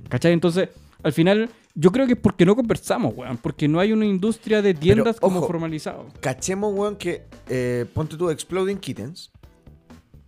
¿Cachai? 0.08 0.32
Entonces, 0.32 0.68
al 1.02 1.12
final, 1.12 1.50
yo 1.74 1.90
creo 1.90 2.06
que 2.06 2.12
es 2.12 2.18
porque 2.18 2.44
no 2.46 2.54
conversamos, 2.54 3.14
weón. 3.16 3.38
Porque 3.38 3.66
no 3.66 3.80
hay 3.80 3.92
una 3.92 4.06
industria 4.06 4.62
de 4.62 4.74
tiendas 4.74 5.18
como 5.18 5.38
ojo. 5.38 5.46
formalizado. 5.46 6.06
Cachemos, 6.20 6.72
weón, 6.74 6.96
que 6.96 7.24
eh, 7.48 7.86
ponte 7.92 8.16
tú 8.16 8.30
Exploding 8.30 8.78
Kittens. 8.78 9.30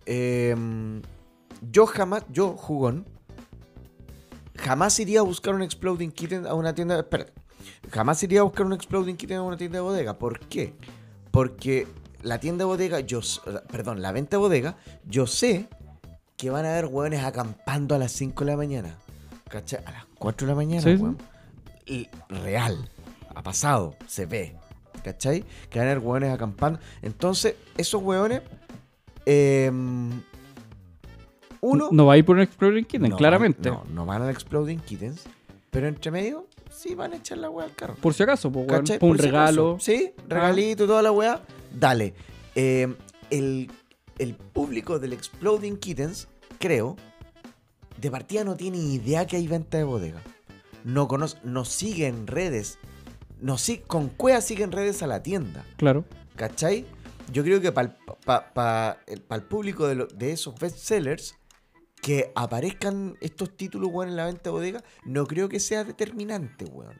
Eh, 0.05 0.55
yo 1.71 1.85
jamás, 1.85 2.25
yo, 2.31 2.51
jugón, 2.51 3.05
jamás 4.57 4.99
iría 4.99 5.19
a 5.19 5.23
buscar 5.23 5.53
un 5.55 5.61
Exploding 5.61 6.11
Kitten 6.11 6.45
a 6.47 6.53
una 6.53 6.73
tienda. 6.75 6.99
Espérate. 6.99 7.33
Jamás 7.91 8.21
iría 8.23 8.41
a 8.41 8.43
buscar 8.43 8.65
un 8.65 8.73
Exploding 8.73 9.17
Kitten 9.17 9.37
a 9.37 9.41
una 9.43 9.57
tienda 9.57 9.77
de 9.77 9.81
bodega. 9.81 10.17
¿Por 10.17 10.39
qué? 10.39 10.73
Porque 11.31 11.87
la 12.21 12.39
tienda 12.39 12.63
de 12.63 12.65
bodega, 12.65 12.99
yo. 13.01 13.19
Perdón, 13.71 14.01
la 14.01 14.11
venta 14.11 14.37
de 14.37 14.41
bodega, 14.41 14.77
yo 15.05 15.27
sé 15.27 15.67
que 16.37 16.49
van 16.49 16.65
a 16.65 16.71
haber 16.71 16.87
hueones 16.87 17.23
acampando 17.23 17.95
a 17.95 17.97
las 17.97 18.11
5 18.11 18.43
de 18.45 18.51
la 18.51 18.57
mañana. 18.57 18.97
¿Cachai? 19.49 19.83
A 19.85 19.91
las 19.91 20.05
4 20.17 20.47
de 20.47 20.51
la 20.51 20.55
mañana, 20.55 20.81
Sí. 20.81 20.97
Y 21.85 22.09
real. 22.29 22.89
Ha 23.33 23.43
pasado, 23.43 23.95
se 24.07 24.25
ve. 24.25 24.55
¿Cachai? 25.03 25.43
Que 25.69 25.79
van 25.79 25.87
a 25.87 25.91
haber 25.91 26.03
hueones 26.03 26.33
acampando. 26.33 26.79
Entonces, 27.01 27.55
esos 27.77 28.01
hueones. 28.01 28.41
eh, 29.27 29.71
uno. 31.65 31.89
No 31.91 32.05
va 32.05 32.13
a 32.13 32.17
ir 32.17 32.25
por 32.25 32.35
un 32.35 32.41
Exploring 32.41 32.85
Kitten, 32.85 33.09
no 33.09 33.17
claramente. 33.17 33.69
no, 33.69 33.83
no 33.91 34.05
van 34.05 34.21
al 34.21 34.29
Exploding 34.29 34.79
Kittens. 34.79 35.23
Pero 35.71 35.87
entre 35.87 36.09
medio, 36.11 36.47
sí 36.71 36.95
van 36.95 37.13
a 37.13 37.17
echar 37.17 37.37
la 37.37 37.49
hueá 37.49 37.65
al 37.65 37.75
carro. 37.75 37.95
Por 37.95 38.13
si 38.13 38.23
acaso, 38.23 38.51
pues. 38.51 38.65
Por 38.65 38.79
un 39.09 39.17
si 39.17 39.23
regalo. 39.23 39.71
acaso. 39.73 39.85
Sí, 39.85 40.11
regalito 40.29 40.85
y 40.85 40.87
toda 40.87 41.01
la 41.01 41.11
weá. 41.11 41.41
Dale. 41.73 42.13
Eh, 42.55 42.93
el, 43.29 43.69
el 44.17 44.35
público 44.35 44.99
del 44.99 45.11
Exploding 45.13 45.77
Kittens, 45.77 46.27
creo, 46.59 46.95
de 47.99 48.09
partida 48.11 48.43
no 48.45 48.55
tiene 48.55 48.77
idea 48.77 49.25
que 49.27 49.35
hay 49.35 49.47
venta 49.47 49.77
de 49.77 49.83
bodega. 49.83 50.21
No 50.85 51.07
conoce, 51.07 51.37
no 51.43 51.65
sigue 51.65 52.07
en 52.07 52.27
redes. 52.27 52.77
No, 53.41 53.57
si- 53.57 53.79
con 53.79 54.07
cuea 54.09 54.39
sigue 54.39 54.63
en 54.63 54.71
redes 54.71 55.03
a 55.03 55.07
la 55.07 55.23
tienda. 55.23 55.65
Claro. 55.77 56.05
¿Cachai? 56.37 56.85
Yo 57.33 57.43
creo 57.43 57.59
que 57.59 57.71
para 57.73 58.97
el, 59.07 59.41
público 59.43 59.87
de, 59.87 59.95
lo- 59.95 60.07
de 60.07 60.31
esos 60.31 60.55
bestsellers, 60.59 61.35
que 62.05 62.31
aparezcan 62.35 63.17
estos 63.19 63.57
títulos, 63.57 63.89
weón, 63.91 64.09
en 64.11 64.15
la 64.15 64.25
venta 64.25 64.43
de 64.43 64.49
bodega, 64.51 64.83
no 65.05 65.25
creo 65.25 65.49
que 65.49 65.59
sea 65.59 65.83
determinante, 65.83 66.65
weón. 66.65 66.93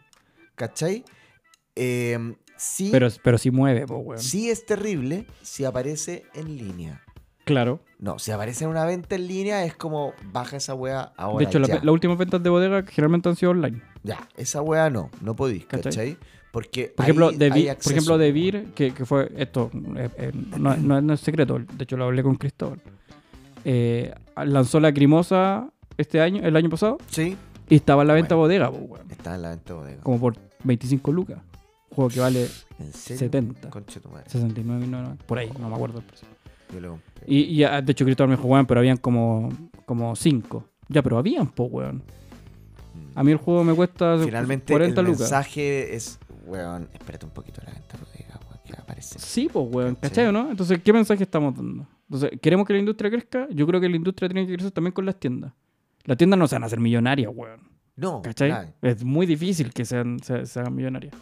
¿Cachai? 0.56 1.06
Eh, 1.76 2.18
sí, 2.58 2.89
Pero, 2.91 3.08
pero 3.24 3.38
sí 3.38 3.52
mueve, 3.52 3.86
pues, 3.86 4.02
weón. 4.04 4.20
sí 4.20 4.50
es 4.50 4.65
terrible 4.65 5.28
si 5.44 5.63
aparece 5.63 6.24
en 6.34 6.58
línea. 6.58 7.04
Claro. 7.44 7.82
No, 8.00 8.18
si 8.18 8.32
aparece 8.32 8.63
en 8.63 8.72
una 8.72 8.84
venta 8.84 9.13
en 9.15 9.28
línea 9.28 9.63
es 9.65 9.76
como 9.76 10.13
baja 10.32 10.58
esa 10.58 10.74
weá 10.74 11.13
ahora. 11.18 11.46
de 11.46 11.50
hecho, 11.52 11.60
la- 11.60 11.68
las 11.68 11.86
últimas 11.86 12.18
ventas 12.18 12.41
de 12.41 12.50
bodega 12.50 12.82
generalmente 12.84 13.30
han 13.30 13.36
sido 13.36 13.52
online. 13.52 13.84
Ya, 14.02 14.28
esa 14.36 14.63
weá 14.63 14.89
no, 14.89 15.12
no 15.22 15.36
podéis, 15.36 15.68
¿Cachai? 15.68 15.84
¿cachai? 15.91 16.18
Porque 16.52 16.86
Por 16.96 17.04
ejemplo, 17.06 17.32
de 17.32 17.46
hay 17.52 17.65
por 17.76 17.91
ejemplo, 17.91 18.18
de. 18.18 18.32
Vir, 18.32 18.72
que, 18.74 18.91
que 18.91 19.06
fue 19.06 19.32
esto, 19.38 19.70
eh, 19.98 20.10
eh, 20.18 20.32
no, 20.58 20.76
no- 20.78 21.00
no 21.02 21.13
es 21.13 21.20
secreto, 21.20 21.60
de 21.60 21.84
hecho 21.84 21.96
lo 21.96 22.06
hablé 22.06 22.24
con 22.24 22.36
Cristóbal. 22.38 22.82
Eh, 23.65 24.12
lanzó 24.43 24.80
la 24.80 24.93
Crimosa 24.93 25.69
este 25.98 26.21
año, 26.21 26.41
el 26.43 26.56
año 26.56 26.69
pasado, 26.69 26.98
Sí, 27.08 27.38
y 27.69 27.76
estaba 27.76 28.02
en 28.04 28.08
la 28.10 28.13
venta 28.15 28.36
Bueno. 28.36 28.41
bodega, 28.43 28.69
pues, 28.71 28.84
weón. 28.89 29.12
está 29.12 29.36
en 29.36 29.41
la 29.41 29.50
venta 29.50 29.74
de 29.74 29.80
bodega. 29.80 30.02
como 30.04 30.19
por 30.19 30.36
25 30.63 31.12
lucas. 31.12 31.38
Un 31.91 31.95
juego 31.95 32.10
que 32.10 32.19
vale 32.19 32.48
¿En 32.80 32.91
serio? 32.93 33.19
70. 33.19 33.69
Conche 33.69 34.00
tu 34.00 34.10
madre. 34.10 34.30
69, 34.30 34.88
no, 34.88 35.02
no, 35.02 35.15
por 35.26 35.38
ahí, 35.39 35.50
no 35.60 35.69
me 35.69 35.76
acuerdo 35.76 36.00
el 36.00 36.04
precio. 36.06 36.28
Yo 36.74 36.80
lo 36.82 36.89
compré. 36.91 37.24
Y, 37.28 37.41
y 37.43 37.63
ah, 37.63 37.82
de 37.82 37.91
hecho 37.91 38.04
Cristóbal 38.04 38.30
me 38.32 38.36
dijo, 38.36 38.48
weón, 38.48 38.65
pero 38.65 38.80
habían 38.82 38.98
como, 38.98 39.50
como 39.86 40.15
5. 40.15 40.65
Ya, 40.89 41.02
pero 41.02 41.17
habían, 41.17 41.48
pues, 41.48 41.69
weón. 41.71 42.04
A 43.15 43.24
mí 43.24 43.32
el 43.32 43.38
juego 43.38 43.63
me 43.63 43.74
cuesta 43.74 44.17
Finalmente 44.21 44.74
40 44.74 45.00
el 45.00 45.06
lucas. 45.08 45.21
mensaje 45.21 45.95
es, 45.95 46.19
weón, 46.45 46.89
espérate 46.93 47.26
un 47.26 47.32
poquito 47.32 47.62
la 47.65 47.71
venta 47.71 47.98
de 47.98 48.04
bodega, 48.04 48.39
weón, 48.50 48.60
que 48.65 48.74
aparece. 48.74 49.17
Sí, 49.19 49.50
pues, 49.52 49.65
weón, 49.71 49.95
¿Cachai? 49.95 50.10
¿cachai 50.10 50.26
o 50.28 50.32
no? 50.34 50.52
Entonces, 50.52 50.82
¿qué 50.84 50.91
mensaje 50.91 51.24
estamos 51.24 51.56
dando? 51.56 51.88
Entonces, 52.10 52.39
¿queremos 52.41 52.68
que 52.68 52.74
la 52.74 52.80
industria 52.80 53.10
crezca? 53.10 53.48
Yo 53.52 53.65
creo 53.65 53.82
que 53.82 53.89
la 53.89 53.96
industria 53.96 54.30
tiene 54.30 54.46
que 54.46 54.54
crecer 54.54 54.72
también 54.72 54.94
con 54.94 55.06
las 55.06 55.20
tiendas. 55.20 55.54
Las 56.04 56.18
tiendas 56.18 56.38
no 56.38 56.48
se 56.48 56.56
van 56.56 56.63
a 56.63 56.65
hacer 56.68 56.80
millonarias, 56.80 57.32
weón. 57.34 57.62
No, 57.96 58.22
¿Cachai? 58.22 58.74
Es 58.82 59.04
muy 59.04 59.26
difícil 59.26 59.74
que 59.74 59.86
sean, 59.86 60.20
se, 60.20 60.46
se 60.46 60.60
hagan 60.60 60.76
millonarias. 60.76 61.13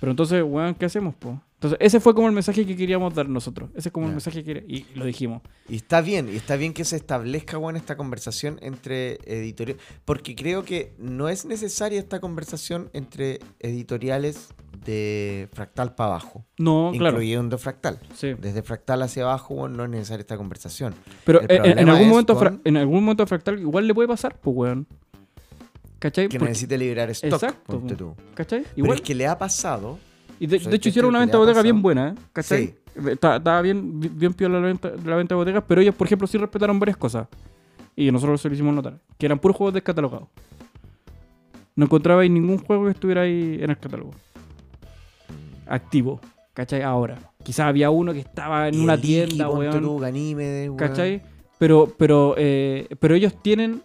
Pero 0.00 0.10
entonces, 0.10 0.42
weón, 0.44 0.74
¿qué 0.74 0.86
hacemos, 0.86 1.14
po? 1.14 1.40
Entonces, 1.58 1.78
ese 1.82 1.98
fue 1.98 2.14
como 2.14 2.28
el 2.28 2.32
mensaje 2.34 2.64
que 2.64 2.76
queríamos 2.76 3.12
dar 3.14 3.28
nosotros. 3.28 3.70
Ese 3.74 3.88
es 3.88 3.92
como 3.92 4.06
el 4.06 4.12
mensaje 4.12 4.44
que 4.44 4.64
Y 4.68 4.86
lo 4.94 5.04
dijimos. 5.04 5.42
Y 5.68 5.74
está 5.76 6.00
bien, 6.00 6.28
y 6.32 6.36
está 6.36 6.54
bien 6.54 6.72
que 6.72 6.84
se 6.84 6.94
establezca, 6.94 7.58
weón, 7.58 7.74
esta 7.74 7.96
conversación 7.96 8.58
entre 8.62 9.18
editoriales. 9.24 9.82
Porque 10.04 10.36
creo 10.36 10.62
que 10.64 10.94
no 10.98 11.28
es 11.28 11.44
necesaria 11.46 11.98
esta 11.98 12.20
conversación 12.20 12.90
entre 12.92 13.40
editoriales 13.58 14.50
de 14.84 15.48
fractal 15.52 15.96
para 15.96 16.10
abajo. 16.10 16.44
No, 16.58 16.92
claro. 16.96 17.16
Incluyendo 17.16 17.58
fractal. 17.58 17.98
Sí. 18.14 18.34
Desde 18.38 18.62
fractal 18.62 19.02
hacia 19.02 19.24
abajo, 19.24 19.54
weón, 19.54 19.76
no 19.76 19.82
es 19.82 19.90
necesaria 19.90 20.20
esta 20.20 20.36
conversación. 20.36 20.94
Pero 21.24 21.40
El 21.40 21.50
eh, 21.50 21.74
en, 21.76 21.88
algún 21.88 22.08
momento 22.08 22.36
con- 22.36 22.60
en 22.64 22.76
algún 22.76 23.02
momento 23.02 23.26
Fractal 23.26 23.58
igual 23.58 23.88
le 23.88 23.94
puede 23.94 24.06
pasar, 24.06 24.38
pues, 24.40 24.56
weón. 24.56 24.86
¿Cachai? 25.98 26.28
Que 26.28 26.38
Porque- 26.38 26.50
necesite 26.50 26.78
liberar 26.78 27.10
stock, 27.10 27.32
Exacto, 27.32 27.82
tú. 27.96 28.14
¿Cachai? 28.34 28.60
Pero 28.62 28.72
Igual. 28.76 28.94
es 28.98 29.00
que 29.00 29.14
le 29.16 29.26
ha 29.26 29.36
pasado. 29.36 29.98
Y 30.40 30.46
de, 30.46 30.58
¿sabes 30.58 30.70
de 30.70 30.76
hecho 30.76 30.88
hicieron 30.88 31.08
una 31.10 31.18
venta 31.20 31.32
de 31.36 31.38
bodega 31.38 31.62
bien 31.62 31.82
buena, 31.82 32.08
¿eh? 32.10 32.14
¿cachai? 32.32 32.66
Sí. 32.66 32.74
Está- 33.10 33.36
Estaba 33.36 33.62
bien, 33.62 34.00
bi- 34.00 34.08
bien 34.08 34.34
piola 34.34 34.60
la 34.60 34.66
venta, 34.66 34.90
la 35.04 35.16
venta 35.16 35.34
de 35.34 35.36
bodegas, 35.36 35.64
pero 35.66 35.80
ellos, 35.80 35.94
por 35.94 36.06
ejemplo, 36.06 36.26
sí 36.26 36.36
respetaron 36.38 36.78
varias 36.78 36.96
cosas. 36.96 37.28
Y 37.96 38.10
nosotros 38.12 38.40
se 38.40 38.48
lo 38.48 38.54
hicimos 38.54 38.74
notar. 38.74 38.98
Que 39.18 39.26
eran 39.26 39.38
puros 39.38 39.56
juegos 39.56 39.74
descatalogados. 39.74 40.28
No 41.74 41.84
encontrabais 41.84 42.30
ningún 42.30 42.58
juego 42.58 42.84
que 42.84 42.90
estuviera 42.92 43.22
ahí 43.22 43.58
en 43.60 43.70
el 43.70 43.78
catálogo. 43.78 44.10
Activo. 45.66 46.20
¿Cachai? 46.54 46.82
Ahora. 46.82 47.18
Quizás 47.44 47.66
había 47.66 47.90
uno 47.90 48.12
que 48.12 48.20
estaba 48.20 48.68
en 48.68 48.74
Y 48.74 48.78
una 48.84 49.00
tienda, 49.00 49.48
weón. 49.48 49.80
tú, 49.80 49.98
Ganímedes, 49.98 50.68
weón. 50.68 50.76
¿Cachai? 50.76 51.22
Pero, 51.58 51.92
pero, 51.96 52.34
eh, 52.36 52.88
pero 53.00 53.14
ellos 53.14 53.34
tienen. 53.42 53.82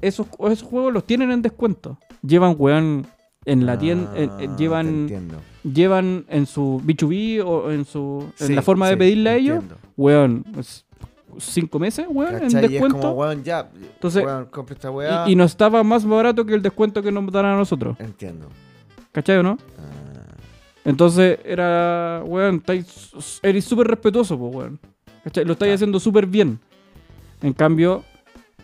Esos, 0.00 0.26
esos 0.50 0.62
juegos 0.62 0.92
los 0.92 1.04
tienen 1.04 1.30
en 1.30 1.40
descuento. 1.42 1.98
Llevan, 2.22 2.54
weón, 2.58 3.06
en 3.46 3.66
la 3.66 3.78
tienda. 3.78 4.10
en- 4.16 4.22
en- 4.22 4.30
Ah, 4.30 4.36
te 4.38 4.62
llevan, 4.62 4.86
entiendo. 4.88 5.34
llevan 5.64 6.24
en 6.28 6.46
su 6.46 6.80
B2B 6.84 7.42
o 7.44 7.70
en 7.70 7.84
su. 7.84 8.32
en 8.40 8.54
la 8.54 8.62
forma 8.62 8.86
de 8.88 8.94
sí, 8.94 8.98
pedirle 8.98 9.30
a 9.30 9.36
ellos. 9.36 9.54
entiendo. 9.62 9.76
weón, 9.96 10.44
es 10.58 10.84
cinco 11.38 11.78
meses, 11.78 12.06
weón, 12.08 12.34
en 12.34 12.40
¿Cachai? 12.42 12.64
Y 12.64 12.68
descuento. 12.68 13.00
como, 13.00 13.12
weón, 13.12 13.42
ya. 13.44 13.68
Entonces, 13.94 14.24
weón, 14.24 14.48
esta 14.70 14.90
weá. 14.90 15.24
y, 15.28 15.32
y 15.32 15.36
no 15.36 15.44
estaba 15.44 15.82
más 15.82 16.04
barato 16.06 16.44
que 16.46 16.54
el 16.54 16.62
descuento 16.62 17.02
que 17.02 17.10
nos 17.12 17.30
dan 17.32 17.46
a 17.46 17.56
nosotros. 17.56 17.96
Entiendo. 18.00 18.48
¿Cachai 19.12 19.36
o 19.38 19.42
no? 19.42 19.58
Ah, 19.78 20.34
Entonces 20.84 21.38
era, 21.44 22.22
weón, 22.26 22.62
eres 23.42 23.64
súper 23.64 23.86
respetuoso, 23.86 24.38
pues, 24.38 24.54
weón. 24.54 24.78
¿Cachai? 25.24 25.44
Lo 25.44 25.52
estáis 25.52 25.68
Claro. 25.70 25.74
haciendo 25.76 26.00
súper 26.00 26.26
bien. 26.26 26.58
En 27.42 27.52
cambio, 27.52 28.04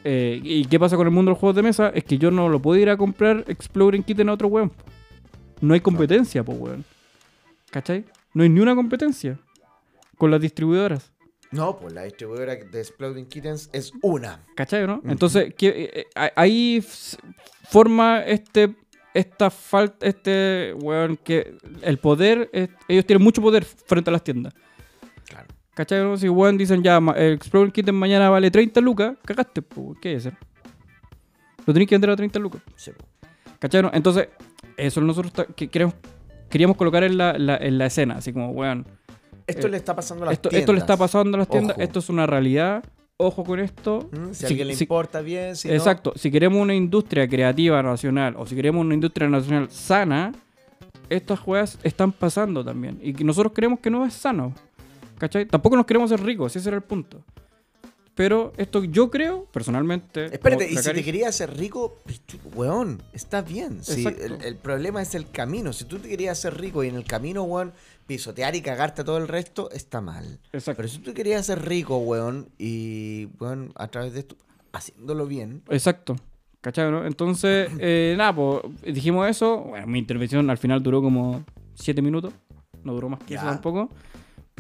eh, 0.05 0.41
¿y 0.43 0.65
qué 0.67 0.79
pasa 0.79 0.97
con 0.97 1.07
el 1.07 1.13
mundo 1.13 1.31
de 1.31 1.35
los 1.35 1.39
juegos 1.39 1.57
de 1.57 1.63
mesa? 1.63 1.91
Es 1.95 2.05
que 2.05 2.19
yo 2.19 2.31
no 2.31 2.49
lo 2.49 2.61
puedo 2.61 2.81
ir 2.81 2.89
a 2.91 2.97
comprar 2.97 3.45
Exploring 3.49 4.03
Kitten 4.03 4.29
a 4.29 4.33
otro 4.33 4.49
weón. 4.49 4.73
No 5.61 5.75
hay 5.75 5.81
competencia, 5.81 6.43
pues, 6.43 6.59
weón. 6.59 6.85
¿Cachai? 7.71 8.05
No 8.35 8.43
hay 8.43 8.49
ni 8.49 8.61
una 8.61 8.75
competencia 8.75 9.39
con 10.17 10.31
las 10.31 10.41
distribuidoras. 10.41 11.13
No, 11.53 11.77
pues 11.79 11.93
la 11.93 12.05
distribuidora 12.05 12.55
de 12.55 12.79
Exploding 12.81 13.27
Kittens 13.27 13.71
es 13.73 13.93
una. 14.03 14.41
¿Cachai, 14.55 14.87
no? 14.87 15.03
Entonces, 15.05 15.53
¿qué- 15.57 15.91
eh, 15.93 16.07
eh, 16.15 16.31
ahí 16.37 16.85
forma 17.69 18.21
este 18.25 18.75
esta 19.13 19.51
falta, 19.51 20.07
este, 20.07 20.73
weón, 20.81 21.17
que 21.17 21.57
el 21.83 21.99
poder, 21.99 22.49
es- 22.53 22.69
ellos 22.87 23.05
tienen 23.05 23.25
mucho 23.25 23.43
poder 23.43 23.65
frente 23.65 24.09
a 24.09 24.13
las 24.13 24.23
tiendas. 24.23 24.55
Claro. 25.27 25.49
¿Cachai? 25.81 26.03
no? 26.03 26.15
Si 26.19 26.29
weón 26.29 26.59
dicen 26.59 26.83
ya, 26.83 26.99
el 27.17 27.33
Explorer 27.33 27.73
Kitten 27.73 27.95
mañana 27.95 28.29
vale 28.29 28.51
30 28.51 28.83
lucas, 28.83 29.15
cagaste, 29.25 29.63
pues, 29.63 29.97
¿qué 29.99 30.13
es 30.15 30.27
eso? 30.27 30.37
Lo 31.65 31.73
tenéis 31.73 31.89
que 31.89 31.95
vender 31.95 32.11
a 32.11 32.17
30 32.17 32.39
lucas. 32.39 32.61
Sí. 32.77 32.91
¿Cachai? 33.59 33.81
no? 33.81 33.91
Entonces, 33.95 34.29
eso 34.77 35.01
nosotros 35.01 35.33
que 35.57 35.69
queremos, 35.69 35.95
queríamos 36.51 36.77
colocar 36.77 37.03
en 37.05 37.17
la, 37.17 37.33
la- 37.39 37.57
en 37.57 37.79
la 37.79 37.87
escena, 37.87 38.17
así 38.17 38.31
como, 38.31 38.51
weón, 38.51 38.87
Esto 39.47 39.69
Eh, 39.69 39.71
le 39.71 39.77
está 39.79 39.97
pasando 39.97 40.25
a 40.25 40.27
las 40.27 40.35
esto, 40.35 40.51
esto 40.51 40.73
le 40.75 40.79
está 40.81 40.87
tiendas. 40.95 40.99
pasando 41.11 41.37
a 41.37 41.39
las 41.39 41.49
tiendas, 41.49 41.77
Ojo. 41.77 41.83
esto 41.83 41.99
es 42.01 42.09
una 42.11 42.27
realidad, 42.27 42.85
ojo 43.17 43.43
con 43.43 43.59
esto. 43.59 44.09
Mm, 44.13 44.33
Si 44.33 44.45
a 44.45 44.49
alguien 44.49 44.69
le 44.69 44.75
importa 44.75 45.21
bien, 45.23 45.57
si 45.57 45.69
no- 45.69 45.75
Exacto, 45.75 46.13
si 46.15 46.31
queremos 46.31 46.61
una 46.61 46.75
industria 46.75 47.27
creativa 47.27 47.83
nacional 47.83 48.35
o 48.37 48.45
si 48.47 48.55
queremos 48.55 48.85
una 48.85 48.93
industria 48.95 49.29
nacional 49.31 49.71
sana, 49.71 50.33
estas 51.09 51.41
juegas 51.41 51.79
están 51.83 52.13
pasando 52.13 52.63
también. 52.65 53.01
Y 53.03 53.13
nosotros 53.25 53.53
creemos 53.55 53.81
que 53.81 53.91
no 53.91 54.05
es 54.07 54.13
sano. 54.15 54.55
¿Cachai? 55.21 55.45
Tampoco 55.47 55.77
nos 55.77 55.85
queremos 55.85 56.09
ser 56.09 56.21
ricos, 56.23 56.57
ese 56.57 56.67
era 56.71 56.77
el 56.77 56.83
punto. 56.83 57.23
Pero 58.15 58.53
esto 58.57 58.83
yo 58.85 59.11
creo, 59.11 59.45
personalmente. 59.53 60.27
Espérate, 60.27 60.71
y 60.71 60.77
si 60.77 60.93
te 60.93 61.05
querías 61.05 61.29
hacer 61.29 61.57
rico, 61.57 61.99
pichu- 62.07 62.41
weón, 62.55 63.03
está 63.13 63.41
bien. 63.43 63.85
Si 63.85 64.05
el, 64.07 64.39
el 64.43 64.57
problema 64.57 65.01
es 65.01 65.15
el 65.15 65.31
camino. 65.31 65.73
Si 65.73 65.85
tú 65.85 65.99
te 65.99 66.09
querías 66.09 66.39
hacer 66.39 66.59
rico 66.59 66.83
y 66.83 66.89
en 66.89 66.97
el 66.97 67.05
camino, 67.05 67.45
weón, 67.45 67.73
pisotear 68.07 68.57
y 68.57 68.63
cagarte 68.63 69.03
a 69.03 69.05
todo 69.05 69.19
el 69.19 69.29
resto, 69.29 69.71
está 69.71 70.01
mal. 70.01 70.39
Exacto. 70.53 70.79
Pero 70.79 70.89
si 70.89 70.99
tú 70.99 71.15
querías 71.15 71.47
ser 71.47 71.65
rico, 71.67 71.99
weón, 71.99 72.49
y, 72.59 73.29
weón, 73.39 73.73
a 73.77 73.89
través 73.89 74.13
de 74.15 74.21
esto, 74.21 74.37
haciéndolo 74.73 75.27
bien, 75.27 75.63
Exacto. 75.69 76.17
¿Cachai? 76.63 76.91
no? 76.91 77.07
Entonces, 77.07 77.71
eh, 77.79 78.15
nada, 78.19 78.35
pues 78.35 78.63
dijimos 78.83 79.29
eso. 79.29 79.59
Bueno, 79.61 79.87
mi 79.87 79.99
intervención 79.99 80.49
al 80.51 80.59
final 80.59 80.83
duró 80.83 81.01
como 81.01 81.45
7 81.75 82.03
minutos. 82.03 82.33
No 82.85 82.93
duró 82.95 83.09
más 83.11 83.21
que 83.25 83.35
eso 83.35 83.45
tampoco. 83.45 83.89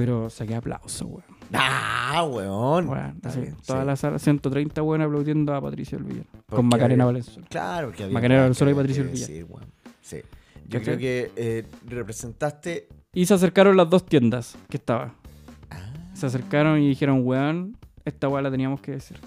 Pero 0.00 0.30
saqué 0.30 0.54
aplausos, 0.54 1.02
weón. 1.02 1.22
¡ah, 1.52 2.24
weón! 2.26 2.88
Está 3.16 3.28
así, 3.28 3.40
bien, 3.42 3.56
toda 3.66 3.80
sí. 3.82 3.86
la 3.86 3.96
sala, 3.96 4.18
130 4.18 4.82
weón 4.82 5.02
aplaudiendo 5.02 5.54
a 5.54 5.60
Patricio 5.60 5.98
Villar. 5.98 6.24
Porque 6.32 6.56
Con 6.56 6.66
Macarena 6.68 7.04
había- 7.04 7.12
Valenzuela. 7.12 7.46
Claro 7.50 7.92
que 7.92 8.04
había 8.04 8.14
Macarena 8.14 8.40
Valenzuela 8.40 8.70
y 8.72 8.74
Patricio 8.74 9.02
que 9.04 9.10
Villa. 9.10 9.26
decir, 9.26 9.44
weón. 9.46 9.66
Sí. 10.00 10.16
Yo 10.68 10.78
¿Cachai? 10.78 10.82
creo 10.84 10.98
que 10.98 11.32
eh, 11.36 11.66
representaste. 11.86 12.88
Y 13.12 13.26
se 13.26 13.34
acercaron 13.34 13.76
las 13.76 13.90
dos 13.90 14.06
tiendas 14.06 14.56
que 14.70 14.78
estaba. 14.78 15.12
Ah, 15.70 15.92
Se 16.14 16.24
acercaron 16.24 16.80
y 16.80 16.88
dijeron, 16.88 17.20
weón, 17.26 17.76
esta 18.06 18.26
weá 18.28 18.40
la 18.40 18.50
teníamos 18.50 18.80
que 18.80 18.92
decir. 18.92 19.18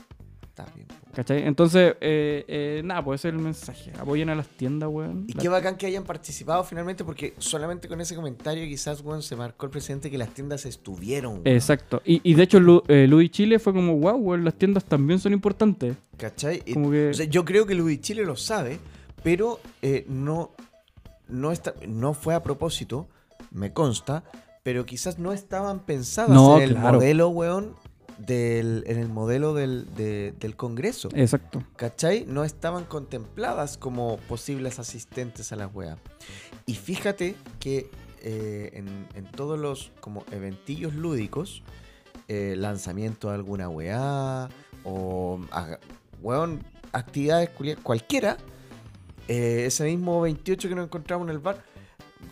está 0.48 0.66
bien. 0.74 0.88
¿Cachai? 1.16 1.43
Entonces, 1.45 1.95
eh, 2.01 2.43
eh, 2.47 2.82
nada, 2.84 3.03
pues 3.03 3.22
ese 3.22 3.28
es 3.30 3.34
el 3.36 3.39
mensaje. 3.39 3.91
Apoyen 3.99 4.30
a 4.30 4.36
las 4.36 4.47
tiendas, 4.47 4.89
weón. 4.91 5.26
Y 5.28 5.34
qué 5.34 5.47
bacán 5.47 5.76
que 5.78 5.86
hayan 5.86 6.03
participado 6.03 6.64
finalmente, 6.64 7.03
porque 7.03 7.36
solamente 7.38 7.88
con 7.88 8.01
ese 8.01 8.16
comentario 8.16 8.66
quizás, 8.66 9.01
weón, 9.01 9.22
se 9.22 9.36
marcó 9.36 9.68
el 9.68 9.72
presidente 9.72 10.09
que 10.09 10.18
las 10.18 10.30
tiendas 10.34 10.66
estuvieron, 10.66 11.34
weón. 11.34 11.47
Exacto. 11.47 12.01
Y, 12.03 12.20
y 12.24 12.34
de 12.34 12.43
hecho, 12.43 12.59
Lu, 12.59 12.82
eh, 12.88 13.05
Luis 13.07 13.30
Chile 13.30 13.59
fue 13.59 13.74
como, 13.74 13.95
wow, 13.97 14.16
weón, 14.16 14.43
las 14.43 14.55
tiendas 14.55 14.86
también 14.86 15.20
son 15.20 15.34
importantes. 15.34 15.95
¿Cachai? 16.18 16.64
Y- 16.66 16.74
Como 16.74 16.89
que- 16.89 17.09
o 17.09 17.14
sea, 17.14 17.26
yo 17.28 17.45
creo 17.45 17.68
que 17.68 17.76
Luis 17.76 18.01
Chile 18.01 18.26
lo 18.26 18.36
sabe, 18.36 18.80
pero 19.22 19.59
eh, 19.84 20.05
no, 20.09 20.49
no, 21.28 21.51
está, 21.51 21.76
no 21.88 22.16
fue 22.16 22.34
a 22.34 22.41
propósito, 22.41 23.07
me 23.51 23.72
consta, 23.72 24.24
pero 24.64 24.86
quizás 24.86 25.20
no 25.20 25.32
estaban 25.32 25.82
pensadas 25.86 26.32
No, 26.32 26.57
en 26.57 26.64
el 26.64 26.72
claro. 26.72 26.93
modelo, 26.97 27.30
weón, 27.30 27.76
del, 28.18 28.84
en 28.88 28.99
el 28.99 29.09
modelo 29.09 29.53
del, 29.53 29.88
de- 29.95 30.34
del 30.39 30.55
Congreso. 30.55 31.09
Exacto. 31.14 31.64
¿Cachai? 31.76 32.26
No 32.28 32.43
estaban 32.43 32.86
contempladas 32.86 33.78
como 33.78 34.18
posibles 34.30 34.80
asistentes 34.80 35.51
a 35.51 35.55
la 35.55 35.68
wea. 35.68 35.97
Y 36.66 36.76
fíjate 36.76 37.36
que 37.59 37.89
eh, 38.22 38.72
en, 38.74 39.07
en 39.16 39.26
todos 39.32 39.59
los 39.59 39.91
como 39.99 40.24
eventillos 40.32 40.93
lúdicos, 40.93 41.64
eh, 42.28 42.55
lanzamiento 42.57 43.30
de 43.30 43.36
alguna 43.36 43.68
weá, 43.70 44.49
o 44.84 45.39
haga- 45.51 45.80
weón, 46.22 46.64
actividades 46.93 47.49
cualquiera, 47.84 48.38
eh, 49.28 49.64
ese 49.66 49.86
mismo 49.86 50.22
28 50.22 50.70
que 50.70 50.76
nos 50.76 50.86
encontramos 50.86 51.28
en 51.28 51.32
el 51.32 51.39
bar, 51.39 51.64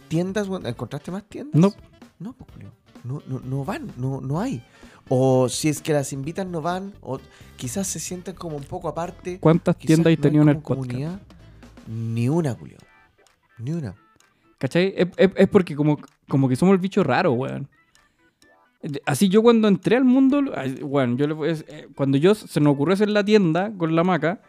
tiendas, 0.07 0.47
¿encontraste 0.65 1.11
más 1.11 1.23
tiendas? 1.23 1.59
No. 1.59 1.73
No, 2.19 2.33
pues, 2.33 2.49
no, 3.03 3.21
no, 3.27 3.39
no 3.39 3.65
van, 3.65 3.91
no, 3.97 4.21
no 4.21 4.39
hay. 4.39 4.63
O 5.13 5.49
si 5.49 5.67
es 5.67 5.81
que 5.81 5.91
las 5.91 6.13
invitan, 6.13 6.51
no 6.53 6.61
van, 6.61 6.93
o 7.01 7.19
quizás 7.57 7.85
se 7.85 7.99
sienten 7.99 8.33
como 8.33 8.55
un 8.55 8.63
poco 8.63 8.87
aparte. 8.87 9.39
¿Cuántas 9.41 9.75
tiendas 9.77 10.07
hay 10.07 10.15
no 10.15 10.21
tenido 10.21 10.43
en 10.43 10.49
el 10.49 10.59
podcast? 10.59 11.21
Ni 11.85 12.29
una, 12.29 12.53
Julio. 12.53 12.77
Ni 13.57 13.73
una. 13.73 13.93
¿Cachai? 14.57 14.93
Es, 14.95 15.07
es- 15.17 15.31
es 15.35 15.47
porque 15.49 15.75
como, 15.75 15.99
como 16.29 16.47
que 16.47 16.55
somos 16.55 16.71
el 16.73 16.79
bicho 16.79 17.03
raro, 17.03 17.33
weón. 17.33 17.67
Así 19.05 19.27
yo 19.27 19.41
cuando 19.43 19.67
entré 19.67 19.97
al 19.97 20.05
mundo, 20.05 20.41
weón, 20.81 21.17
yo 21.17 21.27
le 21.27 21.51
eh, 21.51 21.87
cuando 21.93 22.17
yo 22.17 22.33
se 22.33 22.61
nos 22.61 22.73
ocurrió 22.73 22.93
hacer 22.93 23.09
la 23.09 23.23
tienda 23.25 23.69
con 23.77 23.93
la 23.95 24.05
maca, 24.05 24.39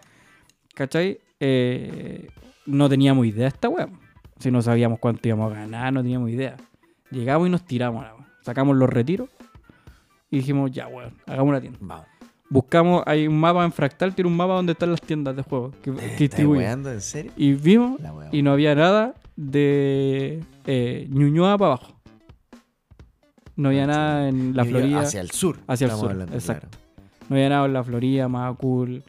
¿cachai? 0.74 1.18
Eh, 1.40 2.28
no 2.66 2.88
teníamos 2.88 3.26
idea 3.26 3.42
de 3.42 3.48
esta 3.48 3.68
weón. 3.68 3.98
Si 4.38 4.50
no 4.52 4.62
sabíamos 4.62 5.00
cuánto 5.00 5.26
íbamos 5.26 5.52
a 5.52 5.56
ganar, 5.56 5.92
no 5.92 6.02
teníamos 6.02 6.30
idea. 6.30 6.56
Llegamos 7.10 7.48
y 7.48 7.50
nos 7.50 7.64
tiramos, 7.64 8.04
la 8.04 8.14
sacamos 8.42 8.76
los 8.76 8.88
retiros 8.88 9.28
y 10.32 10.38
dijimos, 10.38 10.72
ya, 10.72 10.88
weón, 10.88 11.14
hagamos 11.26 11.48
una 11.50 11.60
tienda. 11.60 11.78
Vamos. 11.80 12.06
Buscamos, 12.50 13.02
hay 13.06 13.26
un 13.28 13.38
mapa 13.38 13.64
en 13.64 13.72
Fractal, 13.72 14.14
tiene 14.14 14.28
un 14.28 14.36
mapa 14.36 14.54
donde 14.54 14.72
están 14.72 14.90
las 14.90 15.00
tiendas 15.00 15.34
de 15.36 15.42
juegos 15.42 15.74
que, 15.76 15.90
que 15.92 16.04
¿Estás 16.04 16.18
distribuyen. 16.18 16.64
weando 16.64 16.92
en 16.92 17.00
serio? 17.00 17.32
Y 17.36 17.52
vimos 17.52 18.00
y 18.32 18.42
no 18.42 18.52
había 18.52 18.74
nada 18.74 19.14
de 19.36 20.42
eh, 20.66 21.06
Ñuñoa 21.10 21.56
para 21.56 21.74
abajo. 21.74 21.94
No 23.56 23.68
había 23.68 23.86
nada 23.86 24.28
en 24.28 24.56
la 24.56 24.64
Y 24.64 24.68
Florida. 24.68 25.00
Hacia 25.00 25.20
el 25.20 25.30
sur. 25.30 25.58
Hacia 25.66 25.86
el 25.86 25.92
sur, 25.92 26.10
hablando, 26.10 26.34
exacto. 26.34 26.68
claro. 26.68 26.82
No 27.28 27.36
había 27.36 27.48
nada 27.48 27.66
en 27.66 27.72
la 27.72 27.84
Florida, 27.84 28.28
Macul, 28.28 29.02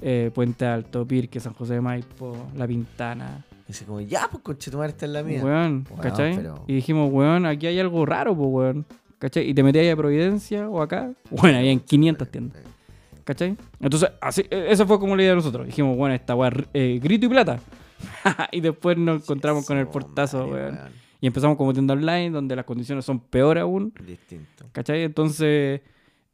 eh, 0.00 0.30
Puente 0.34 0.64
Alto, 0.66 1.06
Pirque, 1.06 1.40
San 1.40 1.52
José 1.54 1.74
de 1.74 1.80
Maipo, 1.80 2.34
La 2.56 2.66
Pintana. 2.66 3.44
Dice 3.66 3.84
como, 3.84 4.00
ya, 4.00 4.28
pues 4.30 4.42
conchetumar 4.42 4.90
esta 4.90 5.06
es 5.06 5.12
la 5.12 5.22
mía. 5.22 5.42
Weón, 5.44 5.84
Weón, 5.90 6.00
¿cachai? 6.02 6.36
pero- 6.36 6.64
Y 6.66 6.74
dijimos, 6.76 7.10
weón, 7.12 7.46
aquí 7.46 7.66
hay 7.66 7.78
algo 7.80 8.06
raro, 8.06 8.34
pues, 8.36 8.48
weón. 8.50 8.86
¿Cachai? 9.26 9.50
Y 9.50 9.54
te 9.54 9.64
metías 9.64 9.82
ahí 9.82 9.90
a 9.90 9.96
Providencia 9.96 10.68
o 10.68 10.80
acá. 10.80 11.12
Bueno, 11.30 11.58
había 11.58 11.72
en 11.72 11.80
500 11.80 12.30
tiendas. 12.30 12.62
¿Cachai? 13.24 13.56
Entonces, 13.80 14.08
así, 14.20 14.42
eh, 14.42 14.68
esa 14.70 14.86
fue 14.86 15.00
como 15.00 15.16
la 15.16 15.22
idea 15.22 15.32
de 15.32 15.36
nosotros. 15.38 15.66
Dijimos, 15.66 15.96
bueno, 15.96 16.14
esta 16.14 16.36
weá, 16.36 16.52
eh, 16.72 17.00
grito 17.02 17.26
y 17.26 17.28
plata. 17.30 17.58
y 18.52 18.60
después 18.60 18.96
nos 18.96 19.22
encontramos 19.22 19.66
con 19.66 19.78
el 19.78 19.88
portazo, 19.88 20.46
weón. 20.46 20.78
Y 21.20 21.26
empezamos 21.26 21.56
como 21.56 21.72
tienda 21.72 21.94
online, 21.94 22.30
donde 22.30 22.54
las 22.54 22.64
condiciones 22.64 23.04
son 23.04 23.18
peor 23.18 23.58
aún. 23.58 23.92
Distinto. 24.06 24.66
¿Cachai? 24.70 25.02
Entonces, 25.02 25.80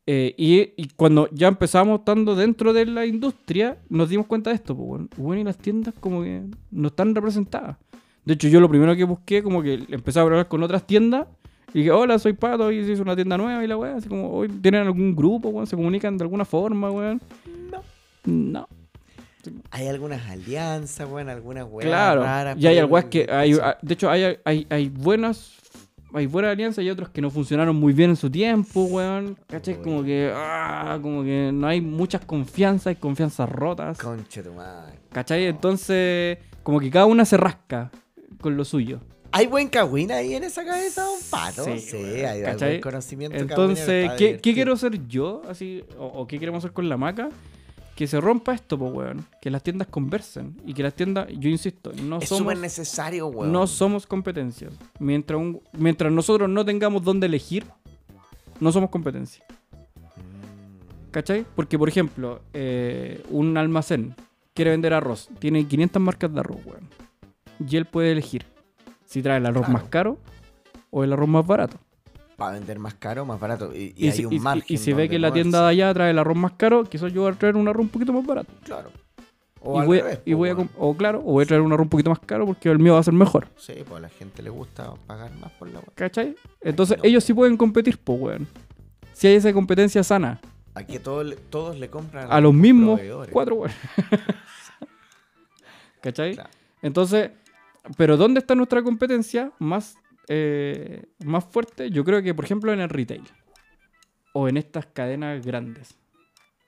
eh, 0.07 0.35
y, 0.37 0.61
y 0.77 0.89
cuando 0.95 1.31
ya 1.33 1.49
empezamos 1.49 2.01
estando 2.01 2.37
dentro 2.37 2.75
de 2.75 2.85
la 2.85 3.07
industria, 3.07 3.79
nos 3.89 4.11
dimos 4.11 4.27
cuenta 4.27 4.51
de 4.51 4.57
esto, 4.57 4.77
pues, 4.77 4.87
bueno. 4.87 5.09
Bueno, 5.17 5.41
y 5.41 5.45
las 5.45 5.57
tiendas 5.57 5.95
como 5.99 6.23
que 6.23 6.43
no 6.71 6.89
están 6.89 7.15
representadas. 7.15 7.79
De 8.27 8.35
hecho, 8.35 8.49
yo 8.49 8.61
lo 8.61 8.69
primero 8.69 8.95
que 8.95 9.05
busqué, 9.05 9.43
como 9.43 9.63
que 9.63 9.83
empecé 9.89 10.19
a 10.19 10.23
hablar 10.23 10.47
con 10.47 10.63
otras 10.63 10.87
tiendas, 10.87 11.27
y 11.75 11.79
dije, 11.79 11.91
hola, 11.91 12.19
soy 12.19 12.33
Pato, 12.35 12.71
y 12.71 12.85
se 12.85 12.93
hizo 12.93 13.03
una 13.03 13.15
tienda 13.17 13.37
nueva, 13.39 13.65
y 13.65 13.67
la 13.67 13.77
weá, 13.77 13.97
así 13.97 14.09
como, 14.09 14.31
"Oye, 14.31 14.53
¿tienen 14.61 14.83
algún 14.83 15.15
grupo, 15.17 15.49
weón? 15.49 15.67
¿Se 15.67 15.77
comunican 15.77 16.17
de 16.19 16.25
alguna 16.25 16.45
forma, 16.45 16.91
weón? 16.91 17.21
No. 17.71 17.83
No. 18.25 18.69
Hay 19.73 19.89
algunas 19.89 20.29
alianzas, 20.31 21.09
weón, 21.11 21.29
algunas 21.29 21.67
weas 21.69 21.89
Claro. 21.89 22.23
raras. 22.23 22.57
y 22.59 22.67
hay 22.67 22.79
algunas 22.79 23.07
que, 23.07 23.27
hay, 23.31 23.55
de 23.83 23.95
hecho, 23.95 24.11
hay, 24.11 24.37
hay, 24.45 24.67
hay 24.71 24.89
buenas... 24.89 25.59
Hay 26.15 26.27
buenas 26.27 26.53
alianzas 26.53 26.85
y 26.85 26.91
otras 26.91 27.09
que 27.09 27.23
no 27.23 27.31
funcionaron 27.31 27.75
muy 27.75 27.95
bien 27.95 28.11
en 28.11 28.17
su 28.17 28.31
tiempo, 28.31 28.83
weón. 28.85 29.35
¿Cachai? 29.47 29.81
Como 29.81 30.05
que, 30.05 30.31
ah, 30.35 30.99
como 31.01 31.23
que 31.23 31.49
no 31.55 31.67
hay 31.67 31.81
muchas 31.81 32.23
confianzas, 32.27 32.89
hay 32.89 32.97
confianzas 32.97 33.49
rotas. 33.49 33.97
Conche 33.97 34.43
tu 34.43 34.53
madre. 34.53 34.99
¿Cachai? 35.11 35.47
Entonces, 35.47 36.37
como 36.63 36.81
que 36.81 36.91
cada 36.91 37.07
una 37.07 37.25
se 37.25 37.39
rasca 37.39 37.91
con 38.43 38.59
lo 38.59 38.67
suyo. 38.67 39.01
¿Hay 39.33 39.47
buen 39.47 39.69
cagüín 39.69 40.13
ahí 40.13 40.35
en 40.35 40.45
esa 40.45 40.65
cabeza, 40.65 41.03
don 41.05 41.19
Pato? 41.31 41.65
Sí, 41.65 41.79
Sí, 41.79 41.97
weón, 41.97 42.27
hay 42.27 42.43
¿cachai? 42.43 42.69
buen 42.73 42.81
conocimiento 42.83 43.37
Entonces, 43.39 44.11
¿qué, 44.19 44.39
quiero 44.41 44.75
hacer 44.75 45.07
yo? 45.09 45.43
Así, 45.49 45.83
o, 45.99 46.05
o 46.07 46.27
qué 46.27 46.39
queremos 46.39 46.59
hacer 46.63 46.73
con 46.73 46.89
la 46.89 46.97
maca? 46.99 47.31
Que 47.97 48.07
se 48.07 48.21
rompa 48.21 48.55
esto, 48.55 48.79
pues, 48.79 48.93
weón. 48.93 49.27
Que 49.41 49.51
las 49.51 49.63
tiendas 49.63 49.89
conversen. 49.89 50.57
Y 50.67 50.75
que 50.75 50.83
las 50.83 50.95
tiendas, 50.95 51.29
yo 51.39 51.49
insisto, 51.49 51.93
no 52.03 52.19
Es 52.19 52.29
somos, 52.29 52.59
necesario, 52.59 53.27
weón. 53.29 53.53
no 53.53 53.67
somos 53.67 54.07
competencias. 54.07 54.73
Mientras, 54.99 55.41
un- 55.41 55.61
mientras 55.73 56.13
nosotros 56.13 56.49
no 56.49 56.65
tengamos 56.65 57.03
dónde 57.03 57.27
elegir, 57.27 57.65
no 58.61 58.71
somos 58.73 58.91
competencia. 58.91 59.45
Mm, 60.17 61.11
¿Cachai? 61.11 61.45
Porque, 61.55 61.79
por 61.79 61.89
ejemplo, 61.89 62.41
eh, 62.55 63.23
un 63.31 63.57
almacén 63.57 64.15
quiere 64.55 64.71
vender 64.73 64.93
arroz. 64.95 65.29
Tiene 65.39 65.67
500 65.67 66.03
marcas 66.03 66.33
de 66.33 66.41
arroz, 66.41 66.59
weón. 66.65 66.89
Y 67.67 67.77
él 67.77 67.85
puede 67.87 68.13
elegir 68.13 68.45
si 69.13 69.23
trae 69.23 69.37
el 69.39 69.47
arroz 69.47 69.67
Claro. 69.67 69.73
más 69.75 69.83
caro 69.91 70.19
o 70.91 71.05
el 71.05 71.13
arroz 71.13 71.29
más 71.29 71.47
barato. 71.47 71.77
Para 72.37 72.53
vender 72.55 72.79
más 72.79 72.95
caro, 72.95 73.25
más 73.27 73.39
barato. 73.39 73.73
Y, 73.75 73.93
y 73.97 74.07
Y, 74.07 74.09
hay 74.09 74.13
si, 74.17 74.25
un 74.25 74.33
y- 74.33 74.39
margen. 74.41 74.65
y 74.67 74.79
si 74.79 74.93
ve 74.95 75.09
que 75.09 75.19
la 75.19 75.33
tienda 75.33 75.63
de 75.63 75.69
allá 75.69 75.93
trae 75.95 76.11
el 76.11 76.19
arroz 76.19 76.37
más 76.37 76.53
caro, 76.53 76.85
quizás 76.85 77.13
yo 77.13 77.23
voy 77.23 77.33
a 77.33 77.35
traer 77.35 77.57
un 77.57 77.69
arroz 77.69 77.83
un 77.83 77.89
poquito 77.91 78.13
más 78.13 78.25
barato. 78.27 78.53
Claro. 78.65 78.91
O 79.61 79.77
y 79.77 79.81
al 79.81 79.87
voy, 79.87 79.99
revés, 80.01 80.21
y 80.25 80.33
a 80.33 80.37
weón. 80.37 80.57
com- 80.57 80.69
o 80.77 80.97
claro, 80.97 81.21
o 81.21 81.33
voy 81.33 81.45
a 81.45 81.47
traer 81.47 81.63
un 81.63 81.73
arroz 81.73 81.85
un 81.85 81.91
poquito 81.91 82.11
más 82.11 82.19
caro 82.21 82.47
porque 82.47 82.69
el 82.71 82.79
mío 82.81 82.95
va 82.95 83.01
a 83.01 83.05
ser 83.05 83.15
mejor. 83.15 83.47
Sí, 83.57 83.75
pues 83.87 83.99
a 83.99 84.01
la 84.01 84.09
gente 84.09 84.43
le 84.43 84.51
gusta 84.51 84.93
pagar 85.07 85.31
más 85.39 85.53
por 85.53 85.69
la 85.69 85.79
weá. 85.79 85.89
¿Cachai? 85.95 86.35
Entonces 86.63 86.97
no. 86.99 87.05
ellos 87.05 87.23
sí 87.23 87.33
pueden 87.35 87.57
competir, 87.57 87.99
pues, 88.03 88.21
weón. 88.21 88.49
Si 89.13 89.29
hay 89.29 89.35
esa 89.37 89.53
competencia 89.53 90.03
sana. 90.03 90.41
Aquí 90.75 90.99
todo 90.99 91.23
todos 91.51 91.79
le 91.79 91.89
compran 91.91 92.27
A 92.33 92.41
los 92.41 92.55
mismos 92.55 92.99
cuatro, 93.31 93.57
weón. 93.57 93.73
¿Cachai? 96.01 96.35
Claro. 96.35 96.51
Entonces, 96.83 97.31
pero 97.97 98.17
¿dónde 98.17 98.41
está 98.41 98.55
nuestra 98.55 98.83
competencia 98.83 99.53
más, 99.59 99.97
eh, 100.29 101.05
más 101.25 101.45
fuerte? 101.45 101.91
Yo 101.91 102.05
creo 102.05 102.23
que, 102.23 102.35
por 102.35 102.45
ejemplo, 102.45 102.73
en 102.73 102.81
el 102.81 102.89
retail. 102.89 103.23
O 104.35 104.49
en 104.49 104.57
estas 104.57 104.87
cadenas 104.87 105.45
grandes. 105.45 105.97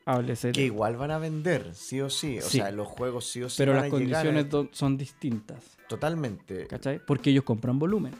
Háblese. 0.06 0.52
Que 0.52 0.66
igual 0.66 0.96
van 0.96 1.10
a 1.12 1.18
vender, 1.18 1.74
sí 1.74 2.00
o 2.02 2.10
sí. 2.10 2.38
O 2.38 2.42
Sí. 2.42 2.58
sea, 2.58 2.70
los 2.70 2.86
juegos 2.88 3.26
sí 3.26 3.42
o 3.42 3.48
sí 3.48 3.56
pero 3.58 3.72
van 3.72 3.82
las 3.84 3.92
a 3.92 3.96
llegar 3.96 4.26
a- 4.26 4.30
condiciones 4.30 4.68
son 4.76 4.98
distintas. 4.98 5.78
totalmente. 5.88 6.66
¿Cachai? 6.66 7.00
Porque 7.06 7.30
ellos 7.30 7.44
compran 7.44 7.78
volumen. 7.78 8.14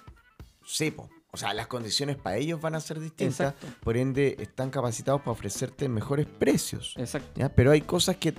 Sí, 0.65 0.91
po. 0.91 1.11
O 1.31 1.37
sea, 1.37 1.53
las 1.53 1.67
condiciones 1.67 2.17
para 2.17 2.37
ellos 2.37 2.61
van 2.61 2.75
a 2.77 2.81
ser 2.81 3.01
distintas. 3.01 3.53
Exacto. 3.53 3.67
Por 3.83 3.97
ende, 3.99 4.37
están 4.39 4.71
capacitados 4.71 5.21
para 5.21 5.33
ofrecerte 5.33 5.89
mejores 5.89 6.27
precios. 6.27 6.95
Exacto. 6.97 7.33
¿ya? 7.41 7.49
Pero 7.51 7.73
hay 7.73 7.81
cosas 7.83 8.17
que 8.17 8.33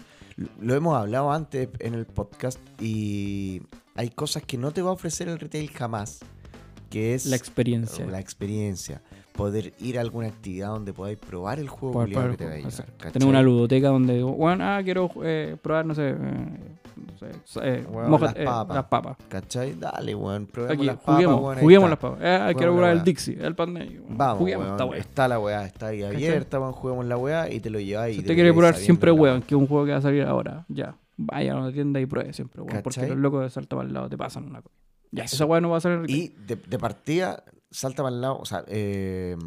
lo 0.60 0.74
hemos 0.74 0.98
hablado 0.98 1.32
antes 1.32 1.70
en 1.80 1.94
el 1.94 2.06
podcast 2.08 2.58
y 2.82 3.62
hay 3.96 4.10
cosas 4.10 4.44
que 4.44 4.58
no 4.58 4.72
te 4.72 4.82
va 4.82 4.90
a 4.90 4.94
ofrecer 4.94 5.28
el 5.30 5.40
retail 5.40 5.70
jamás, 5.72 6.20
que 6.90 7.14
es 7.16 7.26
La 7.26 7.36
experiencia. 7.36 8.06
la 8.06 8.20
experiencia, 8.20 9.02
poder 9.34 9.74
ir 9.80 9.98
a 9.98 10.02
alguna 10.02 10.28
actividad 10.28 10.68
donde 10.70 10.94
podáis 10.94 11.18
probar 11.18 11.60
el 11.60 11.68
juego 11.68 11.94
Poder 11.94 12.32
que 12.32 12.38
te 12.38 12.46
va 12.46 12.52
a 12.54 12.56
llegar. 12.58 13.12
Tener 13.12 13.28
una 13.28 13.42
ludoteca 13.42 13.88
donde, 13.90 14.22
bueno, 14.24 14.64
ah, 14.66 14.82
quiero 14.84 15.10
eh, 15.24 15.58
probar, 15.62 15.86
no 15.86 15.96
sé, 15.96 16.10
eh, 16.10 16.16
no 16.16 17.18
sé, 17.18 17.28
eh, 17.64 17.86
moja- 17.92 18.26
las 18.28 18.36
eh, 18.38 18.46
papas. 18.46 18.76
las 18.76 18.86
papas. 18.86 19.18
¿Cachai? 19.28 19.74
Dale, 19.78 20.16
weón. 20.16 20.46
Probemos 20.46 20.78
Aquí, 20.78 20.86
las 20.86 20.98
papas, 20.98 21.16
juguemos, 21.16 21.42
weón, 21.42 21.58
ahí 21.58 21.64
juguemos 21.64 21.90
las 21.90 22.00
papas. 22.00 22.20
Eh, 22.22 22.54
quiero 22.58 22.74
probar 22.74 22.92
el. 22.92 23.04
Dixie, 23.04 23.38
el 23.42 23.56
pan 23.56 23.74
de. 23.74 24.02
Vamos, 24.08 24.38
Juguemos 24.40 24.82
weón. 24.82 24.94
Está 24.96 25.28
la 25.28 25.40
weá, 25.40 25.66
está 25.66 25.88
ahí 25.88 26.04
abierta, 26.04 26.60
weón. 26.60 26.72
Juguemos 26.74 27.06
la 27.06 27.18
weá 27.18 27.50
y 27.52 27.60
te 27.60 27.70
lo 27.70 27.80
lleváis. 27.80 28.16
Si 28.16 28.18
y 28.18 28.20
usted 28.22 28.32
te 28.32 28.36
quiere 28.36 28.54
probar 28.54 28.76
siempre 28.76 29.12
weón, 29.12 29.42
que 29.42 29.56
es 29.56 29.60
un 29.60 29.68
juego 29.68 29.86
que 29.86 29.92
va 29.92 29.98
a 29.98 30.02
salir 30.02 30.24
ahora, 30.24 30.66
ya. 30.70 30.96
Vaya 31.18 31.54
a 31.54 31.58
una 31.58 31.72
tienda 31.72 32.00
y 32.02 32.06
pruebe 32.06 32.34
siempre 32.34 32.62
weón. 32.62 32.82
Porque 32.84 33.08
los 33.08 33.18
locos 33.18 33.44
de 33.44 33.50
salta 33.50 33.76
para 33.76 33.88
el 33.88 33.94
lado 33.94 34.10
te 34.10 34.18
pasan 34.18 34.46
una 34.46 34.62
cosa. 34.62 34.76
Ya, 35.12 35.24
Eso. 35.24 35.36
esa 35.36 35.46
weá 35.46 35.62
no 35.62 35.70
va 35.70 35.78
a 35.78 35.80
retail. 35.80 36.10
Y 36.10 36.36
de, 36.46 36.56
de 36.58 36.78
partida, 36.80 37.44
salta 37.72 38.04
para 38.04 38.14
el 38.14 38.22
lado. 38.22 38.38
O 38.40 38.46
sea, 38.46 38.66
eh, 38.68 39.38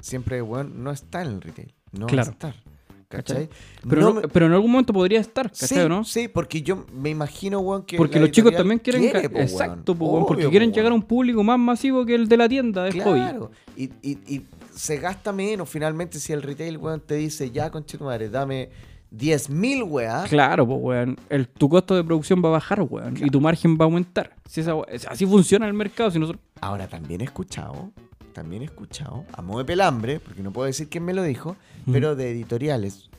siempre, 0.00 0.42
weón, 0.42 0.82
no 0.82 0.90
está 0.90 1.22
en 1.22 1.28
el 1.28 1.40
retail. 1.42 1.74
No 1.92 2.06
Claro. 2.06 2.26
va 2.26 2.30
a 2.30 2.32
estar. 2.32 2.72
¿Cachai? 3.08 3.50
Pero, 3.86 4.00
No 4.00 4.14
no- 4.14 4.20
me- 4.22 4.28
pero 4.28 4.46
en 4.46 4.52
algún 4.52 4.70
momento 4.70 4.94
podría 4.94 5.20
estar, 5.20 5.50
¿cachai 5.50 5.82
sí, 5.82 5.88
no? 5.88 6.02
Sí, 6.02 6.28
porque 6.28 6.62
yo 6.62 6.86
me 6.94 7.10
imagino, 7.10 7.60
weón, 7.60 7.82
que. 7.84 7.98
Porque 7.98 8.18
los 8.18 8.30
chicos 8.30 8.56
también 8.56 8.78
quieren. 8.78 9.02
quiere, 9.02 9.28
po. 9.28 9.38
Exacto, 9.38 9.94
po, 9.94 10.06
weón, 10.06 10.24
porque 10.26 10.48
quieren 10.48 10.72
llegar 10.72 10.92
a 10.92 10.94
un 10.94 11.02
público 11.02 11.42
más 11.44 11.58
masivo 11.58 12.06
que 12.06 12.14
el 12.14 12.26
de 12.26 12.36
la 12.38 12.48
tienda 12.48 12.84
de 12.84 12.92
hobby. 13.02 13.18
Claro. 13.18 13.50
Y, 13.76 13.84
y, 14.00 14.18
y 14.34 14.46
se 14.74 14.96
gasta 14.96 15.30
menos 15.30 15.68
finalmente 15.68 16.18
si 16.18 16.32
el 16.32 16.40
retail, 16.40 16.78
weón, 16.78 17.00
te 17.00 17.16
dice, 17.16 17.50
ya, 17.50 17.70
conchetumare, 17.70 18.30
dame 18.30 18.70
10 19.12 19.50
mil, 19.50 19.82
weá. 19.82 20.24
Claro, 20.24 20.66
pues, 20.66 20.78
weón. 20.80 21.16
El, 21.28 21.46
tu 21.46 21.68
costo 21.68 21.94
de 21.94 22.02
producción 22.02 22.42
va 22.42 22.48
a 22.48 22.52
bajar, 22.52 22.82
weón. 22.82 23.16
Y 23.16 23.28
tu 23.30 23.40
margen 23.40 23.76
va 23.76 23.84
a 23.84 23.84
aumentar. 23.84 24.34
Si 24.48 24.62
esa 24.62 24.74
así 25.08 25.26
funciona 25.26 25.66
el 25.66 25.74
mercado. 25.74 26.10
Si 26.10 26.18
nosotros... 26.18 26.42
Ahora 26.60 26.88
también 26.88 27.20
he 27.20 27.24
escuchado, 27.24 27.92
también 28.32 28.62
he 28.62 28.66
escuchado, 28.66 29.24
a 29.32 29.42
modo 29.42 29.58
de 29.58 29.64
pelambre, 29.64 30.20
porque 30.20 30.42
no 30.42 30.52
puedo 30.52 30.66
decir 30.66 30.88
quién 30.88 31.04
me 31.04 31.12
lo 31.12 31.22
dijo, 31.22 31.56
pero 31.90 32.16
de 32.16 32.30
editoriales 32.30 33.10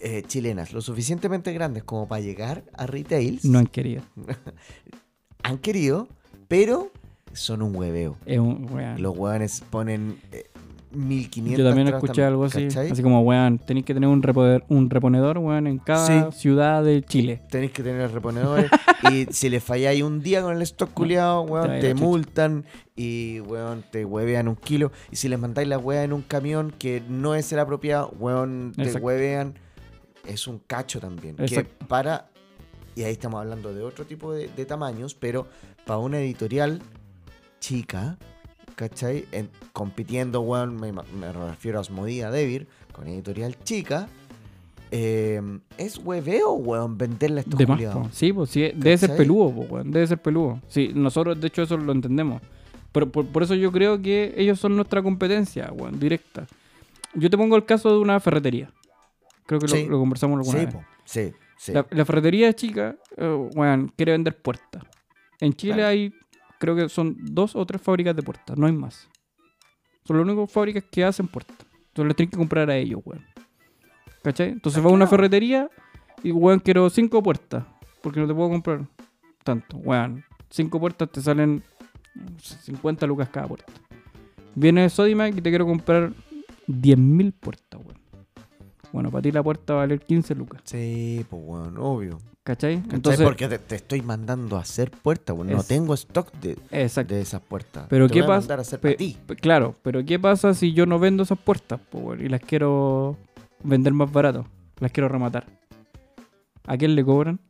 eh, 0.00 0.22
chilenas 0.26 0.72
lo 0.72 0.80
suficientemente 0.80 1.52
grandes 1.52 1.84
como 1.84 2.08
para 2.08 2.20
llegar 2.20 2.64
a 2.74 2.86
retails, 2.86 3.44
No 3.44 3.58
han 3.58 3.66
querido. 3.66 4.02
han 5.42 5.58
querido, 5.58 6.08
pero 6.48 6.90
son 7.32 7.62
un 7.62 7.76
hueveo. 7.76 8.16
Es 8.26 8.38
un, 8.38 8.68
weón. 8.70 9.00
Los 9.00 9.16
hueones 9.16 9.62
ponen 9.70 10.18
eh, 10.32 10.44
1500 10.96 11.58
Yo 11.58 11.64
también 11.68 11.88
escuché 11.88 12.24
algo 12.24 12.44
así. 12.44 12.64
¿cachai? 12.64 12.90
Así 12.90 13.02
como, 13.02 13.20
weón, 13.22 13.58
tenéis 13.58 13.86
que 13.86 13.94
tener 13.94 14.08
un, 14.08 14.22
repoder- 14.22 14.64
un 14.68 14.88
reponedor, 14.90 15.38
weón, 15.38 15.66
en 15.66 15.78
cada 15.78 16.30
Sí. 16.32 16.38
ciudad 16.38 16.82
de 16.82 17.02
Chile. 17.02 17.42
Tenéis 17.50 17.72
que 17.72 17.82
tener 17.82 18.10
reponedores 18.12 18.70
y 19.10 19.26
si 19.30 19.48
le 19.48 19.60
falláis 19.60 20.02
un 20.02 20.20
día 20.22 20.42
con 20.42 20.54
el 20.56 20.62
stock 20.62 20.92
culiado, 20.92 21.42
weón, 21.42 21.80
te 21.80 21.94
multan 21.94 22.64
y, 22.96 23.40
weón, 23.40 23.84
te 23.90 24.04
huevean 24.04 24.48
un 24.48 24.56
kilo. 24.56 24.90
Y 25.10 25.16
si 25.16 25.28
les 25.28 25.38
mandáis 25.38 25.68
la 25.68 25.78
hueá 25.78 26.04
en 26.04 26.12
un 26.12 26.22
camión 26.22 26.72
que 26.78 27.02
no 27.08 27.34
es 27.34 27.52
el 27.52 27.58
apropiado, 27.58 28.08
weón, 28.18 28.72
te 28.74 28.82
Exacto. 28.84 29.06
huevean. 29.06 29.54
Es 30.26 30.48
un 30.48 30.58
cacho 30.66 30.98
también. 30.98 31.36
Que 31.36 31.64
para, 31.86 32.30
y 32.96 33.02
ahí 33.04 33.12
estamos 33.12 33.40
hablando 33.40 33.72
de 33.72 33.82
otro 33.82 34.04
tipo 34.06 34.32
de, 34.32 34.48
de 34.48 34.64
tamaños, 34.66 35.14
pero 35.14 35.46
para 35.86 35.98
una 36.00 36.18
editorial 36.18 36.80
chica, 37.60 38.18
¿cachai? 38.76 39.26
En- 39.32 39.50
compitiendo, 39.72 40.40
weón, 40.42 40.76
me, 40.76 40.92
me 40.92 41.32
refiero 41.32 41.78
a 41.78 41.80
Asmodía 41.80 42.30
Devir, 42.30 42.68
con 42.92 43.08
editorial 43.08 43.56
chica. 43.64 44.08
eh, 44.92 45.42
es 45.78 45.98
hueveo, 45.98 46.52
weón, 46.52 46.96
venderle 46.96 47.38
a 47.38 47.42
estos 47.42 47.58
De 47.58 47.66
más, 47.66 47.82
po. 47.82 48.08
Sí, 48.12 48.32
pues 48.32 48.50
sí, 48.50 48.60
debe 48.74 48.96
ser 48.96 49.16
peludo, 49.16 49.50
po, 49.52 49.60
weón. 49.74 49.90
Debe 49.90 50.06
ser 50.06 50.18
peludo. 50.22 50.60
Sí, 50.68 50.92
nosotros 50.94 51.40
de 51.40 51.48
hecho 51.48 51.62
eso 51.62 51.76
lo 51.76 51.90
entendemos. 51.92 52.40
Pero 52.92 53.10
por, 53.10 53.26
por 53.26 53.42
eso 53.42 53.54
yo 53.56 53.72
creo 53.72 54.00
que 54.00 54.32
ellos 54.36 54.60
son 54.60 54.76
nuestra 54.76 55.02
competencia, 55.02 55.70
weón, 55.72 55.98
directa. 55.98 56.46
Yo 57.14 57.28
te 57.28 57.36
pongo 57.36 57.56
el 57.56 57.64
caso 57.64 57.90
de 57.90 57.98
una 57.98 58.20
ferretería. 58.20 58.70
Creo 59.46 59.58
que 59.60 59.66
lo- 59.66 59.74
Sí. 59.76 59.86
lo, 59.86 59.98
conversamos 59.98 60.38
alguna 60.38 60.58
Sí, 60.60 60.64
vez. 60.66 60.74
po, 60.74 60.84
sí, 61.04 61.32
sí. 61.58 61.72
La, 61.72 61.84
la 61.90 62.04
ferretería 62.04 62.52
chica, 62.52 62.96
eh, 63.16 63.48
weón, 63.54 63.92
quiere 63.96 64.12
vender 64.12 64.36
puertas. 64.40 64.84
En 65.40 65.52
Chile 65.52 65.74
Claro. 65.74 65.88
hay, 65.90 66.14
creo 66.58 66.76
que 66.76 66.88
son 66.88 67.16
dos 67.18 67.56
o 67.56 67.64
tres 67.66 67.80
fábricas 67.82 68.14
de 68.14 68.22
puertas, 68.22 68.56
no 68.56 68.66
hay 68.66 68.72
más. 68.72 69.08
Son 70.04 70.16
las 70.16 70.26
únicas 70.26 70.50
fábricas 70.52 70.84
que 70.90 71.04
hacen 71.04 71.26
puertas. 71.26 71.66
Entonces 71.88 72.08
les 72.08 72.16
tienen 72.16 72.30
que 72.30 72.36
comprar 72.36 72.70
a 72.70 72.76
ellos, 72.76 73.00
weón. 73.04 73.24
¿Cachai? 74.22 74.50
Entonces 74.50 74.84
va 74.84 74.88
a 74.88 74.92
una 74.92 75.06
ferretería 75.06 75.70
y, 76.22 76.30
weón, 76.32 76.60
quiero 76.60 76.88
cinco 76.90 77.22
puertas. 77.22 77.64
Porque 78.02 78.20
no 78.20 78.26
te 78.26 78.34
puedo 78.34 78.50
comprar 78.50 78.86
tanto. 79.42 79.78
Weón, 79.78 80.24
cinco 80.50 80.78
puertas 80.78 81.10
te 81.10 81.20
salen 81.20 81.62
50 82.40 83.06
lucas 83.06 83.28
cada 83.30 83.48
puerta. 83.48 83.72
Viene 84.54 84.88
Sodimac 84.88 85.36
y 85.36 85.40
te 85.40 85.50
quiero 85.50 85.66
comprar 85.66 86.12
10.000 86.68 87.32
puertas, 87.32 87.80
weón. 87.80 87.98
Bueno, 88.92 89.10
para 89.10 89.22
ti 89.22 89.32
la 89.32 89.42
puerta 89.42 89.74
va 89.74 89.80
a 89.80 89.82
valer 89.84 90.00
15 90.00 90.34
lucas. 90.34 90.62
Sí, 90.64 91.24
pues, 91.28 91.42
weón, 91.44 91.76
obvio. 91.78 92.18
¿Cachai? 92.46 92.76
¿Cachai? 92.76 92.94
Entonces, 92.96 93.24
Porque 93.24 93.48
te, 93.48 93.58
te 93.58 93.74
estoy 93.74 94.02
mandando 94.02 94.56
a 94.56 94.60
hacer 94.60 94.92
puertas, 94.92 95.34
weón. 95.36 95.50
No 95.50 95.64
tengo 95.64 95.94
stock 95.94 96.32
de, 96.34 96.56
esas 96.70 97.40
puertas. 97.42 97.86
Pero 97.88 98.06
Te 98.06 98.14
¿qué 98.14 98.20
voy 98.20 98.26
a 98.26 98.28
pasa? 98.28 98.40
mandar 98.42 98.58
a 98.60 98.62
hacer 98.62 98.78
Pe- 98.78 98.88
para 98.90 98.98
ti. 98.98 99.16
pe- 99.26 99.34
claro, 99.34 99.74
pero 99.82 100.04
¿qué 100.04 100.16
pasa 100.20 100.54
si 100.54 100.72
yo 100.72 100.86
no 100.86 101.00
vendo 101.00 101.24
esas 101.24 101.38
puertas 101.40 101.80
po, 101.90 101.98
weón, 101.98 102.24
y 102.24 102.28
las 102.28 102.40
quiero 102.40 103.16
vender 103.64 103.92
más 103.94 104.12
barato? 104.12 104.46
Las 104.78 104.92
quiero 104.92 105.08
rematar. 105.08 105.44
¿A 106.68 106.76
quién 106.76 106.94
le 106.94 107.04
cobran? 107.04 107.40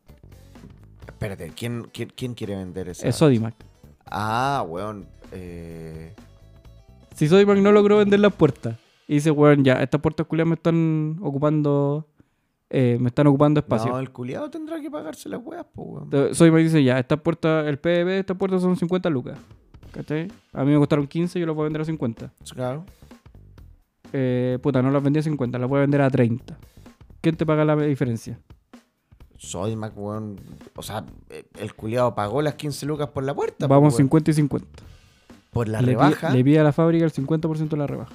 Espérate, 1.07 1.53
¿quién, 1.55 1.89
quién, 1.93 2.11
quién 2.17 2.33
quiere 2.33 2.57
vender 2.57 2.89
esa? 2.89 3.07
Es 3.07 3.17
Sodimac. 3.17 3.55
Ah, 4.07 4.65
weón. 4.67 5.05
Eh... 5.33 6.15
Si 7.15 7.29
Sodimac 7.29 7.59
no 7.59 7.71
logró 7.71 7.99
vender 7.99 8.21
las 8.21 8.33
puertas 8.33 8.79
y 9.07 9.17
dice, 9.17 9.31
weón, 9.31 9.63
ya, 9.63 9.75
estas 9.83 10.01
puertas 10.01 10.27
culiadas 10.27 10.49
me 10.49 10.55
están 10.55 11.19
ocupando 11.21 12.07
eh, 12.69 12.99
me 13.01 13.09
están 13.09 13.27
ocupando 13.29 13.61
espacio. 13.61 13.91
No, 13.91 13.99
el 13.99 14.11
culiado 14.11 14.51
tendrá 14.51 14.81
que 14.81 14.91
pagarse 14.91 15.29
las 15.29 15.41
weas, 15.43 15.64
pues, 15.73 15.89
weón. 15.89 16.05
Entonces, 16.05 16.37
Sodimac 16.37 16.62
dice, 16.62 16.83
ya, 16.83 16.99
estas 16.99 17.21
puertas, 17.21 17.67
el 17.67 17.79
PDB 17.79 18.07
de 18.07 18.19
estas 18.21 18.37
puertas 18.37 18.61
son 18.61 18.77
50 18.77 19.09
lucas. 19.11 19.39
¿Cachai? 19.93 20.29
A 20.53 20.64
mí 20.64 20.73
me 20.73 20.79
costaron 20.79 21.07
15, 21.07 21.39
yo 21.39 21.47
las 21.47 21.55
voy 21.55 21.62
a 21.62 21.64
vender 21.64 21.83
a 21.83 21.85
50. 21.85 22.33
Claro. 22.55 22.85
Eh, 24.12 24.59
puta, 24.62 24.83
no 24.83 24.91
las 24.91 25.03
vendí 25.03 25.21
a 25.21 25.23
50, 25.23 25.59
las 25.59 25.69
voy 25.69 25.79
a 25.79 25.81
vender 25.83 26.03
a 26.03 26.11
30. 26.11 26.59
¿Quién 27.21 27.37
te 27.37 27.47
paga 27.47 27.64
la 27.64 27.77
diferencia? 27.77 28.39
Sodimac, 29.37 29.97
weón. 29.97 30.37
O 30.75 30.83
sea, 30.83 31.05
eh, 31.31 31.45
el 31.59 31.75
culiado 31.75 32.14
pagó 32.14 32.43
las 32.43 32.55
15 32.55 32.85
lucas 32.87 33.09
por 33.09 33.25
la 33.25 33.35
puerta. 33.35 33.67
Vamos 33.67 33.95
weón. 33.95 33.99
50 33.99 34.31
y 34.33 34.35
50. 34.35 34.83
Por 35.51 35.69
la 35.69 35.81
le, 35.81 35.93
rebaja. 35.93 36.31
le 36.31 36.45
pide 36.45 36.59
a 36.59 36.64
la 36.64 36.73
fábrica 36.73 37.05
el 37.05 37.12
50% 37.12 37.69
de 37.69 37.77
la 37.77 37.87
rebaja. 37.87 38.14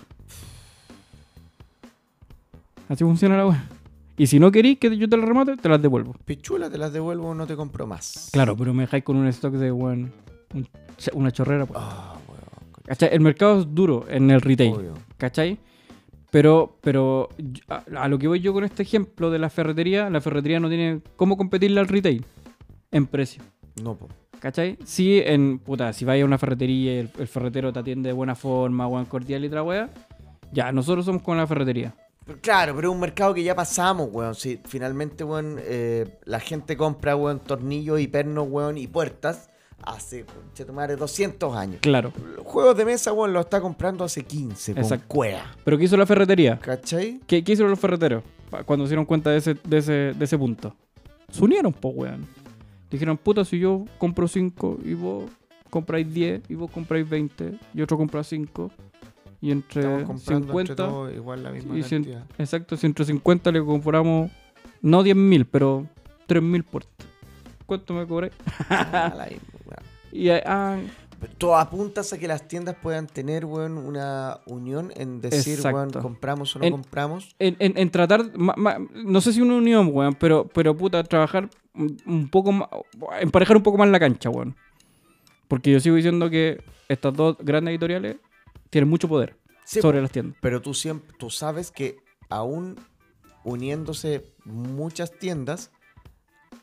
Así 2.89 3.03
funciona 3.03 3.37
la 3.37 3.47
web. 3.47 3.80
Y 4.17 4.27
si 4.27 4.39
no 4.39 4.51
querís 4.51 4.77
que 4.77 4.95
yo 4.97 5.07
te 5.09 5.17
la 5.17 5.25
remate, 5.25 5.57
te 5.57 5.69
las 5.69 5.81
devuelvo. 5.81 6.15
Pichula, 6.25 6.69
te 6.69 6.77
las 6.77 6.93
devuelvo, 6.93 7.33
no 7.33 7.47
te 7.47 7.55
compro 7.55 7.87
más. 7.87 8.29
Claro, 8.33 8.55
pero 8.55 8.73
me 8.73 8.83
dejáis 8.83 9.03
con 9.03 9.15
un 9.17 9.27
stock 9.27 9.53
de 9.53 9.71
weón, 9.71 10.11
un- 10.53 10.67
una 11.13 11.31
chorrera. 11.31 11.65
pues. 11.65 11.79
Ah, 11.81 12.15
weón. 12.27 12.41
¿Cachai? 12.85 13.09
El 13.13 13.21
mercado 13.21 13.61
es 13.61 13.73
duro 13.73 14.05
en 14.09 14.29
el 14.29 14.41
retail. 14.41 14.73
Obvio. 14.73 14.93
¿Cachai? 15.17 15.57
Pero, 16.29 16.77
pero 16.81 17.29
a, 17.67 17.83
a 18.03 18.07
lo 18.07 18.17
que 18.19 18.27
voy 18.27 18.39
yo 18.39 18.53
con 18.53 18.63
este 18.63 18.83
ejemplo 18.83 19.29
de 19.31 19.39
la 19.39 19.49
ferretería, 19.49 20.09
la 20.09 20.21
ferretería 20.21 20.59
no 20.59 20.69
tiene 20.69 21.01
cómo 21.15 21.35
competirle 21.35 21.79
al 21.79 21.87
retail 21.87 22.23
en 22.91 23.05
precio. 23.07 23.43
No, 23.83 23.95
po. 23.95 24.07
¿Cachai? 24.39 24.77
Sí, 24.85 25.21
en, 25.23 25.59
puta, 25.59 25.93
si 25.93 26.03
vais 26.05 26.21
a 26.21 26.25
una 26.25 26.37
ferretería 26.37 26.95
y 26.95 26.97
el, 26.99 27.09
el 27.19 27.27
ferretero 27.27 27.71
te 27.73 27.79
atiende 27.79 28.09
de 28.09 28.13
buena 28.13 28.35
forma, 28.35 28.87
weón, 28.87 29.05
cordial 29.05 29.43
y 29.43 29.47
otra 29.47 29.61
weá, 29.63 29.89
ya, 30.51 30.71
nosotros 30.71 31.05
somos 31.05 31.21
con 31.21 31.37
la 31.37 31.45
ferretería. 31.47 31.93
Claro, 32.41 32.75
pero 32.75 32.89
es 32.89 32.93
un 32.93 32.99
mercado 33.01 33.33
que 33.33 33.43
ya 33.43 33.55
pasamos, 33.55 34.09
weón. 34.11 34.35
Si 34.35 34.59
finalmente, 34.65 35.23
weón, 35.23 35.57
eh, 35.59 36.19
la 36.25 36.39
gente 36.39 36.77
compra, 36.77 37.15
weón, 37.15 37.39
tornillos 37.39 37.99
y 37.99 38.07
pernos, 38.07 38.47
weón, 38.49 38.77
y 38.77 38.87
puertas 38.87 39.49
hace, 39.83 40.25
tu 40.55 40.73
madre, 40.73 40.95
200 40.95 41.55
años. 41.55 41.79
Claro. 41.81 42.13
Juegos 42.43 42.77
de 42.77 42.85
mesa, 42.85 43.11
weón, 43.13 43.33
los 43.33 43.45
está 43.45 43.59
comprando 43.59 44.03
hace 44.03 44.23
15, 44.23 44.73
con 44.73 44.83
Exacto. 44.83 45.05
cuea. 45.07 45.55
Pero 45.63 45.77
¿qué 45.77 45.85
hizo 45.85 45.97
la 45.97 46.05
ferretería? 46.05 46.59
¿Cachai? 46.59 47.19
¿Qué, 47.25 47.43
qué 47.43 47.51
hicieron 47.53 47.71
los 47.71 47.79
ferreteros 47.79 48.23
cuando 48.65 48.85
se 48.85 48.89
dieron 48.89 49.05
cuenta 49.05 49.31
de 49.31 49.37
ese, 49.37 49.55
de 49.63 49.77
ese, 49.77 49.91
de 50.15 50.25
ese 50.25 50.37
punto? 50.37 50.75
Se 51.31 51.43
unieron, 51.43 51.73
po, 51.73 51.89
weón. 51.89 52.27
Dijeron, 52.91 53.17
puta, 53.17 53.43
si 53.45 53.57
yo 53.57 53.85
compro 53.97 54.27
5 54.27 54.79
y 54.83 54.93
vos 54.93 55.23
compráis 55.69 56.13
10 56.13 56.41
y 56.49 56.55
vos 56.55 56.69
compráis 56.69 57.09
20 57.09 57.53
y 57.73 57.81
otro 57.81 57.97
compra 57.97 58.23
5 58.23 58.69
y 59.41 59.51
entre 59.51 59.81
Estamos 59.81 60.03
comprando 60.03 60.47
50, 60.47 60.59
entre 60.73 60.75
todos 60.75 61.13
igual 61.15 61.43
la 61.43 61.51
misma 61.51 61.75
y 61.77 61.81
cien- 61.81 62.03
cantidad. 62.03 62.25
exacto, 62.37 62.77
si 62.77 62.85
entre 62.85 63.05
50 63.05 63.51
le 63.51 63.63
compramos, 63.65 64.31
no 64.81 65.03
10.000, 65.03 65.47
pero 65.49 65.87
3.000 66.27 66.63
puertas. 66.63 67.07
¿Cuánto 67.65 67.93
me 67.93 68.05
cobráis? 68.05 68.33
Ah, 68.69 69.13
la 69.17 69.25
misma, 69.29 69.47
weón. 69.65 69.83
Y 70.11 70.29
ah, 70.29 70.77
Pero 71.19 71.33
Todo 71.37 71.55
apuntas 71.57 72.11
a 72.13 72.17
que 72.19 72.27
las 72.27 72.47
tiendas 72.47 72.75
puedan 72.81 73.07
tener, 73.07 73.45
weón, 73.45 73.77
una 73.77 74.39
unión 74.45 74.91
en 74.95 75.21
decir, 75.21 75.59
weón, 75.63 75.89
compramos 75.91 76.55
o 76.55 76.59
no 76.59 76.65
En- 76.65 76.71
compramos. 76.73 77.35
en, 77.39 77.55
en- 77.59 77.77
en 77.77 77.89
tratar, 77.89 78.37
ma- 78.37 78.55
ma- 78.57 78.77
no 79.05 79.21
sé 79.21 79.31
si 79.33 79.41
una 79.41 79.55
unión, 79.55 79.89
weón, 79.91 80.15
pero, 80.15 80.47
pero 80.53 80.75
puta, 80.75 81.03
trabajar 81.03 81.49
un 81.73 81.97
un 82.05 82.27
poco 82.29 82.51
más, 82.51 82.67
emparejar 83.21 83.55
un 83.57 83.63
poco 83.63 83.77
más 83.77 83.87
la 83.89 83.99
cancha, 83.99 84.29
weón. 84.29 84.55
Porque 85.47 85.71
yo 85.71 85.79
sigo 85.79 85.95
diciendo 85.95 86.29
que 86.29 86.61
estas 86.89 87.13
dos 87.13 87.37
grandes 87.39 87.71
editoriales 87.71 88.17
tienen 88.71 88.89
mucho 88.89 89.07
poder 89.07 89.37
Sí, 89.65 89.79
sobre 89.81 90.01
las 90.01 90.09
tiendas. 90.11 90.35
Pero 90.41 90.59
tú 90.61 90.73
siempre, 90.73 91.13
tú 91.19 91.29
sabes 91.29 91.69
que 91.71 91.97
aún 92.29 92.77
uniéndose 93.43 94.25
muchas 94.45 95.11
tiendas, 95.11 95.71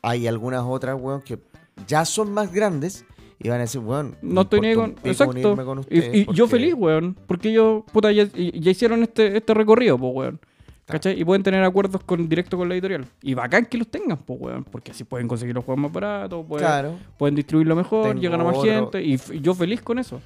hay 0.01 0.27
algunas 0.27 0.63
otras, 0.63 0.97
weón, 0.99 1.21
que 1.21 1.39
ya 1.87 2.05
son 2.05 2.31
más 2.33 2.51
grandes 2.53 3.05
y 3.39 3.49
van 3.49 3.59
a 3.59 3.61
decir, 3.61 3.81
weón, 3.81 4.15
No 4.21 4.41
estoy 4.41 4.61
ni 4.61 4.75
con. 4.75 4.95
Exacto. 5.03 5.55
con 5.65 5.77
Y- 5.77 5.81
ustedes 5.81 6.15
y, 6.15 6.25
yo 6.25 6.45
porque- 6.45 6.47
feliz, 6.49 6.73
weón. 6.75 7.17
Porque 7.27 7.49
ellos, 7.49 7.83
puta, 7.91 8.11
ya, 8.11 8.27
hicieron 8.35 9.01
este, 9.03 9.37
este 9.37 9.53
recorrido, 9.53 9.97
pues, 9.97 10.11
weón. 10.13 10.39
¿Cachai? 10.85 11.19
Y 11.21 11.23
pueden 11.23 11.43
tener 11.43 11.63
acuerdos 11.63 12.03
con, 12.03 12.27
directo 12.27 12.57
con 12.57 12.67
la 12.67 12.73
editorial. 12.73 13.05
Y 13.21 13.35
bacán 13.35 13.67
que 13.67 13.77
los 13.77 13.87
tengan, 13.87 14.17
pues, 14.17 14.39
weón. 14.41 14.63
Porque 14.63 14.91
así 14.91 15.03
pueden 15.03 15.27
conseguir 15.27 15.53
los 15.53 15.63
juegos 15.63 15.81
más 15.83 15.91
baratos, 15.91 16.43
pueden, 16.47 16.65
Claro. 16.65 16.97
pueden 17.17 17.35
distribuirlo 17.35 17.75
mejor, 17.75 18.07
Tengo 18.07 18.21
llegan 18.21 18.41
a 18.41 18.43
más 18.43 18.57
otro- 18.57 18.71
gente. 18.71 19.03
Y, 19.03 19.13
y 19.33 19.41
yo 19.41 19.53
feliz 19.53 19.81
con 19.81 19.99
eso. 19.99 20.19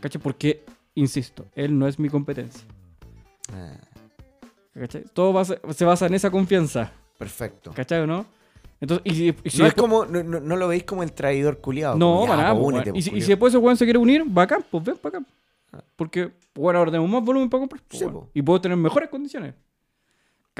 ¿Cachai? 0.00 0.20
Porque, 0.20 0.64
insisto, 0.94 1.46
él 1.54 1.78
no 1.78 1.86
es 1.88 1.98
mi 1.98 2.08
competencia. 2.08 2.64
Ah, 3.52 3.74
¿Cachai? 4.74 5.04
Todo 5.12 5.32
basa- 5.32 5.58
se 5.72 5.84
basa 5.84 6.06
en 6.06 6.14
esa 6.14 6.30
confianza. 6.30 6.92
perfecto. 7.18 7.72
¿Cachai 7.74 8.00
o 8.00 8.06
no? 8.06 8.24
Entonces, 8.80 9.12
y 9.12 9.14
si, 9.14 9.34
y 9.44 9.50
si 9.50 9.58
no 9.58 9.66
es 9.66 9.74
como, 9.74 10.06
no, 10.06 10.22
no- 10.22 10.40
no 10.40 10.56
lo 10.56 10.68
veis 10.68 10.84
como 10.84 11.02
el 11.02 11.12
traidor 11.12 11.58
culiado. 11.60 11.96
No, 11.98 12.22
para 12.26 12.42
nada, 12.44 12.58
pues. 12.58 12.86
Y, 12.94 13.02
si, 13.02 13.14
y 13.16 13.20
si 13.20 13.28
después 13.28 13.52
ese 13.52 13.58
weón 13.58 13.76
se 13.76 13.84
quiere 13.84 13.98
unir, 13.98 14.22
bacán, 14.26 14.64
pues 14.70 14.82
ven 14.84 14.96
para 14.96 15.18
acá. 15.18 15.26
Porque, 15.96 16.30
bueno, 16.54 16.78
ahora 16.78 16.90
tenemos 16.90 17.10
más 17.10 17.22
volumen 17.22 17.50
para 17.50 17.60
comprar. 17.60 17.82
pues, 17.86 18.00
Sí. 18.00 18.06
Y 18.32 18.40
puedo 18.42 18.60
tener 18.60 18.78
mejores 18.78 19.08
condiciones. 19.10 19.54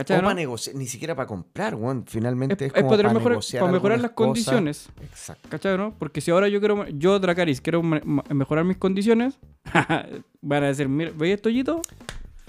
¿Cachai? 0.01 0.19
o 0.19 0.23
no? 0.23 0.27
para 0.29 0.35
negociar, 0.35 0.77
ni 0.77 0.87
siquiera 0.87 1.15
para 1.15 1.27
comprar, 1.27 1.75
weón. 1.75 2.05
Finalmente 2.07 2.67
es, 2.67 2.73
es 2.75 2.83
como 2.83 2.91
para, 2.97 3.09
mejores- 3.13 3.29
negociar 3.31 3.61
para 3.61 3.73
mejorar 3.73 4.01
las 4.01 4.11
cosas. 4.13 4.27
condiciones. 4.29 4.89
Exacto. 5.03 5.49
¿Cachai? 5.49 5.77
no? 5.79 5.95
Porque 5.99 6.21
si 6.21 6.31
ahora 6.31 6.49
yo 6.49 6.61
quiero, 6.61 6.87
yo, 6.89 7.19
Dracaris, 7.19 7.61
quiero 7.61 7.83
mejorar 7.83 8.65
mis 8.65 8.77
condiciones, 8.77 9.39
van 10.43 10.65
a 10.65 10.67
decir, 10.67 10.89
mira, 10.89 11.13
¿veis 11.17 11.35
esto, 11.35 11.49
Yito? 11.51 11.81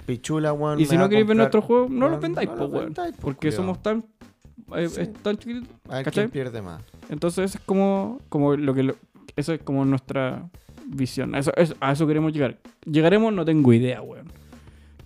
Pichula, 0.06 0.52
weón. 0.52 0.80
Y 0.80 0.86
si 0.86 0.96
no 0.96 1.08
queréis 1.08 1.26
ver 1.26 1.36
nuestro 1.36 1.62
juego, 1.62 1.86
no 1.88 2.08
los 2.08 2.20
vendáis, 2.20 2.48
no 2.50 2.66
weón. 2.66 2.94
Porque 3.20 3.48
culiao. 3.48 3.56
somos 3.56 3.82
tan, 3.82 4.04
eh, 4.76 4.88
Sí. 4.88 5.00
es 5.02 5.12
tan 5.14 5.36
chiquititos. 5.38 5.68
A 5.88 5.96
ver 5.96 6.04
¿cachai? 6.04 6.24
quién 6.24 6.30
pierde 6.30 6.60
más. 6.62 6.82
Entonces 7.08 7.54
es 7.54 7.60
como, 7.64 8.20
como 8.28 8.56
lo 8.56 8.74
que 8.74 8.82
lo- 8.82 8.96
eso 9.36 9.52
es 9.52 9.60
como 9.62 9.84
nuestra 9.84 10.48
visión. 10.86 11.34
Eso, 11.34 11.52
eso- 11.56 11.74
a 11.80 11.92
eso 11.92 12.06
queremos 12.06 12.32
llegar. 12.32 12.58
Llegaremos, 12.84 13.32
no 13.32 13.44
tengo 13.44 13.72
idea, 13.72 14.02
weón. 14.02 14.32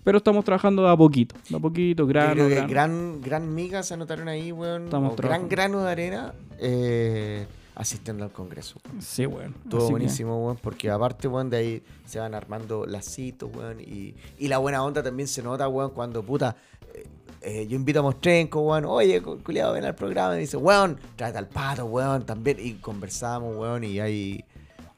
Pero 0.07 0.19
estamos 0.19 0.45
trabajando 0.45 0.83
de 0.85 0.89
a 0.89 0.95
poquito, 0.95 1.35
de 1.49 1.57
a 1.57 1.59
poquito, 1.59 2.07
grano, 2.07 2.31
creo 2.31 2.47
que 2.47 2.53
grano. 2.55 2.69
gran, 2.69 3.21
gran 3.21 3.53
miga 3.53 3.83
se 3.83 3.93
anotaron 3.93 4.29
ahí, 4.29 4.53
weón. 4.53 4.85
Estamos 4.85 5.17
gran 5.17 5.49
grano 5.49 5.83
de 5.83 5.91
arena 5.91 6.33
eh, 6.59 7.45
asistiendo 7.75 8.23
al 8.23 8.31
congreso. 8.31 8.79
weón. 8.85 9.01
Sí, 9.01 9.25
weón. 9.25 9.53
Todo 9.69 9.79
Así 9.81 9.87
que- 9.87 9.91
buenísimo, 9.91 10.45
weón, 10.45 10.57
porque 10.63 10.89
aparte, 10.89 11.27
weón, 11.27 11.49
de 11.49 11.57
ahí 11.57 11.83
se 12.05 12.19
van 12.19 12.33
armando 12.35 12.85
lacitos, 12.85 13.49
weón, 13.53 13.81
y, 13.81 14.15
y 14.39 14.47
la 14.47 14.59
buena 14.59 14.81
onda 14.81 15.03
también 15.03 15.27
se 15.27 15.43
nota, 15.43 15.67
weón, 15.67 15.89
cuando, 15.91 16.23
puta, 16.23 16.55
eh, 16.93 17.05
eh, 17.41 17.67
yo 17.67 17.75
invito 17.75 17.99
a 17.99 18.03
Mostrenco, 18.03 18.61
weón, 18.61 18.85
oye, 18.85 19.21
cu- 19.21 19.39
culiado, 19.43 19.73
ven 19.73 19.83
al 19.83 19.95
programa, 19.95 20.37
y 20.37 20.39
dice, 20.39 20.55
weón, 20.55 20.97
trata 21.17 21.37
al 21.39 21.49
pato, 21.49 21.83
weón, 21.85 22.25
también, 22.25 22.55
y 22.61 22.75
conversamos, 22.75 23.57
weón, 23.57 23.83
y 23.83 23.99
hay, 23.99 24.45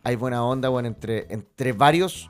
hay 0.04 0.16
buena 0.16 0.46
onda, 0.46 0.70
weón, 0.70 0.86
entre, 0.86 1.26
entre 1.34 1.74
varios, 1.74 2.30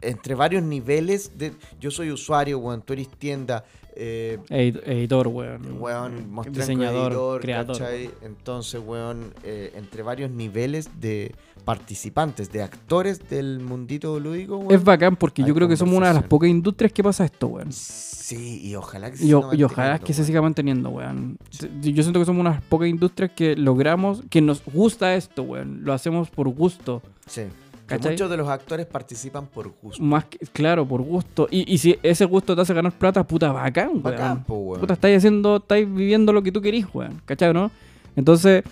entre 0.00 0.34
varios 0.34 0.62
niveles 0.62 1.32
de, 1.36 1.52
yo 1.80 1.90
soy 1.90 2.10
usuario, 2.10 2.58
weón, 2.58 2.82
tú 2.82 2.92
eres 2.92 3.08
tienda, 3.08 3.64
eh, 3.96 4.38
Edit- 4.48 4.80
editor, 4.86 5.26
weón. 5.26 5.76
weón, 5.80 6.30
diseñador, 6.52 7.10
editor, 7.12 7.40
creador. 7.40 7.78
¿cachai? 7.78 8.10
Entonces, 8.22 8.80
weón, 8.84 9.34
eh, 9.42 9.72
entre 9.74 10.02
varios 10.04 10.30
niveles 10.30 10.88
de 11.00 11.34
participantes, 11.64 12.50
de 12.52 12.62
actores 12.62 13.28
del 13.28 13.58
mundito 13.60 14.18
lúdico, 14.20 14.58
weón. 14.58 14.72
Es 14.72 14.84
bacán 14.84 15.16
porque 15.16 15.42
yo 15.42 15.52
creo 15.54 15.66
que 15.66 15.76
somos 15.76 15.96
una 15.96 16.08
de 16.08 16.14
las 16.14 16.22
pocas 16.24 16.48
industrias 16.48 16.92
que 16.92 17.02
pasa 17.02 17.24
esto, 17.24 17.48
weón. 17.48 17.72
Sí, 17.72 18.60
y 18.62 18.74
ojalá 18.76 19.10
que 19.10 19.16
se 19.16 19.24
siga 19.24 19.54
y 19.54 19.62
ojalá 19.64 19.98
que 19.98 20.12
se 20.12 20.24
siga 20.24 20.40
manteniendo, 20.42 20.90
weón. 20.90 21.38
Yo 21.80 22.02
siento 22.04 22.20
que 22.20 22.24
somos 22.26 22.40
una 22.40 22.50
de 22.50 22.56
las 22.56 22.64
pocas 22.64 22.88
industrias 22.88 23.32
que 23.34 23.56
logramos, 23.56 24.22
que 24.30 24.40
nos 24.40 24.62
gusta 24.64 25.16
esto, 25.16 25.42
weón. 25.42 25.82
Lo 25.82 25.92
hacemos 25.92 26.30
por 26.30 26.48
gusto. 26.48 27.02
Sí. 27.26 27.42
¿Cachai? 27.88 28.12
muchos 28.12 28.30
de 28.30 28.36
los 28.36 28.48
actores 28.48 28.86
participan 28.86 29.46
por 29.46 29.72
gusto. 29.82 30.02
Más 30.02 30.26
que, 30.26 30.38
claro, 30.52 30.86
por 30.86 31.02
gusto. 31.02 31.48
Y, 31.50 31.72
y 31.72 31.78
si 31.78 31.98
ese 32.02 32.24
gusto 32.24 32.54
te 32.54 32.62
hace 32.62 32.74
ganar 32.74 32.92
plata, 32.92 33.26
puta, 33.26 33.50
bacán, 33.52 33.88
weón. 33.88 34.02
Bacán, 34.02 34.44
po, 34.44 34.54
weón. 34.58 34.80
Puta, 34.80 34.94
estáis 34.94 35.16
haciendo, 35.18 35.56
estáis 35.56 35.86
viviendo 35.92 36.32
lo 36.32 36.42
que 36.42 36.52
tú 36.52 36.60
querís, 36.60 36.86
weón. 36.92 37.20
¿Cachai, 37.24 37.52
no? 37.52 37.70
Entonces, 38.14 38.62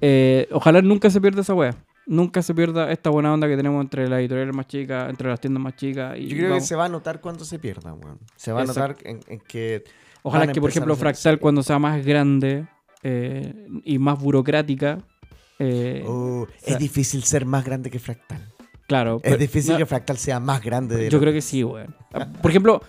eh, 0.00 0.48
ojalá 0.50 0.82
nunca 0.82 1.08
se 1.10 1.20
pierda 1.20 1.40
esa 1.42 1.54
weá. 1.54 1.74
Nunca 2.06 2.42
se 2.42 2.52
pierda 2.54 2.92
esta 2.92 3.08
buena 3.08 3.32
onda 3.32 3.48
que 3.48 3.56
tenemos 3.56 3.80
entre 3.82 4.06
las 4.08 4.18
editoriales 4.20 4.54
más 4.54 4.66
chicas, 4.66 5.08
entre 5.08 5.28
las 5.30 5.40
tiendas 5.40 5.62
más 5.62 5.74
chicas. 5.76 6.18
Y 6.18 6.26
Yo 6.28 6.36
creo 6.36 6.48
vamos- 6.50 6.64
que 6.64 6.68
se 6.68 6.74
va 6.76 6.84
a 6.84 6.88
notar 6.90 7.20
cuando 7.22 7.44
se 7.46 7.58
pierda, 7.58 7.94
weón. 7.94 8.18
Se 8.36 8.52
va 8.52 8.60
a 8.62 8.64
notar 8.66 8.96
en, 9.04 9.20
en 9.26 9.40
que. 9.40 9.84
Ojalá 10.22 10.46
que, 10.52 10.60
por 10.60 10.68
ejemplo, 10.70 10.96
Fractal, 10.96 11.38
cuando 11.38 11.62
sea 11.62 11.78
más 11.78 12.04
grande 12.04 12.66
eh, 13.02 13.54
y 13.84 13.98
más 13.98 14.18
burocrática, 14.18 14.98
eh, 15.58 16.02
Oh, 16.06 16.46
sea- 16.58 16.74
es 16.74 16.78
difícil 16.78 17.22
ser 17.24 17.46
más 17.46 17.64
grande 17.64 17.90
que 17.90 17.98
Fractal. 17.98 18.52
Claro. 18.86 19.20
Es 19.22 19.38
difícil 19.38 19.72
no, 19.72 19.78
que 19.78 19.86
Fractal 19.86 20.16
sea 20.18 20.40
más 20.40 20.62
grande 20.62 20.96
de 20.96 21.10
Yo 21.10 21.20
creo 21.20 21.32
que 21.32 21.40
sí, 21.40 21.62
weón. 21.64 21.94
Ah, 22.12 22.26
Por 22.42 22.50
ejemplo, 22.50 22.82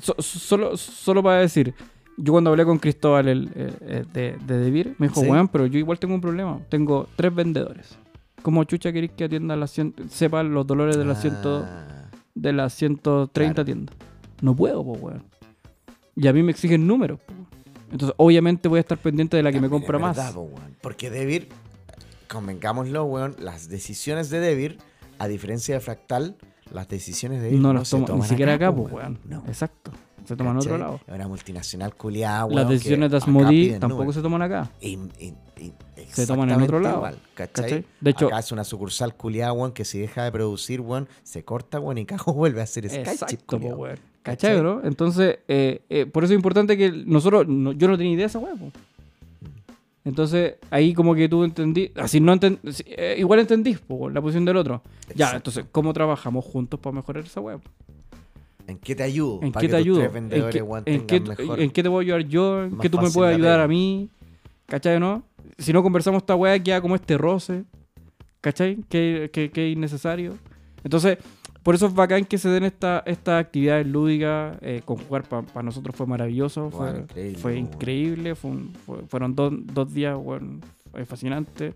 so- 0.00 0.16
solo, 0.20 0.76
solo 0.76 1.22
para 1.22 1.40
decir, 1.40 1.74
yo 2.16 2.32
cuando 2.32 2.50
hablé 2.50 2.64
con 2.64 2.78
Cristóbal 2.78 3.28
el, 3.28 3.50
eh, 3.54 3.72
eh, 3.80 4.04
de, 4.12 4.36
de 4.46 4.58
Devir, 4.58 4.94
me 4.98 5.08
dijo, 5.08 5.20
Sí. 5.20 5.26
weón, 5.28 5.48
pero 5.48 5.66
yo 5.66 5.78
igual 5.78 5.98
tengo 5.98 6.14
un 6.14 6.20
problema. 6.20 6.60
Tengo 6.68 7.08
tres 7.16 7.34
vendedores. 7.34 7.96
¿Cómo 8.42 8.64
chucha 8.64 8.92
queréis 8.92 9.12
que 9.12 9.24
atienda 9.24 9.54
las 9.56 9.70
100, 9.70 9.94
sepa 10.10 10.42
los 10.42 10.66
dolores 10.66 10.96
de 10.96 11.04
100 11.14 11.34
Ah, 11.44 12.08
de 12.34 12.52
las 12.52 12.72
130 12.74 13.54
Claro. 13.54 13.64
tiendas? 13.64 13.96
No 14.40 14.54
puedo, 14.56 14.82
pues, 14.84 15.00
weón. 15.02 15.22
Y 16.16 16.26
a 16.26 16.32
mí 16.32 16.42
me 16.42 16.50
exigen 16.52 16.86
números, 16.86 17.20
po. 17.20 17.34
Entonces, 17.92 18.14
obviamente 18.18 18.68
voy 18.68 18.78
a 18.78 18.80
estar 18.80 18.96
pendiente 18.98 19.36
de 19.36 19.42
la 19.42 19.50
que 19.52 19.60
me 19.60 19.68
compra 19.68 19.98
más. 19.98 20.16
verdad, 20.16 20.32
po, 20.34 20.42
weón. 20.42 20.76
Porque 20.80 21.10
Devir, 21.10 21.48
convengámoslo, 22.28 23.04
weón, 23.04 23.36
las 23.38 23.68
decisiones 23.68 24.30
de 24.30 24.40
Devir, 24.40 24.78
a 25.20 25.28
diferencia 25.28 25.74
de 25.74 25.80
Fractal, 25.80 26.36
las 26.72 26.88
decisiones 26.88 27.38
de 27.40 27.44
Devir 27.46 27.60
No 27.60 27.72
no, 27.72 27.80
las 27.80 27.88
se 27.88 27.96
toma, 27.96 28.06
toman 28.06 28.22
ni 28.22 28.28
siquiera 28.28 28.54
acá, 28.54 28.74
pues, 28.74 28.92
weón. 28.92 29.18
No. 29.24 29.44
Exacto. 29.46 29.92
Se 30.24 30.36
toman 30.36 30.52
en 30.54 30.58
otro 30.58 30.78
lado. 30.78 31.00
Es 31.06 31.14
una 31.14 31.28
multinacional 31.28 31.94
culiada, 31.94 32.44
weón. 32.46 32.56
Las 32.56 32.68
decisiones 32.68 33.10
de 33.10 33.20
piden 33.48 33.80
tampoco 33.80 34.12
se 34.12 34.22
toman 34.22 34.42
acá. 34.42 34.70
Y- 34.80 34.98
y- 35.18 35.34
y- 35.58 35.72
Se 36.08 36.26
toman 36.26 36.50
en 36.50 36.62
otro 36.62 36.80
lado, 36.80 36.96
igual, 36.96 37.18
¿cachai? 37.34 37.64
¿cachai? 37.64 37.84
De 38.00 38.10
hecho- 38.10 38.26
acá 38.28 38.38
es 38.38 38.50
una 38.52 38.64
sucursal 38.64 39.14
culiada, 39.14 39.52
weón, 39.52 39.72
que 39.72 39.84
si 39.84 39.98
deja 39.98 40.24
de 40.24 40.32
producir, 40.32 40.80
weón, 40.80 41.06
se 41.22 41.44
corta, 41.44 41.78
weón, 41.80 41.98
y 41.98 42.06
cajo 42.06 42.32
vuelve 42.34 42.60
a 42.60 42.64
hacer 42.64 42.86
Exacto, 42.86 43.56
weón. 43.58 43.98
¿Cachai? 44.22 44.50
¿Cachai, 44.52 44.60
bro? 44.60 44.82
Entonces, 44.84 45.38
eh, 45.48 45.82
eh, 45.88 46.04
por 46.06 46.24
eso 46.24 46.34
es 46.34 46.36
importante 46.36 46.76
que 46.76 46.90
nosotros, 47.06 47.46
no- 47.48 47.72
yo 47.72 47.88
no 47.88 47.96
tenía 47.96 48.12
idea 48.12 48.24
de 48.24 48.30
esa 48.30 48.38
po. 48.40 48.70
Entonces, 50.04 50.54
ahí 50.70 50.94
como 50.94 51.14
que 51.14 51.28
tú 51.28 51.44
entendí, 51.44 51.92
así 51.96 52.20
no 52.20 52.34
enten- 52.34 52.58
sí, 52.72 52.82
eh, 52.86 53.16
igual 53.18 53.40
entendís 53.40 53.78
po, 53.80 54.08
la 54.08 54.20
posición 54.22 54.44
del 54.46 54.56
otro. 54.56 54.82
Ya, 55.14 55.32
entonces, 55.36 55.66
¿cómo 55.70 55.92
trabajamos 55.92 56.44
juntos 56.44 56.80
para 56.80 56.94
mejorar 56.96 57.24
esa 57.24 57.40
weá? 57.40 57.58
po? 57.58 57.68
¿En 58.66 58.78
qué 58.78 58.94
te 58.94 59.02
ayudo? 59.02 59.40
¿En 59.42 59.52
qué 59.52 59.68
te 59.68 59.76
ayudo? 59.76 60.00
¿En 60.36 60.50
qué, 60.50 60.58
en 60.86 61.06
qué- 61.06 61.20
mejor- 61.20 61.60
en 61.60 61.70
qué 61.70 61.82
te 61.82 61.88
puedo 61.88 62.00
ayudar 62.00 62.20
yo? 62.28 62.62
¿En 62.64 62.70
qué 62.78 62.88
tú 62.88 62.96
me 62.98 63.10
puedes 63.14 63.34
ayudar 63.34 63.60
a 63.60 63.68
mí? 63.68 64.08
¿Cachai, 64.66 65.00
no? 65.00 65.22
Si 65.58 65.72
no 65.72 65.82
conversamos 65.82 66.22
esta 66.22 66.34
weá, 66.36 66.58
queda 66.62 66.80
como 66.80 66.94
este 66.94 67.18
roce. 67.18 67.64
¿Cachai? 68.40 68.76
Que, 68.88 69.28
que, 69.32 69.50
que 69.50 69.66
es 69.70 69.76
innecesario. 69.76 70.38
Entonces, 70.82 71.18
por 71.62 71.74
eso 71.74 71.86
es 71.86 71.94
bacán 71.94 72.24
que 72.24 72.38
se 72.38 72.48
den 72.48 72.64
estas 72.64 73.02
esta 73.06 73.38
actividades 73.38 73.86
lúdicas. 73.86 74.56
Eh, 74.62 74.82
con 74.84 74.96
jugar 74.96 75.24
para 75.24 75.62
nosotros 75.62 75.94
fue 75.96 76.06
maravilloso. 76.06 76.70
Fue 76.70 76.90
increíble, 77.00 77.38
fue 77.38 77.56
increíble. 77.56 78.34
Fue 78.34 78.50
un- 78.50 78.72
fue- 78.86 79.02
fueron 79.06 79.34
dos, 79.34 79.52
dos 79.72 79.92
días 79.92 80.16
bueno, 80.16 80.60
fue 80.90 81.04
fascinante. 81.04 81.74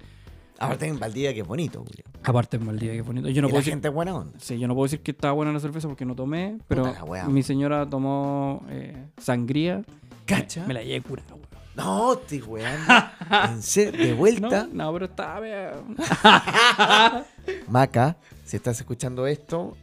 Aparte 0.58 0.86
en 0.86 0.98
Valdivia 1.00 1.34
que 1.34 1.40
es 1.40 1.46
bonito, 1.46 1.80
Julio. 1.84 2.04
Aparte, 2.22 2.56
en 2.56 2.64
Maldivia, 2.66 2.94
qué 2.94 3.02
bonito. 3.02 3.28
Yo 3.28 3.42
no 3.42 3.48
y 3.48 3.50
puedo 3.50 3.58
la 3.58 3.60
decir, 3.60 3.72
gente 3.72 3.88
es 3.88 3.94
buena 3.94 4.14
onda. 4.14 4.38
sí, 4.38 4.56
yo 4.58 4.68
no 4.68 4.74
puedo 4.74 4.84
decir 4.84 5.00
que 5.00 5.10
estaba 5.10 5.34
buena 5.34 5.52
la 5.52 5.58
cerveza 5.60 5.88
porque 5.88 6.04
no 6.04 6.14
tomé. 6.14 6.58
Pero 6.68 6.94
mi 7.28 7.42
señora 7.42 7.84
tomó 7.90 8.64
eh, 8.70 8.96
sangría. 9.18 9.82
¿Cacha? 10.24 10.64
Me 10.66 10.72
la 10.74 10.82
llevé 10.82 11.02
curada, 11.02 11.34
weón. 11.34 11.44
No, 11.76 12.16
te 12.18 12.40
weón. 12.40 12.70
En 13.50 13.60
serio, 13.62 14.06
de 14.06 14.14
vuelta. 14.14 14.68
No, 14.72 14.84
no, 14.84 14.92
pero 14.92 15.04
estaba. 15.06 15.40
Maca, 17.68 18.16
si 18.44 18.56
estás 18.56 18.78
escuchando 18.80 19.26
esto, 19.26 19.76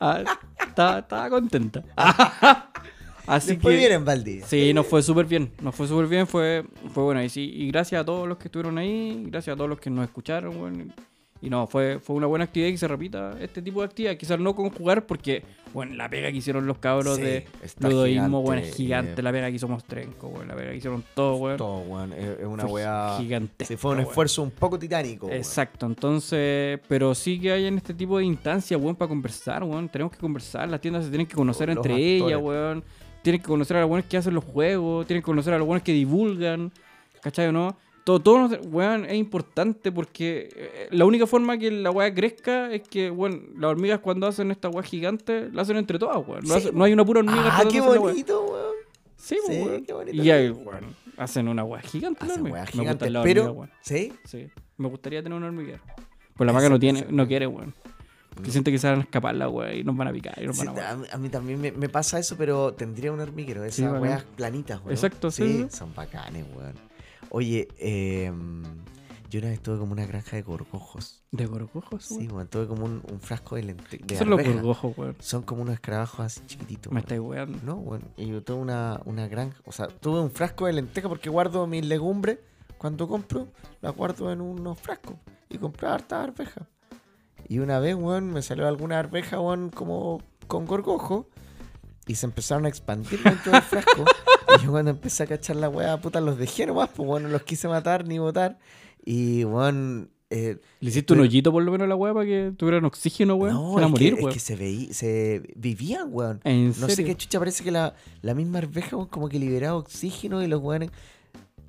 Ah, 0.00 0.22
estaba, 0.66 1.30
contenta. 1.30 1.82
Así 3.26 3.52
después 3.52 3.74
que. 3.74 3.78
viene 3.78 3.94
en 3.94 4.04
Valdivia. 4.04 4.46
Sí, 4.46 4.74
nos 4.74 4.86
fue 4.86 5.02
súper 5.02 5.24
bien. 5.24 5.50
Nos 5.62 5.74
fue 5.74 5.88
súper 5.88 6.06
bien. 6.08 6.26
Fue, 6.26 6.64
fue 6.92 7.04
bueno. 7.04 7.22
Y, 7.22 7.30
sí, 7.30 7.50
y 7.54 7.68
gracias 7.68 8.02
a 8.02 8.04
todos 8.04 8.28
los 8.28 8.36
que 8.36 8.48
estuvieron 8.48 8.76
ahí. 8.76 9.24
Gracias 9.28 9.54
a 9.54 9.56
todos 9.56 9.70
los 9.70 9.80
que 9.80 9.88
nos 9.88 10.04
escucharon. 10.04 10.60
weón. 10.60 10.92
Y 11.44 11.50
no, 11.50 11.66
fue, 11.66 11.98
fue 11.98 12.16
una 12.16 12.26
buena 12.26 12.46
actividad 12.46 12.70
que 12.70 12.78
se 12.78 12.88
repita 12.88 13.36
este 13.40 13.60
tipo 13.60 13.80
de 13.80 13.86
actividad. 13.86 14.16
Quizás 14.16 14.38
no 14.40 14.56
con 14.56 14.70
jugar, 14.70 15.06
porque, 15.06 15.42
bueno, 15.74 15.94
la 15.94 16.08
pega 16.08 16.30
que 16.32 16.38
hicieron 16.38 16.66
los 16.66 16.78
cabros 16.78 17.16
Sí, 17.16 17.22
de 17.22 17.44
ludoísmo, 17.80 18.06
gigante, 18.06 18.46
bueno, 18.46 18.62
es 18.62 18.74
gigante. 18.74 19.20
eh, 19.20 19.22
La 19.22 19.30
pega 19.32 19.48
que 19.50 19.56
hicimos 19.56 19.84
Trenco, 19.84 20.28
weón. 20.28 20.48
La 20.48 20.54
pega 20.56 20.70
que 20.70 20.76
hicieron 20.78 21.04
todo, 21.14 21.36
weón. 21.36 21.56
Todo, 21.58 21.78
weón. 21.80 22.12
Es, 22.14 22.38
es 22.40 22.46
una 22.46 22.64
weá. 22.64 23.16
gigantesca, 23.18 23.66
Sí, 23.66 23.76
fue 23.76 23.92
un 23.92 24.00
esfuerzo 24.00 24.42
un 24.42 24.50
poco 24.52 24.78
titánico. 24.78 25.28
Exacto, 25.30 25.84
entonces, 25.84 26.80
pero 26.88 27.14
sí 27.14 27.38
que 27.38 27.52
hay 27.52 27.66
en 27.66 27.76
este 27.76 27.92
tipo 27.92 28.16
de 28.18 28.24
instancias, 28.24 28.80
weón, 28.80 28.96
para 28.96 29.08
conversar, 29.10 29.62
weón. 29.64 29.88
Tenemos 29.90 30.12
que 30.12 30.18
conversar, 30.18 30.68
las 30.68 30.80
tiendas 30.80 31.04
se 31.04 31.10
tienen 31.10 31.26
que 31.26 31.34
conocer 31.34 31.68
Los 31.68 31.76
entre 31.76 31.92
actores. 31.92 32.22
ellas, 32.22 32.40
weón. 32.42 32.84
Tienen 33.22 33.40
que 33.42 33.46
conocer 33.48 33.76
a 33.76 33.80
los 33.80 33.88
buenos 33.88 34.06
que 34.08 34.16
hacen 34.16 34.34
los 34.34 34.44
juegos, 34.44 35.06
tienen 35.06 35.20
que 35.22 35.26
conocer 35.26 35.52
a 35.54 35.58
los 35.58 35.66
buenos 35.66 35.82
que 35.82 35.92
divulgan, 35.92 36.70
¿cachai 37.22 37.48
o 37.48 37.52
no? 37.52 37.76
Todo, 38.04 38.20
todo, 38.20 38.48
weón, 38.68 39.06
es 39.06 39.14
importante 39.14 39.90
porque 39.90 40.50
eh, 40.54 40.88
la 40.90 41.06
única 41.06 41.26
forma 41.26 41.56
que 41.56 41.70
la 41.70 41.90
weá 41.90 42.12
crezca 42.12 42.70
es 42.70 42.82
que, 42.86 43.10
weón, 43.10 43.54
las 43.56 43.70
hormigas 43.70 44.00
cuando 44.00 44.26
hacen 44.26 44.50
esta 44.50 44.68
weá 44.68 44.82
gigante, 44.82 45.48
la 45.50 45.62
hacen 45.62 45.78
entre 45.78 45.98
todas, 45.98 46.16
weón. 46.26 46.44
No, 46.44 46.60
Sí, 46.60 46.68
no 46.74 46.84
hay 46.84 46.92
una 46.92 47.04
pura 47.04 47.20
hormiga. 47.20 47.44
Ah, 47.56 47.64
qué 47.70 47.80
bonito, 47.80 48.44
weón. 48.44 48.74
Sí, 49.16 49.36
pues, 49.46 49.56
Sí, 49.58 49.62
weón. 49.64 49.84
qué 49.86 49.92
bonito. 49.94 50.22
Y 50.22 50.30
ahí, 50.30 50.50
weón, 50.50 50.84
hacen 51.16 51.48
una 51.48 51.64
weá 51.64 51.80
gigante. 51.80 52.26
Hacen 52.26 52.42
weá 52.52 52.64
Me 52.64 52.70
gigante, 52.72 53.08
las 53.08 53.24
pero. 53.24 53.66
¿Sí? 53.80 54.12
Sí, 54.24 54.48
me 54.76 54.88
gustaría 54.88 55.22
tener 55.22 55.38
un 55.38 55.44
hormiguero. 55.44 55.80
Pues 56.36 56.46
la 56.46 56.52
maca 56.52 56.68
no 56.68 56.78
tiene, 56.78 57.06
no 57.08 57.26
quiere, 57.26 57.46
weón. 57.46 57.72
Que 58.42 58.50
siente 58.50 58.70
que 58.72 58.78
se 58.78 58.88
van 58.88 58.98
a 58.98 59.02
escapar 59.02 59.34
la 59.36 59.48
weá 59.48 59.72
y 59.72 59.82
nos 59.84 59.96
van 59.96 60.08
a 60.08 60.12
picar 60.12 60.34
y 60.42 60.46
nos 60.46 60.58
Sí, 60.58 60.66
van 60.66 60.78
a 60.78 60.90
a, 60.90 60.96
mí- 60.96 61.06
a 61.10 61.16
mí 61.18 61.28
también 61.30 61.58
me, 61.60 61.70
me 61.72 61.88
pasa 61.88 62.18
eso, 62.18 62.36
pero 62.36 62.74
tendría 62.74 63.12
un 63.12 63.20
hormiguero. 63.20 63.64
Esas 63.64 63.76
Sí, 63.76 63.84
weas 63.86 64.24
planitas, 64.36 64.80
weón. 64.80 64.90
Exacto, 64.92 65.30
sí, 65.30 65.66
sí. 65.70 65.76
son 65.76 65.94
bacanes, 65.94 66.44
weón. 66.54 66.74
Oye, 67.36 67.66
eh, 67.78 68.32
yo 69.28 69.40
una 69.40 69.48
vez 69.48 69.60
tuve 69.60 69.76
como 69.76 69.90
una 69.90 70.06
granja 70.06 70.36
de 70.36 70.42
gorgojos. 70.42 71.24
¿De 71.32 71.46
gorgojos, 71.46 72.04
Sí, 72.04 72.28
weón. 72.28 72.46
Tuve 72.46 72.68
como 72.68 72.84
un, 72.84 73.02
un 73.10 73.18
frasco 73.18 73.56
de 73.56 73.64
lentejas. 73.64 74.06
¿Qué 74.06 74.16
son 74.16 74.30
los 74.30 74.40
gorgojos, 74.40 74.96
weón? 74.96 75.16
Son 75.18 75.42
como 75.42 75.62
unos 75.62 75.74
escarabajos 75.74 76.20
así 76.20 76.42
chiquititos. 76.46 76.92
Me 76.92 77.00
estáis 77.00 77.20
weando. 77.20 77.58
No, 77.64 77.74
bueno, 77.74 78.04
y 78.16 78.28
yo 78.28 78.40
tuve 78.44 78.58
una, 78.58 79.00
una 79.04 79.26
granja, 79.26 79.60
o 79.66 79.72
sea, 79.72 79.88
tuve 79.88 80.20
un 80.20 80.30
frasco 80.30 80.66
de 80.66 80.74
lentejas 80.74 81.08
porque 81.08 81.28
guardo 81.28 81.66
mis 81.66 81.84
legumbres, 81.84 82.38
cuando 82.78 83.08
compro, 83.08 83.48
las 83.80 83.96
guardo 83.96 84.30
en 84.30 84.40
unos 84.40 84.78
frascos 84.78 85.16
y 85.48 85.58
compré 85.58 85.88
hartas 85.88 86.28
arvejas. 86.28 86.68
Y 87.48 87.58
una 87.58 87.80
vez, 87.80 87.96
weón, 87.96 88.30
me 88.32 88.42
salió 88.42 88.68
alguna 88.68 89.00
arveja, 89.00 89.40
weón, 89.40 89.70
como 89.70 90.22
con 90.46 90.66
gorgojo 90.66 91.28
y 92.06 92.14
se 92.14 92.26
empezaron 92.26 92.66
a 92.66 92.68
expandir 92.68 93.22
dentro 93.22 93.52
del 93.52 93.62
frasco. 93.62 94.04
y 94.58 94.64
yo 94.64 94.70
cuando 94.70 94.90
empecé 94.90 95.22
a 95.22 95.26
cachar 95.26 95.56
la 95.56 95.68
weá, 95.68 96.00
puta, 96.00 96.20
los 96.20 96.38
dejé 96.38 96.66
nomás, 96.66 96.90
pues, 96.94 97.06
bueno, 97.06 97.28
no 97.28 97.32
los 97.32 97.42
quise 97.42 97.68
matar 97.68 98.06
ni 98.06 98.18
botar. 98.18 98.58
Y, 99.04 99.44
weón, 99.44 100.10
eh, 100.30 100.58
¿Le 100.80 100.88
hiciste 100.90 101.12
un 101.12 101.18
Pero- 101.18 101.28
hoyito 101.28 101.52
por 101.52 101.62
lo 101.62 101.70
menos 101.72 101.84
a 101.84 101.88
la 101.88 101.96
weá 101.96 102.12
para 102.12 102.26
que 102.26 102.52
tuvieran 102.56 102.84
oxígeno, 102.84 103.34
weón? 103.36 103.54
no, 103.54 103.78
es, 103.80 103.88
morir, 103.90 104.16
que, 104.16 104.22
es 104.26 104.34
que 104.34 104.40
se, 104.40 104.56
veí, 104.56 104.92
se 104.92 105.42
vivían, 105.56 106.08
weón. 106.10 106.40
¿En 106.44 106.68
No 106.68 106.88
sé 106.88 106.96
serio? 106.96 107.06
qué 107.12 107.16
chucha, 107.16 107.38
parece 107.38 107.62
que 107.62 107.70
la, 107.70 107.94
la 108.22 108.34
misma 108.34 108.58
arveja 108.58 108.96
weón, 108.96 109.08
como 109.08 109.28
que 109.28 109.38
liberaba 109.38 109.76
oxígeno 109.76 110.42
y 110.42 110.46
los 110.46 110.60
weones. 110.60 110.90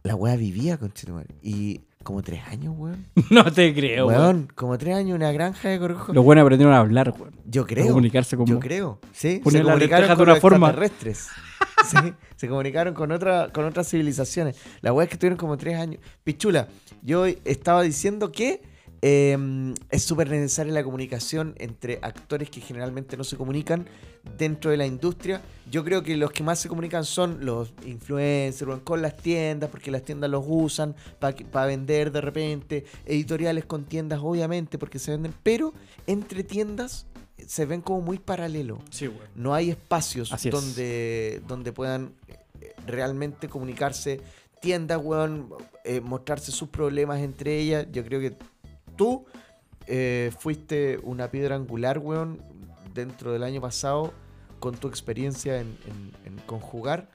La 0.04 0.16
wea 0.16 0.36
vivía 0.36 0.78
con 0.78 0.94
Y 1.42 1.82
como 2.06 2.22
tres 2.22 2.42
años, 2.50 2.74
weón. 2.78 3.06
No 3.32 3.52
te 3.52 3.74
creo, 3.74 4.08
weón. 4.08 4.22
Weón, 4.22 4.48
como 4.56 4.78
tres 4.78 4.96
años, 4.96 5.16
una 5.16 5.32
granja 5.34 5.68
de 5.68 5.78
gorgojos. 5.78 6.16
Los 6.16 6.24
buenos 6.24 6.44
aprendieron 6.44 6.74
a 6.74 6.80
hablar, 6.80 7.14
weón. 7.20 7.36
Yo 7.46 7.64
A 7.64 7.68
creo. 7.68 7.88
comunicarse 7.88 8.38
como... 8.38 8.48
Yo 8.48 8.60
creo. 8.60 9.00
Sí, 9.12 9.38
se 9.38 9.42
comunicaron 9.42 9.80
lentejas 9.80 10.10
de 10.10 10.16
con 10.16 10.24
una 10.24 10.34
los 10.34 10.42
forma. 10.42 10.68
extraterrestres. 10.70 11.28
Sí, 11.86 11.98
se 12.36 12.48
comunicaron 12.48 12.94
con, 12.94 13.12
otra, 13.12 13.50
con 13.54 13.66
otras 13.66 13.88
civilizaciones. 13.90 14.58
La 14.82 14.92
wea 14.92 15.04
es 15.04 15.10
que 15.10 15.18
tuvieron 15.18 15.38
como 15.38 15.56
tres 15.58 15.78
años. 15.78 16.02
Pichula, 16.24 16.68
yo 17.04 17.26
estaba 17.26 17.82
diciendo 17.84 18.32
que 18.32 18.62
eh, 19.08 19.76
es 19.92 20.02
súper 20.02 20.32
necesaria 20.32 20.74
la 20.74 20.84
comunicación 20.84 21.54
entre 21.60 22.00
actores 22.02 22.50
que 22.50 22.60
generalmente 22.60 23.16
no 23.16 23.24
se 23.24 23.38
comunican 23.38 23.86
dentro 24.36 24.72
de 24.72 24.78
la 24.78 24.88
industria. 24.88 25.44
Yo 25.70 25.84
creo 25.84 26.02
que 26.02 26.18
los 26.18 26.32
que 26.32 26.42
más 26.42 26.58
se 26.58 26.70
comunican 26.70 27.06
son 27.06 27.46
los 27.46 27.72
influencers 27.86 28.82
con 28.84 29.04
las 29.04 29.16
tiendas, 29.16 29.70
porque 29.70 29.92
las 29.92 30.02
tiendas 30.02 30.32
los 30.32 30.44
usan 30.48 30.96
para 31.20 31.68
vender 31.68 32.12
de 32.12 32.20
repente. 32.20 32.86
Editoriales 33.06 33.66
con 33.66 33.84
tiendas, 33.84 34.22
obviamente, 34.24 34.80
porque 34.80 34.98
se 34.98 35.12
venden. 35.12 35.36
Pero 35.44 35.72
entre 36.08 36.44
tiendas 36.44 37.06
se 37.46 37.68
ven 37.68 37.82
como 37.82 38.02
muy 38.02 38.18
paralelo. 38.18 38.80
Sí, 38.90 39.08
weón. 39.08 39.30
No 39.36 39.54
hay 39.54 39.70
espacios 39.70 40.34
Así 40.34 40.48
es. 40.48 40.52
donde, 40.52 41.44
donde 41.48 41.72
puedan 41.72 42.16
eh, 42.28 42.74
realmente 42.88 43.50
comunicarse 43.50 44.20
tiendas, 44.62 45.00
weón, 45.00 45.54
eh, 45.84 46.02
mostrarse 46.02 46.52
sus 46.52 46.70
problemas 46.70 47.20
entre 47.20 47.60
ellas. 47.60 47.86
Yo 47.92 48.04
creo 48.04 48.20
que 48.20 48.36
tú 48.96 49.26
eh, 49.88 50.32
fuiste 50.40 51.00
una 51.04 51.30
piedra 51.30 51.56
angular, 51.56 52.00
weón, 52.00 52.40
dentro 52.94 53.32
del 53.32 53.44
año 53.44 53.62
pasado 53.62 54.14
con 54.60 54.76
tu 54.76 54.88
experiencia 54.88 55.60
en, 55.60 55.78
en- 55.88 56.12
en 56.34 56.38
conjugar, 56.46 57.08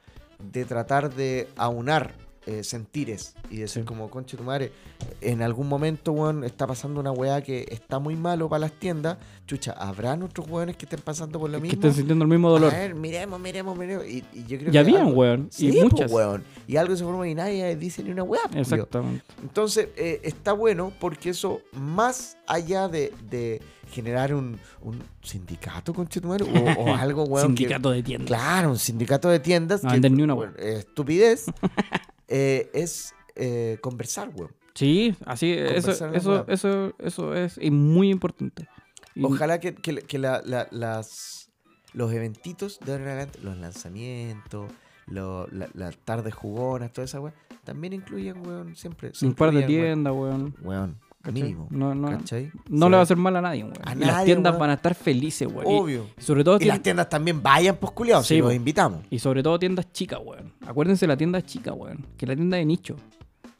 de 0.52 0.64
tratar 0.64 1.14
de 1.14 1.48
aunar 1.56 2.14
eh, 2.46 2.64
sentires 2.64 3.34
y 3.50 3.58
decir 3.58 3.82
Sí. 3.82 3.86
como, 3.86 4.08
conche 4.10 4.36
tu 4.36 4.42
madre, 4.42 4.72
en 5.20 5.42
algún 5.42 5.68
momento, 5.68 6.12
weón, 6.12 6.42
está 6.44 6.66
pasando 6.66 6.98
una 7.00 7.12
weá 7.12 7.42
que 7.42 7.66
está 7.70 7.98
muy 7.98 8.16
malo 8.16 8.48
para 8.48 8.60
las 8.60 8.72
tiendas. 8.72 9.18
Chucha, 9.46 9.72
¿habrán 9.72 10.22
otros 10.22 10.48
weones 10.48 10.76
que 10.76 10.86
estén 10.86 11.00
pasando 11.00 11.38
por 11.38 11.50
lo 11.50 11.58
Que 11.58 11.62
mismo? 11.62 11.74
estén 11.74 11.92
sintiendo 11.94 12.24
el 12.24 12.30
mismo 12.30 12.50
dolor. 12.50 12.72
A 12.74 12.78
ver, 12.78 12.94
miremos, 12.94 13.38
miremos, 13.40 13.76
miremos. 13.76 14.06
Y, 14.06 14.24
y 14.32 14.44
yo 14.46 14.56
creo 14.58 14.68
Y 14.68 14.72
que 14.72 14.78
habían, 14.78 15.06
algo- 15.08 15.18
weón. 15.18 15.48
Sí, 15.50 15.68
y 15.68 15.72
pues, 15.72 15.84
muchas. 15.84 16.10
weón. 16.12 16.42
Y 16.66 16.76
algo 16.76 16.96
se 16.96 17.04
forma 17.04 17.28
y 17.28 17.34
nadie 17.34 17.76
dice 17.76 18.02
ni 18.02 18.10
una 18.10 18.22
weá. 18.22 18.40
pues. 18.50 18.60
Exactamente. 18.72 19.22
Entonces, 19.42 19.88
eh, 19.96 20.20
está 20.22 20.52
bueno 20.52 20.92
porque 20.98 21.30
eso, 21.30 21.60
más 21.72 22.36
allá 22.46 22.88
de, 22.88 23.12
de 23.28 23.60
generar 23.90 24.32
un, 24.34 24.58
un 24.82 25.02
sindicato, 25.22 25.92
conchetumare, 25.92 26.44
o, 26.44 26.80
o 26.82 26.94
algo, 26.94 27.24
weón. 27.24 27.54
que- 27.54 27.64
Sindicato 27.64 27.90
de 27.90 28.02
tiendas. 28.04 28.28
claro, 28.28 28.70
un 28.70 28.78
sindicato 28.78 29.28
de 29.28 29.40
tiendas. 29.40 29.82
No 29.82 29.88
que, 29.90 29.94
venden 29.96 30.16
ni 30.16 30.22
una, 30.22 30.36
es 30.58 30.78
estupidez. 30.80 31.46
eh, 32.30 32.70
es 32.72 33.14
eh, 33.36 33.76
conversar, 33.82 34.30
weón. 34.34 34.52
Sí, 34.74 35.14
así, 35.26 35.52
eso, 35.52 35.72
Conversar 35.88 36.16
eso, 36.16 36.44
eso, 36.48 36.94
eso 36.98 37.34
es 37.34 37.58
y 37.60 37.70
muy 37.70 38.08
importante. 38.10 38.68
Y- 39.14 39.24
Ojalá 39.24 39.60
que, 39.60 39.74
que- 39.74 40.02
que 40.02 40.18
la- 40.18 40.40
la- 40.44 40.68
las, 40.70 41.50
los 41.92 42.12
eventitos 42.12 42.78
de 42.84 42.92
adelante, 42.94 43.40
los 43.42 43.56
lanzamientos, 43.58 44.70
lo- 45.06 45.46
la- 45.48 45.68
las 45.74 45.96
tardes 45.98 46.32
jugonas, 46.34 46.92
toda 46.92 47.04
esa 47.04 47.20
weá, 47.20 47.34
también 47.64 47.92
incluyan, 47.92 48.46
weón, 48.46 48.76
siempre. 48.76 49.12
un 49.22 49.34
par 49.34 49.50
de 49.50 49.56
weón. 49.58 49.66
tiendas, 49.66 50.12
weón. 50.14 50.54
Weón, 50.62 50.98
¿cachai? 51.22 51.42
mínimo. 51.42 51.68
No, 51.70 51.94
no, 51.94 52.08
¿Cachai? 52.08 52.50
no 52.68 52.86
Sí. 52.86 52.90
le 52.90 52.96
va 52.96 52.98
a 52.98 53.02
hacer 53.02 53.16
mal 53.16 53.36
a 53.36 53.40
nadie, 53.42 53.62
weón. 53.64 53.74
A 53.84 53.94
Y 53.94 53.98
las 53.98 54.08
nadie, 54.08 54.24
tiendas 54.26 54.58
van 54.58 54.70
a 54.70 54.74
estar 54.74 54.94
felices, 54.94 55.48
weón. 55.52 55.70
Y- 55.70 55.78
Obvio. 55.78 56.06
Y, 56.18 56.22
sobre 56.22 56.44
todo 56.44 56.58
Y 56.60 56.64
las 56.64 56.78
tien- 56.78 56.82
tiendas 56.82 57.08
también 57.08 57.42
vayan, 57.42 57.76
pues 57.76 57.92
culiados, 57.92 58.26
Sí, 58.26 58.36
si 58.36 58.40
los 58.40 58.54
invitamos. 58.54 59.00
y 59.10 59.18
sobre 59.18 59.42
todo 59.42 59.58
tiendas 59.58 59.92
chicas, 59.92 60.20
weón. 60.24 60.52
Acuérdense 60.66 61.06
la 61.06 61.16
tienda 61.16 61.42
chica, 61.42 61.72
weón. 61.72 62.06
Que 62.16 62.26
la 62.26 62.34
tienda 62.36 62.56
de 62.56 62.64
nicho. 62.64 62.96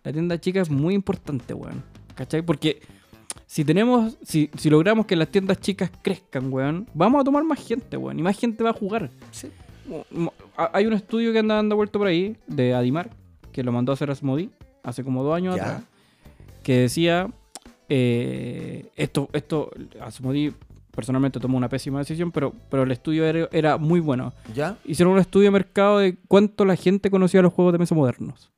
La 0.02 0.12
tienda 0.12 0.40
chica 0.40 0.60
es 0.62 0.70
muy 0.70 0.94
importante, 0.94 1.52
weón. 1.54 1.82
¿Cachai? 2.14 2.42
Porque 2.42 2.80
si 3.46 3.64
tenemos, 3.64 4.16
si, 4.22 4.50
si 4.56 4.70
logramos 4.70 5.06
que 5.06 5.16
las 5.16 5.28
tiendas 5.28 5.60
chicas 5.60 5.90
crezcan, 6.02 6.52
weón, 6.52 6.86
vamos 6.94 7.20
a 7.20 7.24
tomar 7.24 7.44
más 7.44 7.58
gente, 7.66 7.96
weón. 7.96 8.18
Y 8.18 8.22
más 8.22 8.38
gente 8.38 8.62
va 8.64 8.70
a 8.70 8.74
jugar. 8.74 9.10
Sí. 9.30 9.48
Hay 10.56 10.86
un 10.86 10.92
estudio 10.92 11.32
que 11.32 11.38
anda 11.40 11.56
dando 11.56 11.74
vuelta 11.76 11.98
por 11.98 12.06
ahí, 12.06 12.36
de 12.46 12.74
Adimar, 12.74 13.10
que 13.52 13.62
lo 13.62 13.72
mandó 13.72 13.92
a 13.92 13.94
hacer 13.94 14.10
Asmodi 14.10 14.50
hace 14.84 15.02
como 15.02 15.22
dos 15.24 15.34
años 15.34 15.56
Ya. 15.56 15.62
atrás, 15.62 15.82
que 16.62 16.78
decía, 16.80 17.28
eh, 17.90 18.86
esto, 18.96 19.28
esto, 19.32 19.70
Asmodi 20.00 20.52
personalmente 20.92 21.38
tomó 21.40 21.56
una 21.58 21.68
pésima 21.68 21.98
decisión, 21.98 22.30
pero, 22.32 22.52
pero 22.70 22.84
el 22.84 22.90
estudio 22.92 23.24
era, 23.26 23.48
era 23.52 23.76
muy 23.78 24.00
bueno. 24.00 24.32
¿Ya? 24.54 24.76
Hicieron 24.84 25.12
un 25.14 25.20
estudio 25.20 25.46
de 25.46 25.50
mercado 25.52 25.98
de 25.98 26.16
cuánto 26.28 26.64
la 26.64 26.76
gente 26.76 27.10
conocía 27.10 27.42
los 27.42 27.52
juegos 27.52 27.72
de 27.72 27.78
mesa 27.78 27.94
modernos. 27.94 28.50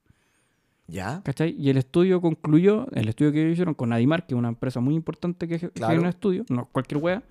¿Ya? 0.89 1.23
¿cachai? 1.25 1.55
Y 1.59 1.71
el 1.71 1.79
estudio 1.79 2.21
concluyó, 2.21 2.87
el 2.93 3.09
estudio 3.09 3.33
que 3.33 3.41
ellos 3.41 3.53
hicieron 3.55 3.75
con 3.75 3.93
Adimar, 3.93 4.27
que 4.27 4.35
es 4.35 4.39
una 4.39 4.49
empresa 4.49 4.81
muy 4.81 4.95
importante 4.95 5.49
que 5.49 5.59
Claro. 5.71 6.01
un 6.01 6.07
estudio, 6.07 6.45
no 6.51 6.69
cualquier 6.71 7.03
wea, 7.03 7.23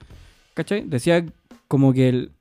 ¿cachai? 0.55 0.83
Decía 0.87 1.23
como 1.67 1.93
que 1.93 2.09
el 2.09 2.31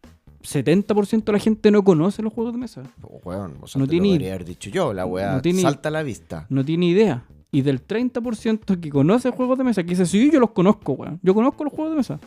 70% 0.43 1.25
de 1.25 1.33
la 1.33 1.39
gente 1.39 1.71
no 1.71 1.83
conoce 1.85 2.23
los 2.23 2.33
juegos 2.33 2.55
de 2.55 2.59
mesa, 2.61 2.83
Oh, 3.03 3.21
weón, 3.25 3.57
o 3.61 3.67
sea, 3.67 3.79
No 3.81 3.87
tiene- 3.87 4.19
lo 4.19 4.27
haber 4.27 4.45
dicho 4.47 4.71
yo, 4.71 4.95
la 4.95 5.05
weá 5.05 5.35
no 5.35 5.43
tiene- 5.43 5.61
salta 5.61 5.91
a 5.91 5.93
la 5.93 6.03
vista. 6.03 6.47
no 6.49 6.65
tiene 6.65 6.87
idea. 6.87 7.25
Y 7.53 7.63
del 7.63 7.85
30% 7.87 8.79
que 8.81 8.91
conoce 8.91 9.31
juegos 9.31 9.59
de 9.59 9.65
mesa, 9.65 9.83
que 9.83 9.91
dice, 9.91 10.07
sí, 10.07 10.31
yo 10.33 10.39
los 10.41 10.51
conozco, 10.51 10.93
weón. 10.93 11.19
Yo 11.23 11.35
conozco 11.35 11.65
los 11.65 11.73
juegos 11.73 11.93
de 11.93 11.97
mesa. 11.97 12.21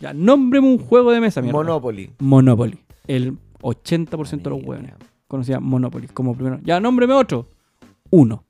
Ya, 0.00 0.12
nómbreme 0.12 0.66
un 0.68 0.78
juego 0.78 1.12
de 1.12 1.20
mesa, 1.20 1.40
mierda. 1.40 1.56
Monopoly. 1.58 2.10
Monopoly. 2.18 2.78
El 3.06 3.38
80% 3.62 4.42
de 4.42 4.50
los 4.50 4.62
hueones 4.62 4.94
conocía 5.28 5.60
Monopoly 5.60 6.08
como 6.08 6.34
primero. 6.34 6.58
Ya, 6.64 6.80
nómbreme 6.80 7.14
otro. 7.14 7.48
Uno. 8.10 8.44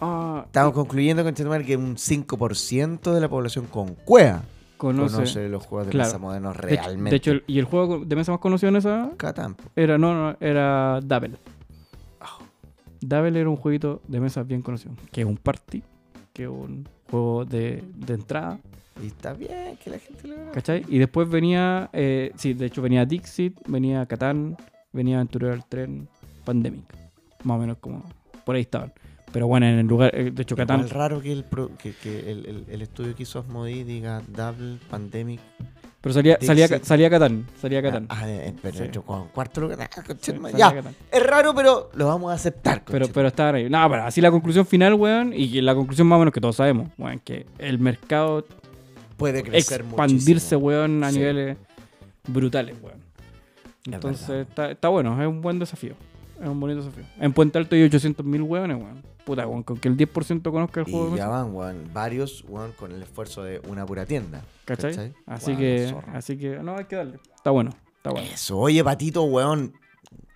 Ah, 0.00 0.42
Estamos 0.46 0.72
concluyendo 0.74 1.22
con 1.22 1.34
Chetumar 1.34 1.64
que 1.64 1.76
un 1.76 1.96
5% 1.96 3.12
de 3.12 3.20
la 3.20 3.28
población 3.28 3.66
con 3.66 3.94
cuea 3.94 4.42
conoce. 4.76 5.14
conoce 5.14 5.48
los 5.48 5.64
juegos 5.64 5.86
de 5.86 5.92
Claro. 5.92 6.08
mesa 6.08 6.18
modernos 6.18 6.56
de 6.56 6.74
hecho- 6.74 6.82
realmente. 6.82 7.10
De 7.10 7.16
hecho, 7.16 7.32
y 7.46 7.58
el 7.58 7.64
juego 7.64 8.04
de 8.04 8.16
mesa 8.16 8.32
más 8.32 8.40
conocido 8.40 8.70
en 8.70 8.76
esa 8.76 9.10
Catán, 9.16 9.56
era, 9.76 9.96
no, 9.96 10.12
no, 10.32 10.36
era 10.40 11.00
Double. 11.02 11.36
Double 13.08 13.38
era 13.40 13.48
un 13.48 13.56
jueguito 13.56 14.00
de 14.08 14.20
mesa 14.20 14.42
bien 14.42 14.62
conocido. 14.62 14.94
Que 15.12 15.22
es 15.22 15.26
un 15.26 15.36
party, 15.36 15.82
que 16.32 16.44
es 16.44 16.48
un 16.48 16.88
juego 17.10 17.44
de, 17.44 17.82
de 17.94 18.14
entrada, 18.14 18.58
Y 19.02 19.06
está 19.08 19.32
bien 19.32 19.76
que 19.82 19.90
la 19.90 19.98
gente 19.98 20.28
lo 20.28 20.36
vea. 20.36 20.50
¿cachai? 20.52 20.84
Y 20.88 20.98
después 20.98 21.28
venía, 21.28 21.90
eh, 21.92 22.32
sí, 22.36 22.54
de 22.54 22.66
hecho 22.66 22.80
venía 22.82 23.04
Dixit, 23.04 23.58
venía 23.68 24.06
Catán, 24.06 24.56
venía 24.92 25.16
Aventurero 25.16 25.52
del 25.52 25.64
Tren, 25.64 26.08
Pandemic. 26.44 26.84
Más 27.44 27.56
o 27.56 27.60
menos 27.60 27.78
como 27.78 28.04
por 28.44 28.54
ahí 28.56 28.62
estaban. 28.62 28.92
Pero 29.32 29.48
bueno, 29.48 29.66
en 29.66 29.78
el 29.80 29.86
lugar, 29.86 30.12
eh, 30.14 30.30
de 30.30 30.42
hecho 30.42 30.54
Catán... 30.54 30.78
Igual 30.80 30.90
raro 30.90 31.20
que 31.20 31.32
el, 31.32 31.42
pro- 31.44 31.70
que, 31.76 31.92
que 31.92 32.30
el, 32.30 32.46
el- 32.46 32.64
el 32.68 32.82
estudio 32.82 33.14
que 33.16 33.24
hizo 33.24 33.40
Asmodee 33.40 33.84
diga 33.84 34.22
Double 34.28 34.78
Pandemic. 34.88 35.40
Pero 36.04 36.12
salía, 36.12 36.38
salía, 36.42 36.68
Dixit. 36.68 36.84
salía 36.84 37.08
Catán, 37.08 37.46
salía 37.58 37.80
Catán. 37.82 38.06
Ah, 38.10 38.28
eh, 38.28 38.52
pero 38.60 38.76
Sí. 38.76 38.82
entró 38.84 39.02
con 39.02 39.28
cuarto 39.28 39.62
lugar. 39.62 39.78
Ah, 39.96 40.02
Sí, 40.20 40.32
salía 40.32 40.50
ya, 40.58 40.74
Catán. 40.74 40.94
es 41.10 41.26
raro, 41.26 41.54
pero 41.54 41.90
lo 41.94 42.06
vamos 42.08 42.30
a 42.30 42.34
aceptar. 42.34 42.82
Pero, 42.84 43.08
pero 43.08 43.28
estaban 43.28 43.54
ahí. 43.54 43.70
No, 43.70 43.88
pero 43.88 44.02
así 44.04 44.20
la 44.20 44.30
conclusión 44.30 44.66
final, 44.66 44.92
weón, 44.94 45.32
y 45.32 45.60
la 45.62 45.74
conclusión 45.74 46.06
más 46.06 46.16
o 46.16 46.18
menos 46.20 46.34
que 46.34 46.42
todos 46.42 46.56
sabemos, 46.56 46.90
weón, 46.98 47.20
que 47.20 47.46
el 47.58 47.78
mercado 47.78 48.44
puede 49.16 49.42
crecer 49.42 49.80
expandirse, 49.80 50.56
muchísimo. 50.56 50.60
weón, 50.60 51.02
a 51.04 51.10
Sí. 51.10 51.18
niveles 51.18 51.56
brutales, 52.28 52.76
weón. 52.82 52.98
Es 53.86 53.92
Entonces 53.94 54.46
está, 54.46 54.70
está 54.70 54.88
bueno, 54.90 55.18
es 55.22 55.26
un 55.26 55.40
buen 55.40 55.58
desafío. 55.58 55.94
Es 56.40 56.48
un 56.48 56.60
bonito 56.60 56.80
desafío. 56.82 57.04
En 57.18 57.32
Puente 57.32 57.58
Alto 57.58 57.74
hay 57.74 57.82
800.000 57.88 58.42
weones, 58.42 58.76
weón. 58.76 59.02
Puta, 59.24 59.46
weón, 59.46 59.62
con 59.62 59.78
que 59.78 59.88
el 59.88 59.96
10% 59.96 60.42
conozca 60.50 60.80
el 60.80 60.86
juego 60.86 61.06
de 61.10 61.14
Y 61.14 61.18
ya 61.18 61.26
mesa, 61.26 61.42
van, 61.42 61.54
weón, 61.54 61.90
varios, 61.92 62.44
weón, 62.48 62.72
con 62.72 62.92
el 62.92 63.02
esfuerzo 63.02 63.42
de 63.42 63.60
una 63.68 63.86
pura 63.86 64.04
tienda. 64.04 64.42
¿cachai? 64.64 64.90
¿cachai? 64.90 65.12
Así 65.26 65.46
Weón, 65.52 65.58
que, 65.60 65.88
zorra. 65.88 66.12
así 66.18 66.36
que, 66.36 66.58
no, 66.58 66.76
hay 66.76 66.84
que 66.84 66.96
darle. 66.96 67.18
Está 67.34 67.50
bueno, 67.50 67.70
está 67.96 68.10
bueno. 68.10 68.26
Eso, 68.32 68.58
oye, 68.58 68.82
Patito, 68.84 69.22
weón. 69.24 69.72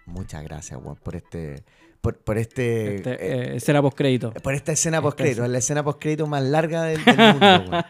Muchas 0.06 0.42
gracias, 0.42 0.80
weón, 0.82 0.96
por 0.96 1.16
este. 1.16 1.62
Por, 2.00 2.16
por 2.18 2.38
este. 2.38 2.96
Este, 2.96 3.10
eh, 3.12 3.16
eh, 3.52 3.56
escena 3.56 3.82
postcrédito. 3.82 4.32
por 4.32 4.54
esta 4.54 4.72
escena 4.72 4.98
esta 4.98 5.02
postcrédito, 5.02 5.44
es 5.44 5.50
la 5.50 5.58
escena 5.58 5.82
postcrédito 5.82 6.26
más 6.26 6.42
larga 6.42 6.84
del, 6.84 7.04
del 7.04 7.16
mundo, 7.16 7.46
weón. 7.70 7.84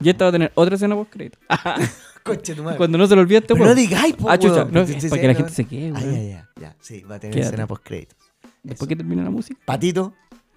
Y 0.00 0.10
esta 0.10 0.24
va 0.24 0.28
a 0.28 0.32
tener 0.32 0.52
otra 0.54 0.74
escena 0.74 0.94
postcrédito. 0.96 1.38
Conche 2.24 2.54
tu 2.54 2.62
madre. 2.62 2.76
Cuando 2.78 2.98
no 2.98 3.06
se 3.06 3.14
lo 3.14 3.22
olvide 3.22 3.38
este 3.38 3.54
no 3.54 3.74
digáis, 3.74 4.14
po, 4.16 4.28
Ah, 4.28 4.38
chucha, 4.38 4.64
no, 4.64 4.80
es 4.82 4.98
te 4.98 5.08
para 5.08 5.20
que 5.20 5.26
la 5.28 5.32
decía, 5.34 5.34
gente 5.46 5.52
se 5.54 5.64
quede, 5.64 5.92
Ah, 5.94 6.00
weón. 6.00 6.14
ya, 6.14 6.20
ya, 6.28 6.48
ya. 6.60 6.76
Sí, 6.80 7.00
va 7.02 7.14
a 7.14 7.20
tener 7.20 7.34
Quédate. 7.34 7.48
escena 7.50 7.66
postcréditos. 7.66 8.18
Después 8.62 8.80
Eso. 8.80 8.88
que 8.88 8.96
termine 8.96 9.22
la 9.22 9.30
música. 9.30 9.58
Patito, 9.64 10.12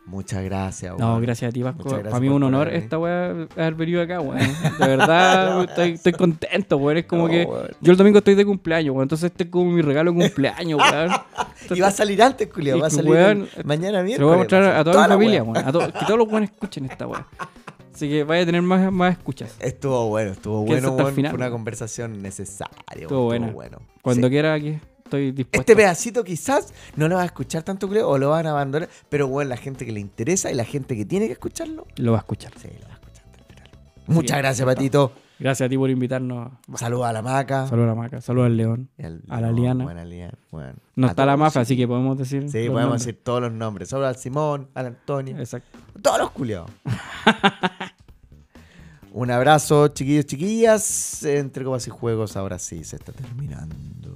muchas 0.05 0.43
gracias, 0.43 0.97
No, 0.97 1.11
weón. 1.11 1.21
gracias 1.21 1.49
a 1.49 1.51
ti, 1.53 1.61
Vasco. 1.63 1.83
Para 1.89 2.19
mí 2.19 2.27
es 2.27 2.33
un 2.33 2.43
honor 2.43 2.67
esta 2.69 2.97
weá 2.99 3.29
haber 3.55 3.75
venido 3.75 4.01
acá, 4.01 4.19
weón. 4.19 4.39
De 4.39 4.87
verdad, 4.87 5.63
estoy, 5.69 5.91
estoy 5.91 6.11
contento, 6.13 6.77
weón. 6.77 6.97
Es 6.97 7.05
como 7.05 7.23
No, 7.23 7.29
que 7.29 7.45
weón. 7.45 7.67
yo 7.81 7.91
el 7.91 7.97
domingo 7.97 8.17
estoy 8.19 8.35
de 8.35 8.45
cumpleaños, 8.45 8.93
weón. 8.93 9.03
Entonces 9.03 9.31
este 9.31 9.43
es 9.45 9.49
como 9.49 9.71
mi 9.71 9.81
regalo 9.81 10.11
de 10.11 10.19
cumpleaños, 10.19 10.79
weón. 10.79 11.11
Y 11.69 11.79
va 11.79 11.87
a 11.87 11.91
salir 11.91 12.21
antes, 12.21 12.47
culiao. 12.51 12.77
Y 12.77 12.81
Va 12.81 12.87
a 12.87 12.89
salir 12.89 13.11
weón, 13.11 13.47
el- 13.55 13.65
mañana 13.65 13.99
Se 13.99 14.03
miércoles. 14.03 14.19
lo 14.19 14.25
voy 14.27 14.35
a 14.35 14.37
mostrar 14.39 14.63
a 14.75 14.83
toda, 14.83 14.95
mi 15.03 15.07
la 15.09 15.15
familia, 15.15 15.43
weón. 15.43 15.57
A 15.57 15.71
to- 15.71 15.79
que 15.93 16.05
todos 16.05 16.17
los 16.19 16.27
weones 16.27 16.49
escuchen 16.51 16.85
esta 16.85 17.07
weá. 17.07 17.27
Así 17.93 18.09
que 18.09 18.23
vaya 18.23 18.41
a 18.43 18.45
tener 18.45 18.61
más, 18.63 18.91
más 18.91 19.11
escuchas. 19.17 19.55
Estuvo 19.59 20.07
bueno, 20.07 20.31
estuvo 20.31 20.63
bueno, 20.63 20.95
Fue 20.97 21.23
una 21.33 21.51
conversación 21.51 22.21
necesaria. 22.21 22.73
weón, 22.95 23.01
Estuvo 23.03 23.23
buena. 23.25 23.47
bueno. 23.51 23.77
Cuando 24.01 24.27
Sí. 24.27 24.31
quiera 24.31 24.53
aquí 24.55 24.79
estoy 25.17 25.31
dispuesto. 25.31 25.59
Este 25.59 25.75
pedacito 25.75 26.23
quizás 26.23 26.73
no 26.95 27.07
lo 27.07 27.15
va 27.15 27.23
a 27.23 27.25
escuchar 27.25 27.63
tanto, 27.63 27.89
creo, 27.89 28.09
o 28.09 28.17
lo 28.17 28.29
van 28.29 28.47
a 28.47 28.51
abandonar. 28.51 28.89
Pero, 29.09 29.27
bueno, 29.27 29.49
la 29.49 29.57
gente 29.57 29.85
que 29.85 29.91
le 29.91 29.99
interesa 29.99 30.51
y 30.51 30.55
la 30.55 30.65
gente 30.65 30.95
que 30.95 31.05
tiene 31.05 31.27
que 31.27 31.33
escucharlo, 31.33 31.85
Lo 31.97 32.11
va 32.13 32.19
a 32.19 32.21
escuchar. 32.21 32.51
sí, 32.61 32.69
lo 32.81 32.87
va 32.87 32.93
a 32.93 32.95
escuchar. 32.95 33.25
Muchas 34.07 34.37
gracias, 34.37 34.65
Patito. 34.65 35.11
Gracias 35.39 35.65
a 35.65 35.69
ti 35.69 35.75
por 35.77 35.89
invitarnos. 35.89 36.51
Saludos 36.75 37.07
a 37.07 37.13
la 37.13 37.21
maca. 37.23 37.65
Saludos 37.65 37.87
a 37.87 37.95
la 37.95 37.97
Maca, 37.99 38.21
saludos 38.21 38.45
al 38.45 38.57
León. 38.57 38.89
Al- 39.01 39.23
a 39.27 39.41
la 39.41 39.51
Liana. 39.51 39.83
buena 39.83 40.05
Liana, 40.05 40.37
bueno. 40.51 40.75
No 40.95 41.07
está 41.07 41.25
la 41.25 41.49
sí. 41.49 41.57
así 41.59 41.75
que 41.75 41.87
podemos 41.87 42.15
decir. 42.15 42.43
Sí, 42.43 42.67
podemos 42.67 42.81
nombres. 42.81 43.05
decir 43.05 43.19
todos 43.23 43.41
los 43.41 43.51
nombres. 43.51 43.89
Solo 43.89 44.05
al 44.05 44.17
Simón, 44.17 44.67
al 44.75 44.85
Antonio. 44.85 45.35
Exacto. 45.39 45.79
Todos 45.99 46.19
los 46.19 46.29
culiados. 46.31 46.69
Un 49.13 49.31
abrazo, 49.31 49.87
chiquillos, 49.87 50.27
chiquillas. 50.27 51.23
Entre 51.23 51.65
copas 51.65 51.87
y 51.87 51.89
juegos, 51.89 52.37
ahora 52.37 52.59
sí 52.59 52.83
se 52.83 52.97
está 52.97 53.11
terminando. 53.11 54.13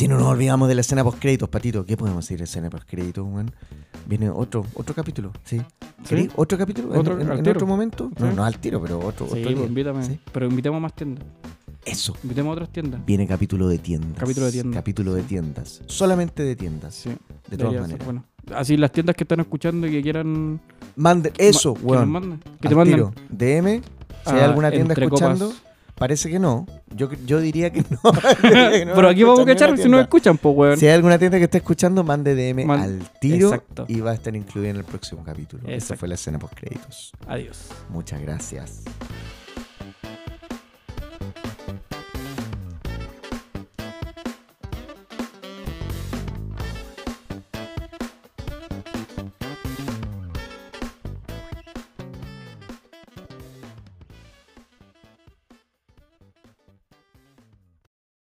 Si 0.00 0.08
no 0.08 0.16
nos 0.16 0.28
olvidamos 0.28 0.66
de 0.66 0.74
la 0.74 0.80
escena 0.80 1.04
post 1.04 1.18
créditos, 1.18 1.50
Patito, 1.50 1.84
¿qué 1.84 1.94
podemos 1.94 2.24
decir 2.24 2.38
de 2.38 2.44
escena 2.44 2.70
post 2.70 2.88
créditos, 2.88 3.22
weón? 3.22 3.50
Viene 4.06 4.30
otro, 4.30 4.64
otro 4.72 4.94
capítulo, 4.94 5.30
¿sí? 5.44 5.60
¿Querí 6.08 6.30
¿Otro 6.36 6.56
capítulo? 6.56 6.94
¿En- 6.94 7.00
Otro, 7.00 7.20
¿En, 7.20 7.30
en 7.30 7.48
otro 7.50 7.66
momento? 7.66 8.10
No, 8.18 8.30
Sí. 8.30 8.34
no 8.34 8.42
al 8.44 8.56
tiro, 8.58 8.80
pero 8.80 8.98
otro, 8.98 9.26
Sí, 9.26 9.40
otro 9.42 9.54
pues 9.56 9.68
invítame. 9.68 10.02
Sí. 10.04 10.18
Pero 10.32 10.46
invitemos 10.46 10.78
a 10.78 10.80
más 10.80 10.94
tiendas. 10.94 11.26
Eso. 11.84 12.16
Invitemos 12.22 12.48
a 12.48 12.52
otras 12.52 12.72
tiendas. 12.72 13.04
Viene 13.04 13.26
capítulo 13.26 13.68
de 13.68 13.76
tiendas. 13.76 14.18
Capítulo 14.18 14.46
de 14.46 14.52
tiendas. 14.52 14.74
Capítulo 14.74 15.12
de 15.12 15.22
tiendas. 15.22 15.82
Solamente 15.84 16.42
de 16.44 16.56
tiendas. 16.56 16.94
Sí. 16.94 17.10
De 17.10 17.58
todas 17.58 17.58
debería 17.58 17.72
ser 17.72 17.82
maneras. 17.82 18.04
bueno. 18.06 18.24
Así 18.58 18.78
las 18.78 18.92
tiendas 18.92 19.14
que 19.16 19.24
están 19.24 19.40
escuchando 19.40 19.86
y 19.86 19.90
que 19.90 20.00
quieran. 20.02 20.62
Mande 20.96 21.30
eso, 21.36 21.74
ma- 21.74 21.80
que 21.80 21.84
nos 21.84 21.92
weón. 21.92 22.10
manden. 22.10 22.40
Que 22.58 22.68
te 22.70 22.74
manden. 22.74 23.10
DM. 23.28 23.82
Si 24.24 24.30
hay 24.32 24.40
a 24.40 24.44
alguna 24.46 24.70
tienda 24.70 24.94
escuchando, 24.94 25.48
Copas. 25.50 25.62
Parece 26.00 26.30
que 26.30 26.38
no. 26.38 26.66
Yo, 26.96 27.08
yo 27.26 27.40
diría 27.40 27.70
que 27.70 27.84
no. 27.88 27.98
Que 28.72 28.84
no 28.86 28.94
Pero 28.94 29.08
aquí 29.10 29.22
vamos 29.22 29.40
a 29.40 29.44
cachar 29.44 29.70
si 29.76 29.82
tienda. 29.82 30.00
escuchan, 30.00 30.38
pues, 30.38 30.56
weón. 30.56 30.76
Si 30.78 30.86
hay 30.86 30.94
alguna 30.94 31.18
tienda 31.18 31.36
que 31.38 31.44
esté 31.44 31.58
escuchando, 31.58 32.02
mande 32.02 32.34
DM 32.34 32.64
Man- 32.64 32.80
al 32.80 33.10
tiro 33.20 33.48
Exacto. 33.48 33.84
y 33.86 34.00
va 34.00 34.12
a 34.12 34.14
estar 34.14 34.34
incluida 34.34 34.70
en 34.70 34.76
el 34.76 34.84
próximo 34.84 35.22
capítulo. 35.22 35.62
Esa 35.68 35.94
fue 35.96 36.08
la 36.08 36.14
escena 36.14 36.38
post 36.38 36.54
créditos. 36.54 37.12
Adiós. 37.28 37.68
Muchas 37.90 38.20
gracias. 38.22 38.82